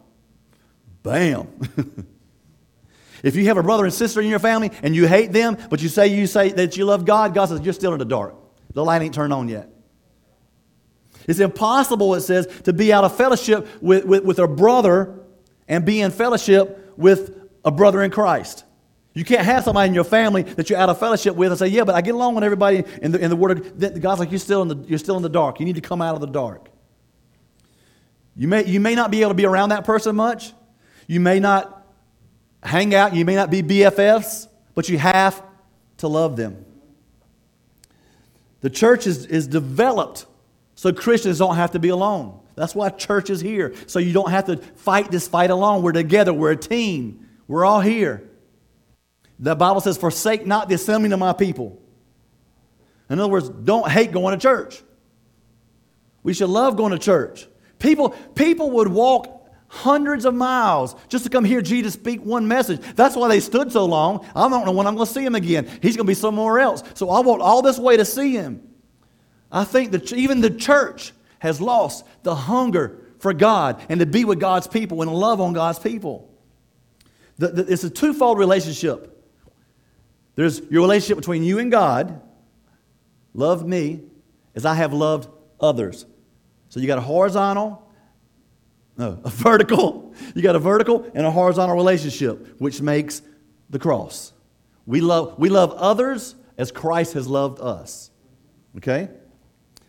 Bam. 1.03 1.49
If 3.23 3.37
you 3.37 3.45
have 3.45 3.59
a 3.59 3.63
brother 3.63 3.85
and 3.85 3.93
sister 3.93 4.23
in 4.23 4.29
your 4.29 4.39
family 4.39 4.71
and 4.83 4.97
you 4.97 5.07
hate 5.07 5.31
them, 5.31 5.59
but 5.69 5.83
you 5.83 5.91
say 5.91 6.07
you 6.07 6.27
say 6.27 6.53
that 6.53 6.79
you 6.79 6.87
love 6.87 7.05
God, 7.05 7.35
God 7.35 7.51
says 7.51 7.61
you're 7.61 7.75
still 7.75 7.93
in 7.93 7.99
the 7.99 8.07
dark. 8.07 8.35
The 8.73 8.83
light 8.83 9.03
ain't 9.03 9.13
turned 9.13 9.35
on 9.35 9.47
yet. 9.47 9.69
It's 11.29 11.39
impossible, 11.39 12.15
it 12.15 12.23
says, 12.23 12.47
to 12.63 12.73
be 12.73 12.95
out 12.95 13.05
of 13.05 13.15
fellowship 13.15 13.69
with, 13.83 14.07
with, 14.07 14.25
with 14.25 14.39
a 14.39 14.49
brother 14.49 15.21
and 15.69 15.85
be 15.85 16.01
in 16.01 16.13
fellowship 16.13 16.95
with 16.97 17.39
a 17.63 17.71
brother 17.71 18.03
in 18.03 18.11
Christ. 18.11 18.65
You 19.21 19.25
can't 19.27 19.45
have 19.45 19.65
somebody 19.65 19.87
in 19.87 19.95
your 19.95 20.05
family 20.05 20.45
that 20.45 20.71
you're 20.71 20.79
out 20.79 20.89
of 20.89 20.99
fellowship 20.99 21.37
with 21.37 21.53
and 21.53 21.59
say, 21.59 21.67
"Yeah, 21.67 21.85
but 21.85 21.95
I 21.95 22.01
get 22.01 22.15
along 22.15 22.37
with 22.37 22.43
everybody." 22.43 22.85
In 23.03 23.13
the, 23.13 23.19
in 23.19 23.29
the 23.29 23.37
Word 23.37 23.51
of 23.59 24.01
God's 24.01 24.19
like, 24.19 24.31
"You're 24.31 24.39
still 24.39 24.63
in 24.63 24.69
the 24.69 24.77
you're 24.89 24.99
still 24.99 25.19
in 25.19 25.23
the 25.23 25.29
dark. 25.29 25.61
You 25.61 25.67
need 25.67 25.75
to 25.75 25.83
come 25.83 26.01
out 26.01 26.15
of 26.15 26.23
the 26.23 26.27
dark." 26.27 26.71
You 28.35 28.49
may 28.49 28.65
you 28.65 28.81
may 28.81 28.95
not 28.95 29.11
be 29.11 29.21
able 29.21 29.33
to 29.33 29.35
be 29.35 29.45
around 29.45 29.69
that 29.69 29.85
person 29.85 30.17
much. 30.17 30.55
You 31.07 31.21
may 31.21 31.39
not 31.39 31.87
hang 32.63 32.95
out. 32.95 33.15
You 33.15 33.27
may 33.27 33.35
not 33.35 33.51
be 33.51 33.63
BFFs, 33.63 34.49
but 34.75 34.89
you 34.89 34.97
have 34.97 35.43
to 35.99 36.09
love 36.09 36.37
them. 36.37 36.65
The 38.63 38.71
church 38.71 39.07
is, 39.07 39.27
is 39.27 39.47
developed 39.47 40.25
so 40.77 40.95
Christians 40.95 41.37
don't 41.37 41.57
have 41.57 41.73
to 41.73 41.79
be 41.79 41.91
alone. 41.91 42.41
That's 42.55 42.75
why 42.75 42.89
church 42.89 43.29
is 43.29 43.43
here. 43.43 43.75
So 43.87 43.99
you 43.99 44.15
don't 44.15 44.31
have 44.31 44.47
to 44.47 44.57
fight 44.57 45.11
this 45.11 45.29
fight 45.29 45.51
alone. 45.51 45.83
We're 45.83 45.93
together. 45.93 46.33
We're 46.33 46.53
a 46.53 46.57
team. 46.57 47.29
We're 47.47 47.67
all 47.67 47.83
here. 47.83 48.30
The 49.41 49.57
Bible 49.57 49.81
says, 49.81 49.97
Forsake 49.97 50.47
not 50.47 50.69
the 50.69 50.77
assembling 50.77 51.13
of 51.13 51.19
my 51.19 51.33
people. 51.33 51.81
In 53.09 53.19
other 53.19 53.31
words, 53.31 53.49
don't 53.49 53.91
hate 53.91 54.13
going 54.13 54.39
to 54.39 54.41
church. 54.41 54.83
We 56.23 56.35
should 56.35 56.51
love 56.51 56.77
going 56.77 56.93
to 56.93 56.99
church. 56.99 57.49
People, 57.79 58.11
people 58.35 58.71
would 58.73 58.89
walk 58.89 59.49
hundreds 59.69 60.27
of 60.27 60.35
miles 60.35 60.95
just 61.09 61.25
to 61.25 61.31
come 61.31 61.45
hear 61.45 61.63
Jesus 61.63 61.95
speak 61.95 62.21
one 62.23 62.47
message. 62.47 62.81
That's 62.95 63.17
why 63.17 63.29
they 63.29 63.41
stood 63.41 63.73
so 63.73 63.87
long. 63.87 64.27
I 64.37 64.49
don't 64.49 64.67
know 64.67 64.73
when 64.73 64.87
I'm 64.87 64.95
going 64.95 65.07
to 65.07 65.13
see 65.13 65.25
him 65.25 65.35
again. 65.35 65.67
He's 65.81 65.97
going 65.97 66.07
to 66.07 66.11
be 66.11 66.15
somewhere 66.15 66.61
else. 66.61 66.83
So 66.95 67.09
I 67.09 67.21
walked 67.21 67.43
all 67.43 67.63
this 67.63 67.79
way 67.79 67.97
to 67.97 68.05
see 68.05 68.33
him. 68.33 68.69
I 69.51 69.65
think 69.65 69.93
that 69.93 70.13
even 70.13 70.43
the 70.43 70.51
church 70.51 71.13
has 71.39 71.61
lost 71.61 72.05
the 72.23 72.35
hunger 72.35 73.01
for 73.19 73.33
God 73.33 73.83
and 73.89 74.01
to 74.01 74.07
be 74.07 74.25
with 74.25 74.39
God's 74.39 74.67
people 74.67 75.03
and 75.03 75.13
love 75.13 75.41
on 75.41 75.55
God's 75.55 75.79
people. 75.79 76.31
The, 77.39 77.49
the, 77.49 77.73
it's 77.73 77.85
a 77.85 77.91
twofold 77.91 78.39
relationship. 78.39 79.20
There's 80.35 80.61
your 80.71 80.83
relationship 80.83 81.17
between 81.17 81.43
you 81.43 81.59
and 81.59 81.71
God. 81.71 82.21
Love 83.35 83.67
me 83.67 84.01
as 84.55 84.65
I 84.65 84.75
have 84.75 84.93
loved 84.93 85.29
others. 85.61 86.07
So 86.69 86.81
you 86.81 86.87
got 86.87 86.99
a 86.99 87.03
horizontal 87.03 87.91
no, 89.01 89.19
a 89.25 89.31
vertical. 89.31 90.15
You 90.35 90.43
got 90.43 90.55
a 90.55 90.61
vertical 90.61 91.11
and 91.15 91.27
a 91.27 91.31
horizontal 91.31 91.75
relationship, 91.75 92.61
which 92.61 92.83
makes 92.83 93.23
the 93.71 93.79
cross. 93.79 94.33
We 94.87 95.01
love, 95.01 95.39
we 95.39 95.49
love 95.49 95.73
others 95.73 96.35
as 96.59 96.71
Christ 96.71 97.15
has 97.15 97.27
loved 97.27 97.61
us. 97.61 98.11
Okay? 98.77 99.09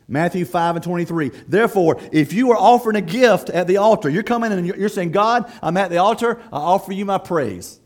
Matthew 0.07 0.45
5 0.45 0.77
and 0.77 0.83
23. 0.83 1.29
Therefore, 1.47 1.99
if 2.13 2.31
you 2.31 2.51
are 2.51 2.57
offering 2.57 2.95
a 2.95 3.01
gift 3.01 3.49
at 3.49 3.67
the 3.67 3.77
altar, 3.77 4.09
you're 4.09 4.23
coming 4.23 4.53
and 4.53 4.65
you're 4.65 4.89
saying, 4.89 5.11
God, 5.11 5.51
I'm 5.61 5.75
at 5.75 5.89
the 5.89 5.97
altar, 5.97 6.41
I 6.51 6.57
offer 6.57 6.93
you 6.93 7.03
my 7.03 7.17
praise. 7.17 7.80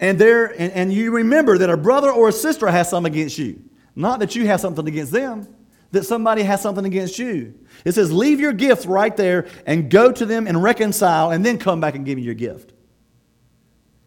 And 0.00 0.18
there, 0.18 0.46
and, 0.46 0.72
and 0.72 0.92
you 0.92 1.10
remember 1.10 1.58
that 1.58 1.70
a 1.70 1.76
brother 1.76 2.10
or 2.10 2.28
a 2.28 2.32
sister 2.32 2.68
has 2.68 2.88
something 2.88 3.12
against 3.12 3.38
you. 3.38 3.62
Not 3.96 4.20
that 4.20 4.36
you 4.36 4.46
have 4.46 4.60
something 4.60 4.86
against 4.86 5.12
them, 5.12 5.48
that 5.90 6.04
somebody 6.04 6.42
has 6.42 6.62
something 6.62 6.84
against 6.84 7.18
you. 7.18 7.54
It 7.84 7.92
says, 7.92 8.12
leave 8.12 8.38
your 8.38 8.52
gift 8.52 8.86
right 8.86 9.16
there 9.16 9.48
and 9.66 9.90
go 9.90 10.12
to 10.12 10.24
them 10.24 10.46
and 10.46 10.62
reconcile 10.62 11.30
and 11.30 11.44
then 11.44 11.58
come 11.58 11.80
back 11.80 11.94
and 11.94 12.04
give 12.04 12.16
me 12.16 12.22
your 12.22 12.34
gift. 12.34 12.72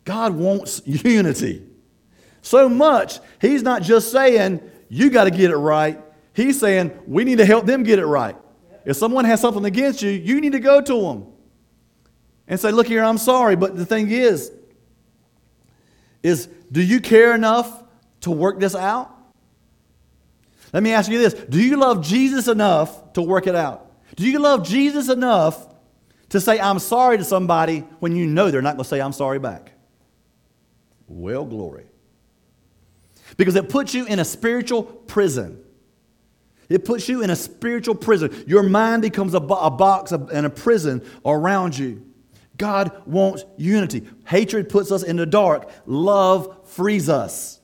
God 0.05 0.33
wants 0.33 0.81
unity. 0.85 1.67
So 2.41 2.69
much, 2.69 3.19
He's 3.39 3.63
not 3.63 3.81
just 3.81 4.11
saying, 4.11 4.61
you 4.89 5.09
got 5.09 5.25
to 5.25 5.31
get 5.31 5.51
it 5.51 5.57
right. 5.57 6.01
He's 6.33 6.59
saying, 6.59 6.97
we 7.05 7.23
need 7.23 7.39
to 7.39 7.45
help 7.45 7.65
them 7.65 7.83
get 7.83 7.99
it 7.99 8.05
right. 8.05 8.35
If 8.85 8.97
someone 8.97 9.25
has 9.25 9.41
something 9.41 9.65
against 9.65 10.01
you, 10.01 10.09
you 10.09 10.41
need 10.41 10.53
to 10.53 10.59
go 10.59 10.81
to 10.81 11.01
them 11.01 11.27
and 12.47 12.59
say, 12.59 12.71
look 12.71 12.87
here, 12.87 13.03
I'm 13.03 13.17
sorry. 13.17 13.55
But 13.55 13.75
the 13.75 13.85
thing 13.85 14.09
is, 14.09 14.51
is 16.23 16.47
do 16.71 16.81
you 16.81 16.99
care 16.99 17.33
enough 17.33 17.83
to 18.21 18.31
work 18.31 18.59
this 18.59 18.75
out? 18.75 19.15
Let 20.73 20.83
me 20.83 20.91
ask 20.93 21.09
you 21.11 21.17
this 21.17 21.33
Do 21.33 21.61
you 21.61 21.77
love 21.77 22.05
Jesus 22.05 22.47
enough 22.47 23.13
to 23.13 23.21
work 23.21 23.47
it 23.47 23.55
out? 23.55 23.91
Do 24.15 24.29
you 24.29 24.39
love 24.39 24.67
Jesus 24.67 25.09
enough 25.09 25.67
to 26.29 26.39
say, 26.39 26.59
I'm 26.59 26.79
sorry 26.79 27.17
to 27.17 27.23
somebody 27.23 27.79
when 27.99 28.15
you 28.15 28.25
know 28.25 28.51
they're 28.51 28.61
not 28.61 28.75
going 28.75 28.83
to 28.83 28.89
say, 28.89 29.01
I'm 29.01 29.13
sorry 29.13 29.39
back? 29.39 29.73
Well, 31.07 31.45
glory. 31.45 31.85
Because 33.37 33.55
it 33.55 33.69
puts 33.69 33.93
you 33.93 34.05
in 34.05 34.19
a 34.19 34.25
spiritual 34.25 34.83
prison. 34.83 35.61
It 36.69 36.85
puts 36.85 37.09
you 37.09 37.21
in 37.21 37.29
a 37.29 37.35
spiritual 37.35 37.95
prison. 37.95 38.45
Your 38.47 38.63
mind 38.63 39.01
becomes 39.01 39.33
a, 39.33 39.41
bo- 39.41 39.59
a 39.59 39.69
box 39.69 40.13
and 40.13 40.45
a 40.45 40.49
prison 40.49 41.05
around 41.25 41.77
you. 41.77 42.05
God 42.61 42.91
wants 43.07 43.43
unity. 43.57 44.07
Hatred 44.27 44.69
puts 44.69 44.91
us 44.91 45.01
in 45.01 45.15
the 45.15 45.25
dark. 45.25 45.67
Love 45.87 46.69
frees 46.69 47.09
us. 47.09 47.59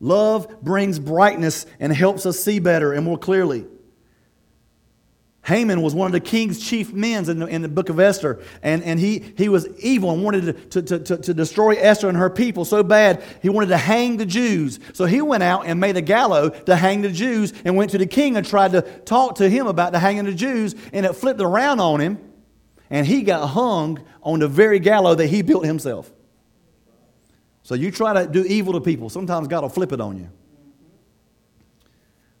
Love 0.00 0.60
brings 0.60 0.98
brightness 0.98 1.64
and 1.80 1.90
helps 1.90 2.26
us 2.26 2.38
see 2.38 2.58
better 2.58 2.92
and 2.92 3.06
more 3.06 3.16
clearly. 3.16 3.64
Haman 5.46 5.80
was 5.80 5.94
one 5.94 6.06
of 6.08 6.12
the 6.12 6.20
king's 6.20 6.62
chief 6.62 6.92
men 6.92 7.28
in 7.30 7.38
the, 7.38 7.46
in 7.46 7.62
the 7.62 7.68
book 7.68 7.88
of 7.88 7.98
Esther, 7.98 8.42
and, 8.62 8.82
and 8.82 9.00
he, 9.00 9.32
he 9.38 9.48
was 9.48 9.66
evil 9.78 10.10
and 10.10 10.22
wanted 10.22 10.70
to, 10.70 10.82
to, 10.82 10.98
to, 10.98 11.16
to 11.16 11.32
destroy 11.32 11.72
Esther 11.76 12.10
and 12.10 12.18
her 12.18 12.28
people 12.28 12.66
so 12.66 12.82
bad 12.82 13.24
he 13.40 13.48
wanted 13.48 13.68
to 13.68 13.78
hang 13.78 14.18
the 14.18 14.26
Jews. 14.26 14.78
So 14.92 15.06
he 15.06 15.22
went 15.22 15.42
out 15.42 15.64
and 15.64 15.80
made 15.80 15.96
a 15.96 16.02
gallows 16.02 16.52
to 16.66 16.76
hang 16.76 17.00
the 17.00 17.10
Jews 17.10 17.54
and 17.64 17.76
went 17.76 17.92
to 17.92 17.98
the 17.98 18.06
king 18.06 18.36
and 18.36 18.46
tried 18.46 18.72
to 18.72 18.82
talk 18.82 19.36
to 19.36 19.48
him 19.48 19.66
about 19.66 19.92
the 19.92 20.00
hanging 20.00 20.26
the 20.26 20.34
Jews, 20.34 20.74
and 20.92 21.06
it 21.06 21.14
flipped 21.14 21.40
around 21.40 21.80
on 21.80 21.98
him, 21.98 22.18
and 22.92 23.06
he 23.06 23.22
got 23.22 23.48
hung 23.48 23.98
on 24.22 24.38
the 24.38 24.46
very 24.46 24.78
gallows 24.78 25.16
that 25.16 25.28
he 25.28 25.40
built 25.40 25.64
himself. 25.64 26.12
So 27.62 27.74
you 27.74 27.90
try 27.90 28.12
to 28.12 28.30
do 28.30 28.44
evil 28.44 28.74
to 28.74 28.80
people, 28.80 29.08
sometimes 29.08 29.48
God 29.48 29.62
will 29.62 29.70
flip 29.70 29.92
it 29.92 30.00
on 30.00 30.18
you. 30.18 30.28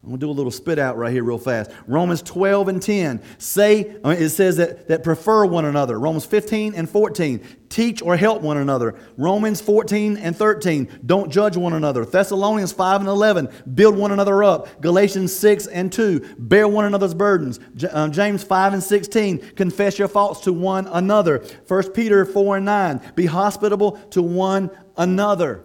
I'm 0.02 0.08
going 0.08 0.18
to 0.18 0.26
do 0.26 0.30
a 0.30 0.32
little 0.32 0.50
spit 0.50 0.80
out 0.80 0.96
right 0.96 1.12
here, 1.12 1.22
real 1.22 1.38
fast. 1.38 1.70
Romans 1.86 2.22
12 2.22 2.66
and 2.66 2.82
10 2.82 3.22
say, 3.38 3.98
uh, 4.04 4.08
it 4.08 4.30
says 4.30 4.56
that, 4.56 4.88
that 4.88 5.04
prefer 5.04 5.46
one 5.46 5.64
another. 5.64 5.96
Romans 5.96 6.24
15 6.24 6.74
and 6.74 6.90
14, 6.90 7.40
teach 7.68 8.02
or 8.02 8.16
help 8.16 8.42
one 8.42 8.56
another. 8.56 8.96
Romans 9.16 9.60
14 9.60 10.16
and 10.16 10.36
13, 10.36 10.88
don't 11.06 11.30
judge 11.30 11.56
one 11.56 11.72
another. 11.72 12.04
Thessalonians 12.04 12.72
5 12.72 13.02
and 13.02 13.08
11, 13.08 13.48
build 13.76 13.96
one 13.96 14.10
another 14.10 14.42
up. 14.42 14.80
Galatians 14.80 15.32
6 15.36 15.68
and 15.68 15.92
2, 15.92 16.34
bear 16.36 16.66
one 16.66 16.84
another's 16.84 17.14
burdens. 17.14 17.60
Uh, 17.88 18.08
James 18.08 18.42
5 18.42 18.72
and 18.72 18.82
16, 18.82 19.52
confess 19.54 20.00
your 20.00 20.08
faults 20.08 20.40
to 20.40 20.52
one 20.52 20.88
another. 20.88 21.44
1 21.68 21.92
Peter 21.92 22.24
4 22.24 22.56
and 22.56 22.66
9, 22.66 23.12
be 23.14 23.26
hospitable 23.26 23.92
to 24.10 24.20
one 24.20 24.68
another. 24.96 25.64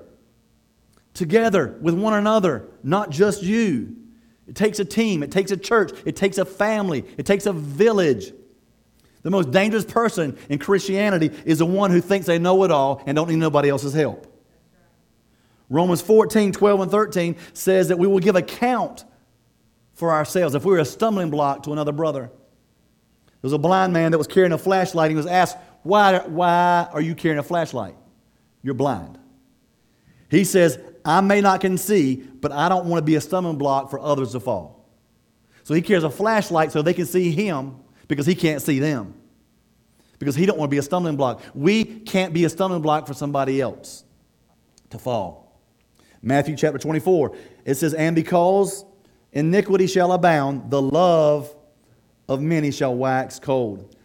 Together 1.16 1.76
with 1.82 1.96
one 1.96 2.14
another, 2.14 2.68
not 2.84 3.10
just 3.10 3.42
you. 3.42 3.96
It 4.48 4.56
takes 4.56 4.80
a 4.80 4.86
team, 4.86 5.24
it 5.24 5.32
takes 5.32 5.52
a 5.52 5.58
church, 5.58 5.92
it 6.06 6.16
takes 6.16 6.38
a 6.38 6.46
family, 6.46 7.06
it 7.18 7.26
takes 7.26 7.46
a 7.46 7.54
village. 7.54 8.32
The 9.24 9.30
most 9.30 9.52
dangerous 9.52 9.84
person 9.84 10.38
in 10.48 10.58
Christianity 10.60 11.32
is 11.46 11.60
the 11.60 11.66
one 11.66 11.92
who 11.92 12.00
thinks 12.00 12.28
they 12.28 12.40
know 12.40 12.64
it 12.64 12.72
all 12.72 13.04
and 13.06 13.16
don't 13.16 13.30
need 13.30 13.38
nobody 13.38 13.70
else's 13.70 13.94
help. 13.94 14.26
Romans 15.70 16.02
14, 16.02 16.54
12, 16.54 16.80
and 16.80 16.92
13 16.92 17.36
says 17.52 17.90
that 17.90 18.00
we 18.00 18.08
will 18.08 18.20
give 18.20 18.38
account 18.38 19.04
for 19.94 20.12
ourselves 20.12 20.56
if 20.56 20.64
we're 20.64 20.80
a 20.80 20.86
stumbling 20.86 21.30
block 21.30 21.64
to 21.64 21.74
another 21.74 21.92
brother. 21.92 22.32
There 23.26 23.40
was 23.42 23.54
a 23.54 23.58
blind 23.58 23.92
man 23.92 24.12
that 24.12 24.18
was 24.18 24.28
carrying 24.28 24.54
a 24.54 24.58
flashlight. 24.58 25.12
He 25.12 25.18
was 25.18 25.26
asked, 25.26 25.58
Why, 25.84 26.20
why 26.20 26.88
are 26.92 27.02
you 27.02 27.16
carrying 27.16 27.40
a 27.40 27.44
flashlight? 27.44 27.96
You're 28.64 28.76
blind. 28.76 29.18
He 30.30 30.44
says, 30.44 30.80
I 31.08 31.22
may 31.22 31.40
not 31.40 31.62
can 31.62 31.78
see, 31.78 32.18
but 32.18 32.52
I 32.52 32.68
don't 32.68 32.86
want 32.86 33.00
to 33.00 33.02
be 33.02 33.16
a 33.16 33.22
stumbling 33.22 33.58
block 33.58 33.90
for 33.90 33.98
others 33.98 34.34
to 34.34 34.42
fall. 34.42 34.86
So 35.64 35.74
he 35.74 35.82
carries 35.82 36.04
a 36.04 36.10
flashlight 36.10 36.74
so 36.74 36.82
they 36.82 36.94
can 36.94 37.06
see 37.06 37.32
him 37.32 37.78
because 38.10 38.26
he 38.26 38.36
can't 38.36 38.62
see 38.62 38.80
them. 38.80 39.14
Because 40.20 40.36
he 40.36 40.46
don't 40.46 40.58
want 40.58 40.70
to 40.70 40.74
be 40.74 40.80
a 40.80 40.84
stumbling 40.84 41.16
block. 41.16 41.42
We 41.56 41.86
can't 41.86 42.34
be 42.34 42.44
a 42.44 42.50
stumbling 42.50 42.82
block 42.82 43.08
for 43.08 43.14
somebody 43.14 43.62
else 43.62 44.04
to 44.90 45.00
fall. 45.00 45.62
Matthew 46.22 46.58
chapter 46.58 46.78
24, 46.78 47.38
it 47.64 47.76
says, 47.76 47.94
And 47.94 48.14
because 48.14 48.84
iniquity 49.32 49.88
shall 49.88 50.12
abound, 50.12 50.70
the 50.70 50.82
love 50.82 51.56
of 52.28 52.42
many 52.42 52.70
shall 52.70 52.96
wax 52.96 53.40
cold. 53.40 53.96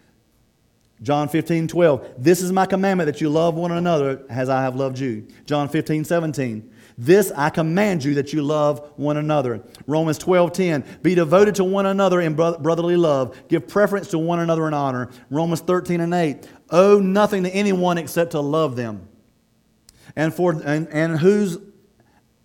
John 1.02 1.28
15, 1.28 1.66
12. 1.66 2.14
This 2.16 2.42
is 2.42 2.52
my 2.52 2.64
commandment 2.64 3.06
that 3.06 3.20
you 3.20 3.28
love 3.28 3.56
one 3.56 3.72
another 3.72 4.24
as 4.28 4.48
I 4.48 4.62
have 4.62 4.76
loved 4.76 5.00
you. 5.00 5.26
John 5.46 5.68
15, 5.68 6.04
17. 6.04 6.71
This 6.98 7.32
I 7.34 7.50
command 7.50 8.04
you 8.04 8.14
that 8.14 8.32
you 8.32 8.42
love 8.42 8.92
one 8.96 9.16
another. 9.16 9.62
Romans 9.86 10.18
12, 10.18 10.52
10. 10.52 10.84
Be 11.02 11.14
devoted 11.14 11.54
to 11.56 11.64
one 11.64 11.86
another 11.86 12.20
in 12.20 12.34
brotherly 12.34 12.96
love. 12.96 13.36
Give 13.48 13.66
preference 13.66 14.08
to 14.08 14.18
one 14.18 14.40
another 14.40 14.68
in 14.68 14.74
honor. 14.74 15.10
Romans 15.30 15.60
13 15.60 16.00
and 16.00 16.12
8. 16.12 16.48
Owe 16.70 16.98
nothing 16.98 17.44
to 17.44 17.50
anyone 17.50 17.98
except 17.98 18.32
to 18.32 18.40
love 18.40 18.76
them. 18.76 19.08
And 20.16 20.34
for 20.34 20.52
and, 20.52 20.88
and 20.88 21.18
whose 21.18 21.58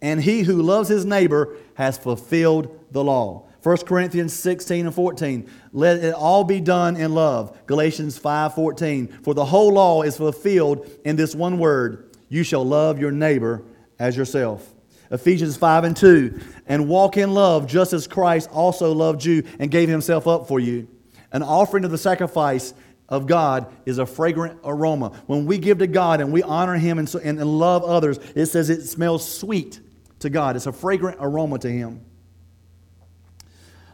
and 0.02 0.22
he 0.22 0.44
who 0.44 0.62
loves 0.62 0.90
his 0.90 1.06
neighbor 1.06 1.58
has 1.74 1.98
fulfilled 1.98 2.86
the 2.92 3.04
law. 3.04 3.48
1 3.64 3.78
Corinthians 3.80 4.32
16 4.34 4.86
and 4.86 4.96
14. 4.96 5.50
Let 5.74 5.98
it 6.04 6.14
all 6.14 6.44
be 6.44 6.62
done 6.62 6.96
in 6.96 7.14
love. 7.14 7.66
Galatians 7.66 8.18
5 8.18 8.54
14. 8.54 9.08
For 9.24 9.34
the 9.34 9.46
whole 9.46 9.74
law 9.74 10.04
is 10.04 10.18
fulfilled 10.18 10.90
in 11.04 11.16
this 11.16 11.36
one 11.36 11.58
word 11.58 12.16
you 12.30 12.44
shall 12.44 12.66
love 12.66 13.00
your 13.00 13.12
neighbor 13.12 13.64
as 14.00 14.16
yourself. 14.16 14.74
Ephesians 15.12 15.56
5 15.58 15.84
and 15.84 15.96
2. 15.98 16.40
And 16.68 16.88
walk 16.88 17.18
in 17.18 17.34
love 17.34 17.68
just 17.68 17.94
as 17.94 18.08
Christ 18.08 18.50
also 18.52 18.92
loved 18.92 19.24
you 19.24 19.44
and 19.60 19.72
gave 19.72 19.90
himself 19.90 20.28
up 20.28 20.48
for 20.48 20.60
you. 20.60 20.88
An 21.32 21.44
offering 21.44 21.86
of 21.86 21.92
the 21.92 21.98
sacrifice 21.98 22.74
of 23.10 23.26
God 23.26 23.72
is 23.86 24.00
a 24.00 24.06
fragrant 24.06 24.60
aroma. 24.64 25.10
When 25.28 25.46
we 25.46 25.58
give 25.58 25.80
to 25.80 25.88
God 25.88 26.22
and 26.22 26.32
we 26.32 26.44
honor 26.44 26.76
Him 26.76 27.00
and, 27.00 27.14
and, 27.16 27.40
and 27.40 27.60
love 27.60 27.84
others, 27.84 28.20
it 28.36 28.48
says 28.48 28.70
it 28.70 28.84
smells 28.84 29.30
sweet 29.30 29.80
to 30.20 30.30
God. 30.30 30.56
It's 30.56 30.68
a 30.68 30.74
fragrant 30.74 31.18
aroma 31.20 31.60
to 31.60 31.70
Him. 31.70 32.02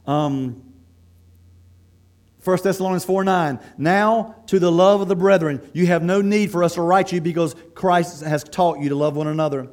Um, 0.08 0.74
1 2.44 2.58
Thessalonians 2.62 3.06
4 3.06 3.24
9. 3.24 3.60
Now, 3.78 4.36
to 4.48 4.60
the 4.60 4.72
love 4.72 5.02
of 5.02 5.08
the 5.08 5.16
brethren, 5.16 5.62
you 5.74 5.86
have 5.88 6.04
no 6.04 6.22
need 6.22 6.52
for 6.52 6.64
us 6.64 6.74
to 6.74 6.82
write 6.82 7.12
you 7.12 7.22
because 7.22 7.56
Christ 7.74 8.24
has 8.24 8.44
taught 8.44 8.80
you 8.80 8.90
to 8.90 8.96
love 8.96 9.16
one 9.16 9.28
another. 9.28 9.70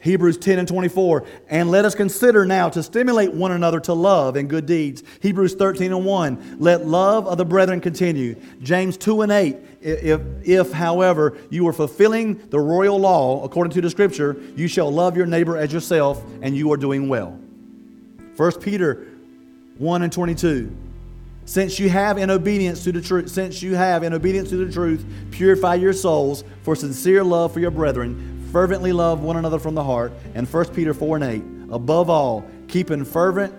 Hebrews 0.00 0.38
10 0.38 0.58
and 0.58 0.68
24. 0.68 1.24
And 1.48 1.70
let 1.70 1.84
us 1.84 1.94
consider 1.94 2.44
now 2.44 2.68
to 2.70 2.82
stimulate 2.82 3.32
one 3.32 3.52
another 3.52 3.80
to 3.80 3.92
love 3.92 4.36
and 4.36 4.48
good 4.48 4.66
deeds. 4.66 5.02
Hebrews 5.20 5.54
13 5.54 5.92
and 5.92 6.04
1. 6.04 6.56
Let 6.58 6.86
love 6.86 7.26
of 7.26 7.38
the 7.38 7.44
brethren 7.44 7.80
continue. 7.80 8.36
James 8.62 8.96
2 8.96 9.22
and 9.22 9.32
8. 9.32 9.56
If, 9.80 10.20
if, 10.42 10.72
however, 10.72 11.38
you 11.50 11.66
are 11.68 11.72
fulfilling 11.72 12.48
the 12.48 12.58
royal 12.58 12.98
law 12.98 13.44
according 13.44 13.72
to 13.72 13.80
the 13.80 13.90
scripture, 13.90 14.36
you 14.56 14.68
shall 14.68 14.90
love 14.90 15.16
your 15.16 15.26
neighbor 15.26 15.56
as 15.56 15.72
yourself, 15.72 16.22
and 16.42 16.56
you 16.56 16.72
are 16.72 16.76
doing 16.76 17.08
well. 17.08 17.38
1 18.36 18.52
Peter 18.60 19.06
1 19.78 20.02
and 20.02 20.12
22. 20.12 20.76
Since 21.44 21.78
you 21.78 21.88
have 21.88 22.18
in 22.18 22.30
obedience 22.30 22.84
to 22.84 22.92
the 22.92 23.00
truth, 23.00 23.30
since 23.30 23.62
you 23.62 23.74
have 23.74 24.02
in 24.02 24.12
obedience 24.12 24.50
to 24.50 24.64
the 24.66 24.70
truth, 24.70 25.06
purify 25.30 25.76
your 25.76 25.94
souls 25.94 26.44
for 26.62 26.76
sincere 26.76 27.24
love 27.24 27.52
for 27.54 27.60
your 27.60 27.70
brethren 27.70 28.37
fervently 28.52 28.92
love 28.92 29.22
one 29.22 29.36
another 29.36 29.58
from 29.58 29.74
the 29.74 29.84
heart, 29.84 30.12
and 30.34 30.48
1 30.48 30.74
Peter 30.74 30.94
4 30.94 31.16
and 31.16 31.24
8. 31.24 31.74
Above 31.74 32.08
all, 32.08 32.44
keeping 32.66 33.04
fervent 33.04 33.52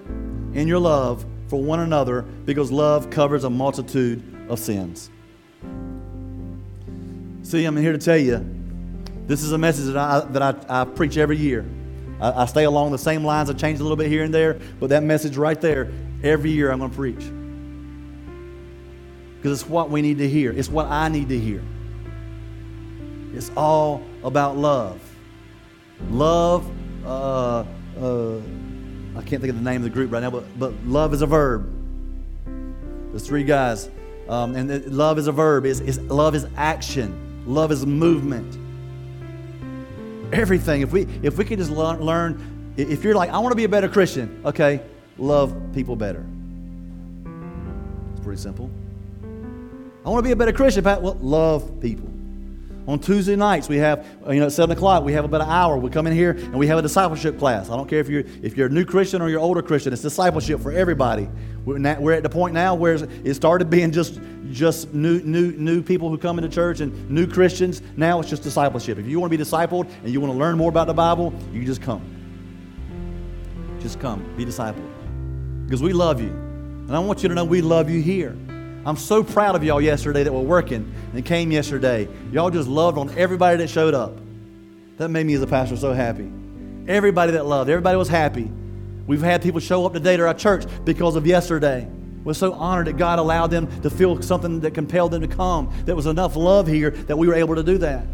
in 0.56 0.68
your 0.68 0.80
love 0.80 1.26
for 1.48 1.62
one 1.62 1.80
another, 1.80 2.22
because 2.22 2.72
love 2.72 3.10
covers 3.10 3.44
a 3.44 3.50
multitude 3.50 4.24
of 4.50 4.60
sins. 4.60 5.10
See, 7.44 7.66
I'm 7.66 7.78
here 7.78 7.94
to 7.94 7.98
tell 7.98 8.18
you 8.18 8.46
this 9.26 9.44
is 9.44 9.52
a 9.52 9.58
message 9.58 9.94
that 9.94 9.98
I, 9.98 10.20
that 10.32 10.42
I, 10.70 10.82
I 10.82 10.86
preach 10.86 11.18
every 11.18 11.38
year. 11.38 11.66
I, 12.20 12.44
I 12.44 12.46
stay 12.46 12.64
along 12.66 12.92
the 12.92 12.98
same 12.98 13.24
lines, 13.24 13.50
I 13.50 13.54
change 13.54 13.80
a 13.80 13.84
little 13.84 13.98
bit 13.98 14.08
here 14.08 14.24
and 14.24 14.34
there, 14.34 14.60
but 14.80 14.90
that 14.90 15.04
message 15.04 15.38
right 15.38 15.60
there, 15.60 15.92
every 16.24 16.52
year 16.52 16.72
I'm 16.72 16.80
going 16.80 16.92
to 16.92 16.98
preach. 16.98 17.24
Because 19.38 19.62
it's 19.62 19.70
what 19.70 19.90
we 19.90 20.02
need 20.02 20.18
to 20.18 20.28
hear, 20.28 20.52
it's 20.52 20.70
what 20.70 20.88
I 20.88 21.10
need 21.10 21.30
to 21.30 21.40
hear. 21.40 21.64
It's 23.40 23.52
all 23.56 24.04
about 24.26 24.58
love. 24.58 25.00
Love, 26.10 26.70
uh, 27.06 27.64
uh, 27.98 28.36
I 29.16 29.22
can't 29.22 29.42
think 29.42 29.46
of 29.46 29.56
the 29.56 29.62
name 29.62 29.78
of 29.78 29.84
the 29.84 29.90
group 29.90 30.12
right 30.12 30.20
now, 30.20 30.30
but, 30.30 30.60
but 30.60 30.74
love 30.86 31.14
is 31.14 31.22
a 31.22 31.26
verb. 31.26 31.74
There's 33.12 33.26
three 33.26 33.46
guys. 33.46 33.90
Um, 34.28 34.58
and 34.58 34.86
love 34.88 35.18
is 35.18 35.28
a 35.28 35.32
verb. 35.32 35.66
It's, 35.66 35.80
it's, 35.80 36.00
love 36.00 36.36
is 36.36 36.48
action. 36.58 37.46
Love 37.48 37.72
is 37.72 37.86
movement. 37.86 38.58
Everything. 40.34 40.82
If 40.82 40.92
we 40.92 41.08
if 41.24 41.38
we 41.38 41.46
could 41.46 41.60
just 41.60 41.72
learn, 41.72 42.02
learn 42.02 42.74
if 42.76 43.06
you're 43.06 43.16
like, 43.16 43.30
I 43.30 43.40
want 43.40 43.54
to 43.54 43.56
be 43.56 43.64
a 43.64 43.70
better 43.70 43.88
Christian, 43.88 44.42
okay, 44.44 44.82
love 45.18 45.56
people 45.74 45.96
better. 45.96 46.26
It's 48.12 48.20
pretty 48.20 48.42
simple. 48.42 48.70
I 50.06 50.10
want 50.10 50.20
to 50.20 50.28
be 50.28 50.34
a 50.34 50.36
better 50.36 50.52
Christian, 50.52 50.84
Pat. 50.84 51.02
Well, 51.02 51.18
love 51.22 51.80
people 51.80 52.09
On 52.90 52.98
Tuesday 52.98 53.36
nights, 53.36 53.70
we 53.70 53.78
have, 53.78 54.04
uh, 54.26 54.32
you 54.32 54.40
know, 54.40 54.48
at 54.48 54.52
7 54.52 54.76
o'clock, 54.76 55.04
we 55.04 55.14
have 55.14 55.24
about 55.24 55.42
an 55.42 55.50
hour. 55.50 55.78
We 55.78 55.92
come 55.92 56.08
in 56.08 56.14
here 56.14 56.32
and 56.32 56.56
we 56.56 56.66
have 56.66 56.80
a 56.80 56.82
discipleship 56.82 57.38
class. 57.38 57.70
I 57.70 57.76
don't 57.76 57.88
care 57.88 58.00
if 58.00 58.10
you're, 58.10 58.24
if 58.42 58.58
you're 58.58 58.66
a 58.66 58.72
new 58.72 58.84
Christian 58.84 59.22
or 59.22 59.30
you're 59.30 59.40
older 59.40 59.62
Christian, 59.62 59.94
it's 59.94 60.02
discipleship 60.02 60.60
for 60.60 60.72
everybody. 60.72 61.30
We're, 61.66 62.14
at 62.14 62.24
the 62.24 62.30
point 62.32 62.56
now 62.56 62.74
where 62.74 62.96
it 62.96 63.36
started 63.36 63.70
being 63.70 63.92
just, 63.92 64.20
just 64.50 64.92
new, 64.92 65.22
new, 65.22 65.52
new 65.52 65.84
people 65.84 66.10
who 66.10 66.18
come 66.18 66.40
into 66.40 66.50
church 66.50 66.80
and 66.80 67.12
new 67.12 67.28
Christians. 67.28 67.84
Now 67.96 68.20
it's 68.22 68.30
just 68.30 68.42
discipleship. 68.42 68.98
If 68.98 69.06
you 69.06 69.20
want 69.20 69.32
to 69.32 69.38
be 69.38 69.44
discipled 69.44 69.88
and 70.02 70.10
you 70.12 70.20
want 70.20 70.34
to 70.34 70.40
learn 70.40 70.58
more 70.58 70.70
about 70.70 70.88
the 70.88 70.96
Bible, 70.96 71.32
you 71.54 71.64
just 71.66 71.84
come. 71.84 72.02
Just 73.82 74.00
come, 74.00 74.26
be 74.36 74.46
discipled. 74.46 74.90
Because 75.66 75.84
we 75.84 75.94
love 75.94 76.20
you. 76.20 76.30
And 76.30 76.96
I 76.96 76.98
want 76.98 77.22
you 77.22 77.30
to 77.30 77.36
know 77.36 77.46
we 77.46 77.62
love 77.62 77.88
you 77.88 78.02
here. 78.02 78.36
I'm 78.86 78.96
so 78.96 79.24
proud 79.24 79.56
of 79.56 79.64
y'all 79.64 79.82
yesterday 79.82 80.24
that 80.24 80.32
were 80.32 80.40
working 80.40 80.94
and 81.14 81.26
came 81.26 81.52
yesterday. 81.52 82.08
Y'all 82.32 82.50
just 82.50 82.70
loved 82.70 82.98
on 82.98 83.10
everybody 83.18 83.58
that 83.58 83.70
showed 83.70 83.94
up. 83.94 84.18
That 84.98 85.10
made 85.10 85.26
me 85.26 85.34
as 85.34 85.42
a 85.42 85.48
pastor 85.48 85.76
so 85.76 85.94
happy. 85.94 86.32
Everybody 86.88 87.34
that 87.34 87.46
loved, 87.46 87.70
everybody 87.70 87.98
was 87.98 88.08
happy. 88.08 88.50
We've 89.06 89.22
had 89.22 89.42
people 89.42 89.60
show 89.60 89.86
up 89.86 89.94
today 89.94 90.18
to 90.18 90.28
our 90.28 90.34
church 90.34 90.66
because 90.86 91.16
of 91.16 91.26
yesterday. 91.28 91.88
We're 92.24 92.34
so 92.34 92.54
honored 92.54 92.88
that 92.88 92.98
God 92.98 93.20
allowed 93.20 93.48
them 93.48 93.82
to 93.82 93.90
feel 93.90 94.22
something 94.22 94.60
that 94.62 94.74
compelled 94.74 95.12
them 95.12 95.22
to 95.22 95.28
come. 95.28 95.74
There 95.86 95.96
was 95.96 96.06
enough 96.06 96.36
love 96.36 96.68
here 96.68 96.92
that 96.92 97.18
we 97.18 97.28
were 97.28 97.36
able 97.36 97.56
to 97.56 97.64
do 97.64 97.78
that. 97.80 98.06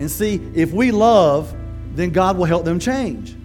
And 0.00 0.10
see, 0.10 0.40
if 0.54 0.72
we 0.72 0.90
love, 0.90 1.54
then 1.94 2.10
God 2.10 2.36
will 2.38 2.46
help 2.46 2.64
them 2.64 2.78
change. 2.78 3.36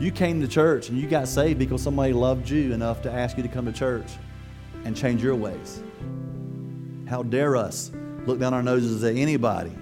You 0.00 0.12
came 0.12 0.40
to 0.40 0.48
church 0.48 0.90
and 0.90 0.98
you 0.98 1.08
got 1.08 1.26
saved 1.26 1.58
because 1.58 1.82
somebody 1.82 2.12
loved 2.12 2.48
you 2.48 2.72
enough 2.72 3.02
to 3.02 3.12
ask 3.12 3.36
you 3.36 3.42
to 3.42 3.48
come 3.48 3.66
to 3.66 3.72
church 3.72 4.06
and 4.84 4.96
change 4.96 5.22
your 5.22 5.34
ways. 5.34 5.82
How 7.08 7.24
dare 7.24 7.56
us 7.56 7.90
look 8.24 8.38
down 8.38 8.54
our 8.54 8.62
noses 8.62 9.02
at 9.02 9.16
anybody 9.16 9.76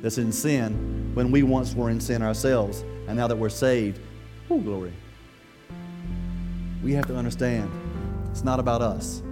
that's 0.00 0.18
in 0.18 0.30
sin 0.30 1.10
when 1.14 1.32
we 1.32 1.42
once 1.42 1.74
were 1.74 1.90
in 1.90 2.00
sin 2.00 2.22
ourselves 2.22 2.84
and 3.08 3.16
now 3.16 3.26
that 3.26 3.36
we're 3.36 3.48
saved, 3.48 3.98
oh, 4.48 4.58
glory. 4.58 4.92
We 6.84 6.92
have 6.92 7.06
to 7.06 7.16
understand 7.16 7.68
it's 8.30 8.44
not 8.44 8.60
about 8.60 8.80
us, 8.80 9.22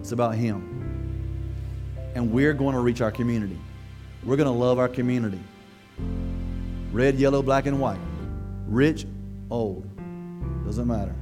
it's 0.00 0.12
about 0.12 0.36
Him. 0.36 0.72
And 2.14 2.32
we're 2.32 2.54
going 2.54 2.74
to 2.74 2.80
reach 2.80 3.02
our 3.02 3.10
community. 3.10 3.58
We're 4.24 4.36
going 4.36 4.46
to 4.46 4.52
love 4.52 4.78
our 4.78 4.88
community. 4.88 5.40
Red, 6.92 7.16
yellow, 7.16 7.42
black, 7.42 7.66
and 7.66 7.78
white. 7.78 8.00
Rich, 8.66 9.06
old. 9.50 9.88
Doesn't 10.64 10.86
matter. 10.86 11.14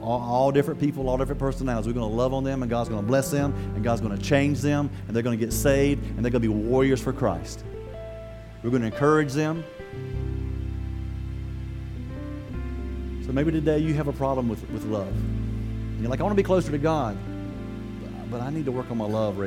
All, 0.00 0.20
all, 0.20 0.52
different 0.52 0.80
people, 0.80 1.08
all 1.08 1.16
different 1.16 1.38
personalities. 1.38 1.86
We're 1.86 1.94
going 1.94 2.10
to 2.10 2.16
love 2.16 2.34
on 2.34 2.44
them, 2.44 2.62
and 2.62 2.70
God's 2.70 2.88
going 2.90 3.00
to 3.00 3.06
bless 3.06 3.30
them, 3.30 3.54
and 3.74 3.82
God's 3.82 4.00
going 4.00 4.16
to 4.16 4.22
change 4.22 4.60
them, 4.60 4.90
and 5.06 5.16
they're 5.16 5.22
going 5.22 5.38
to 5.38 5.42
get 5.42 5.52
saved, 5.52 6.04
and 6.04 6.24
they're 6.24 6.30
going 6.30 6.42
to 6.42 6.48
be 6.48 6.48
warriors 6.48 7.00
for 7.00 7.12
Christ. 7.12 7.64
We're 8.62 8.70
going 8.70 8.82
to 8.82 8.88
encourage 8.88 9.32
them. 9.32 9.64
So 13.26 13.32
maybe 13.32 13.50
today 13.50 13.78
you 13.78 13.94
have 13.94 14.08
a 14.08 14.12
problem 14.12 14.48
with, 14.48 14.68
with 14.70 14.84
love. 14.84 15.14
You're 16.00 16.10
like, 16.10 16.20
I 16.20 16.22
want 16.22 16.32
to 16.32 16.42
be 16.42 16.46
closer 16.46 16.70
to 16.70 16.78
God, 16.78 17.16
but 18.30 18.42
I 18.42 18.50
need 18.50 18.66
to 18.66 18.72
work 18.72 18.90
on 18.90 18.98
my 18.98 19.06
love 19.06 19.38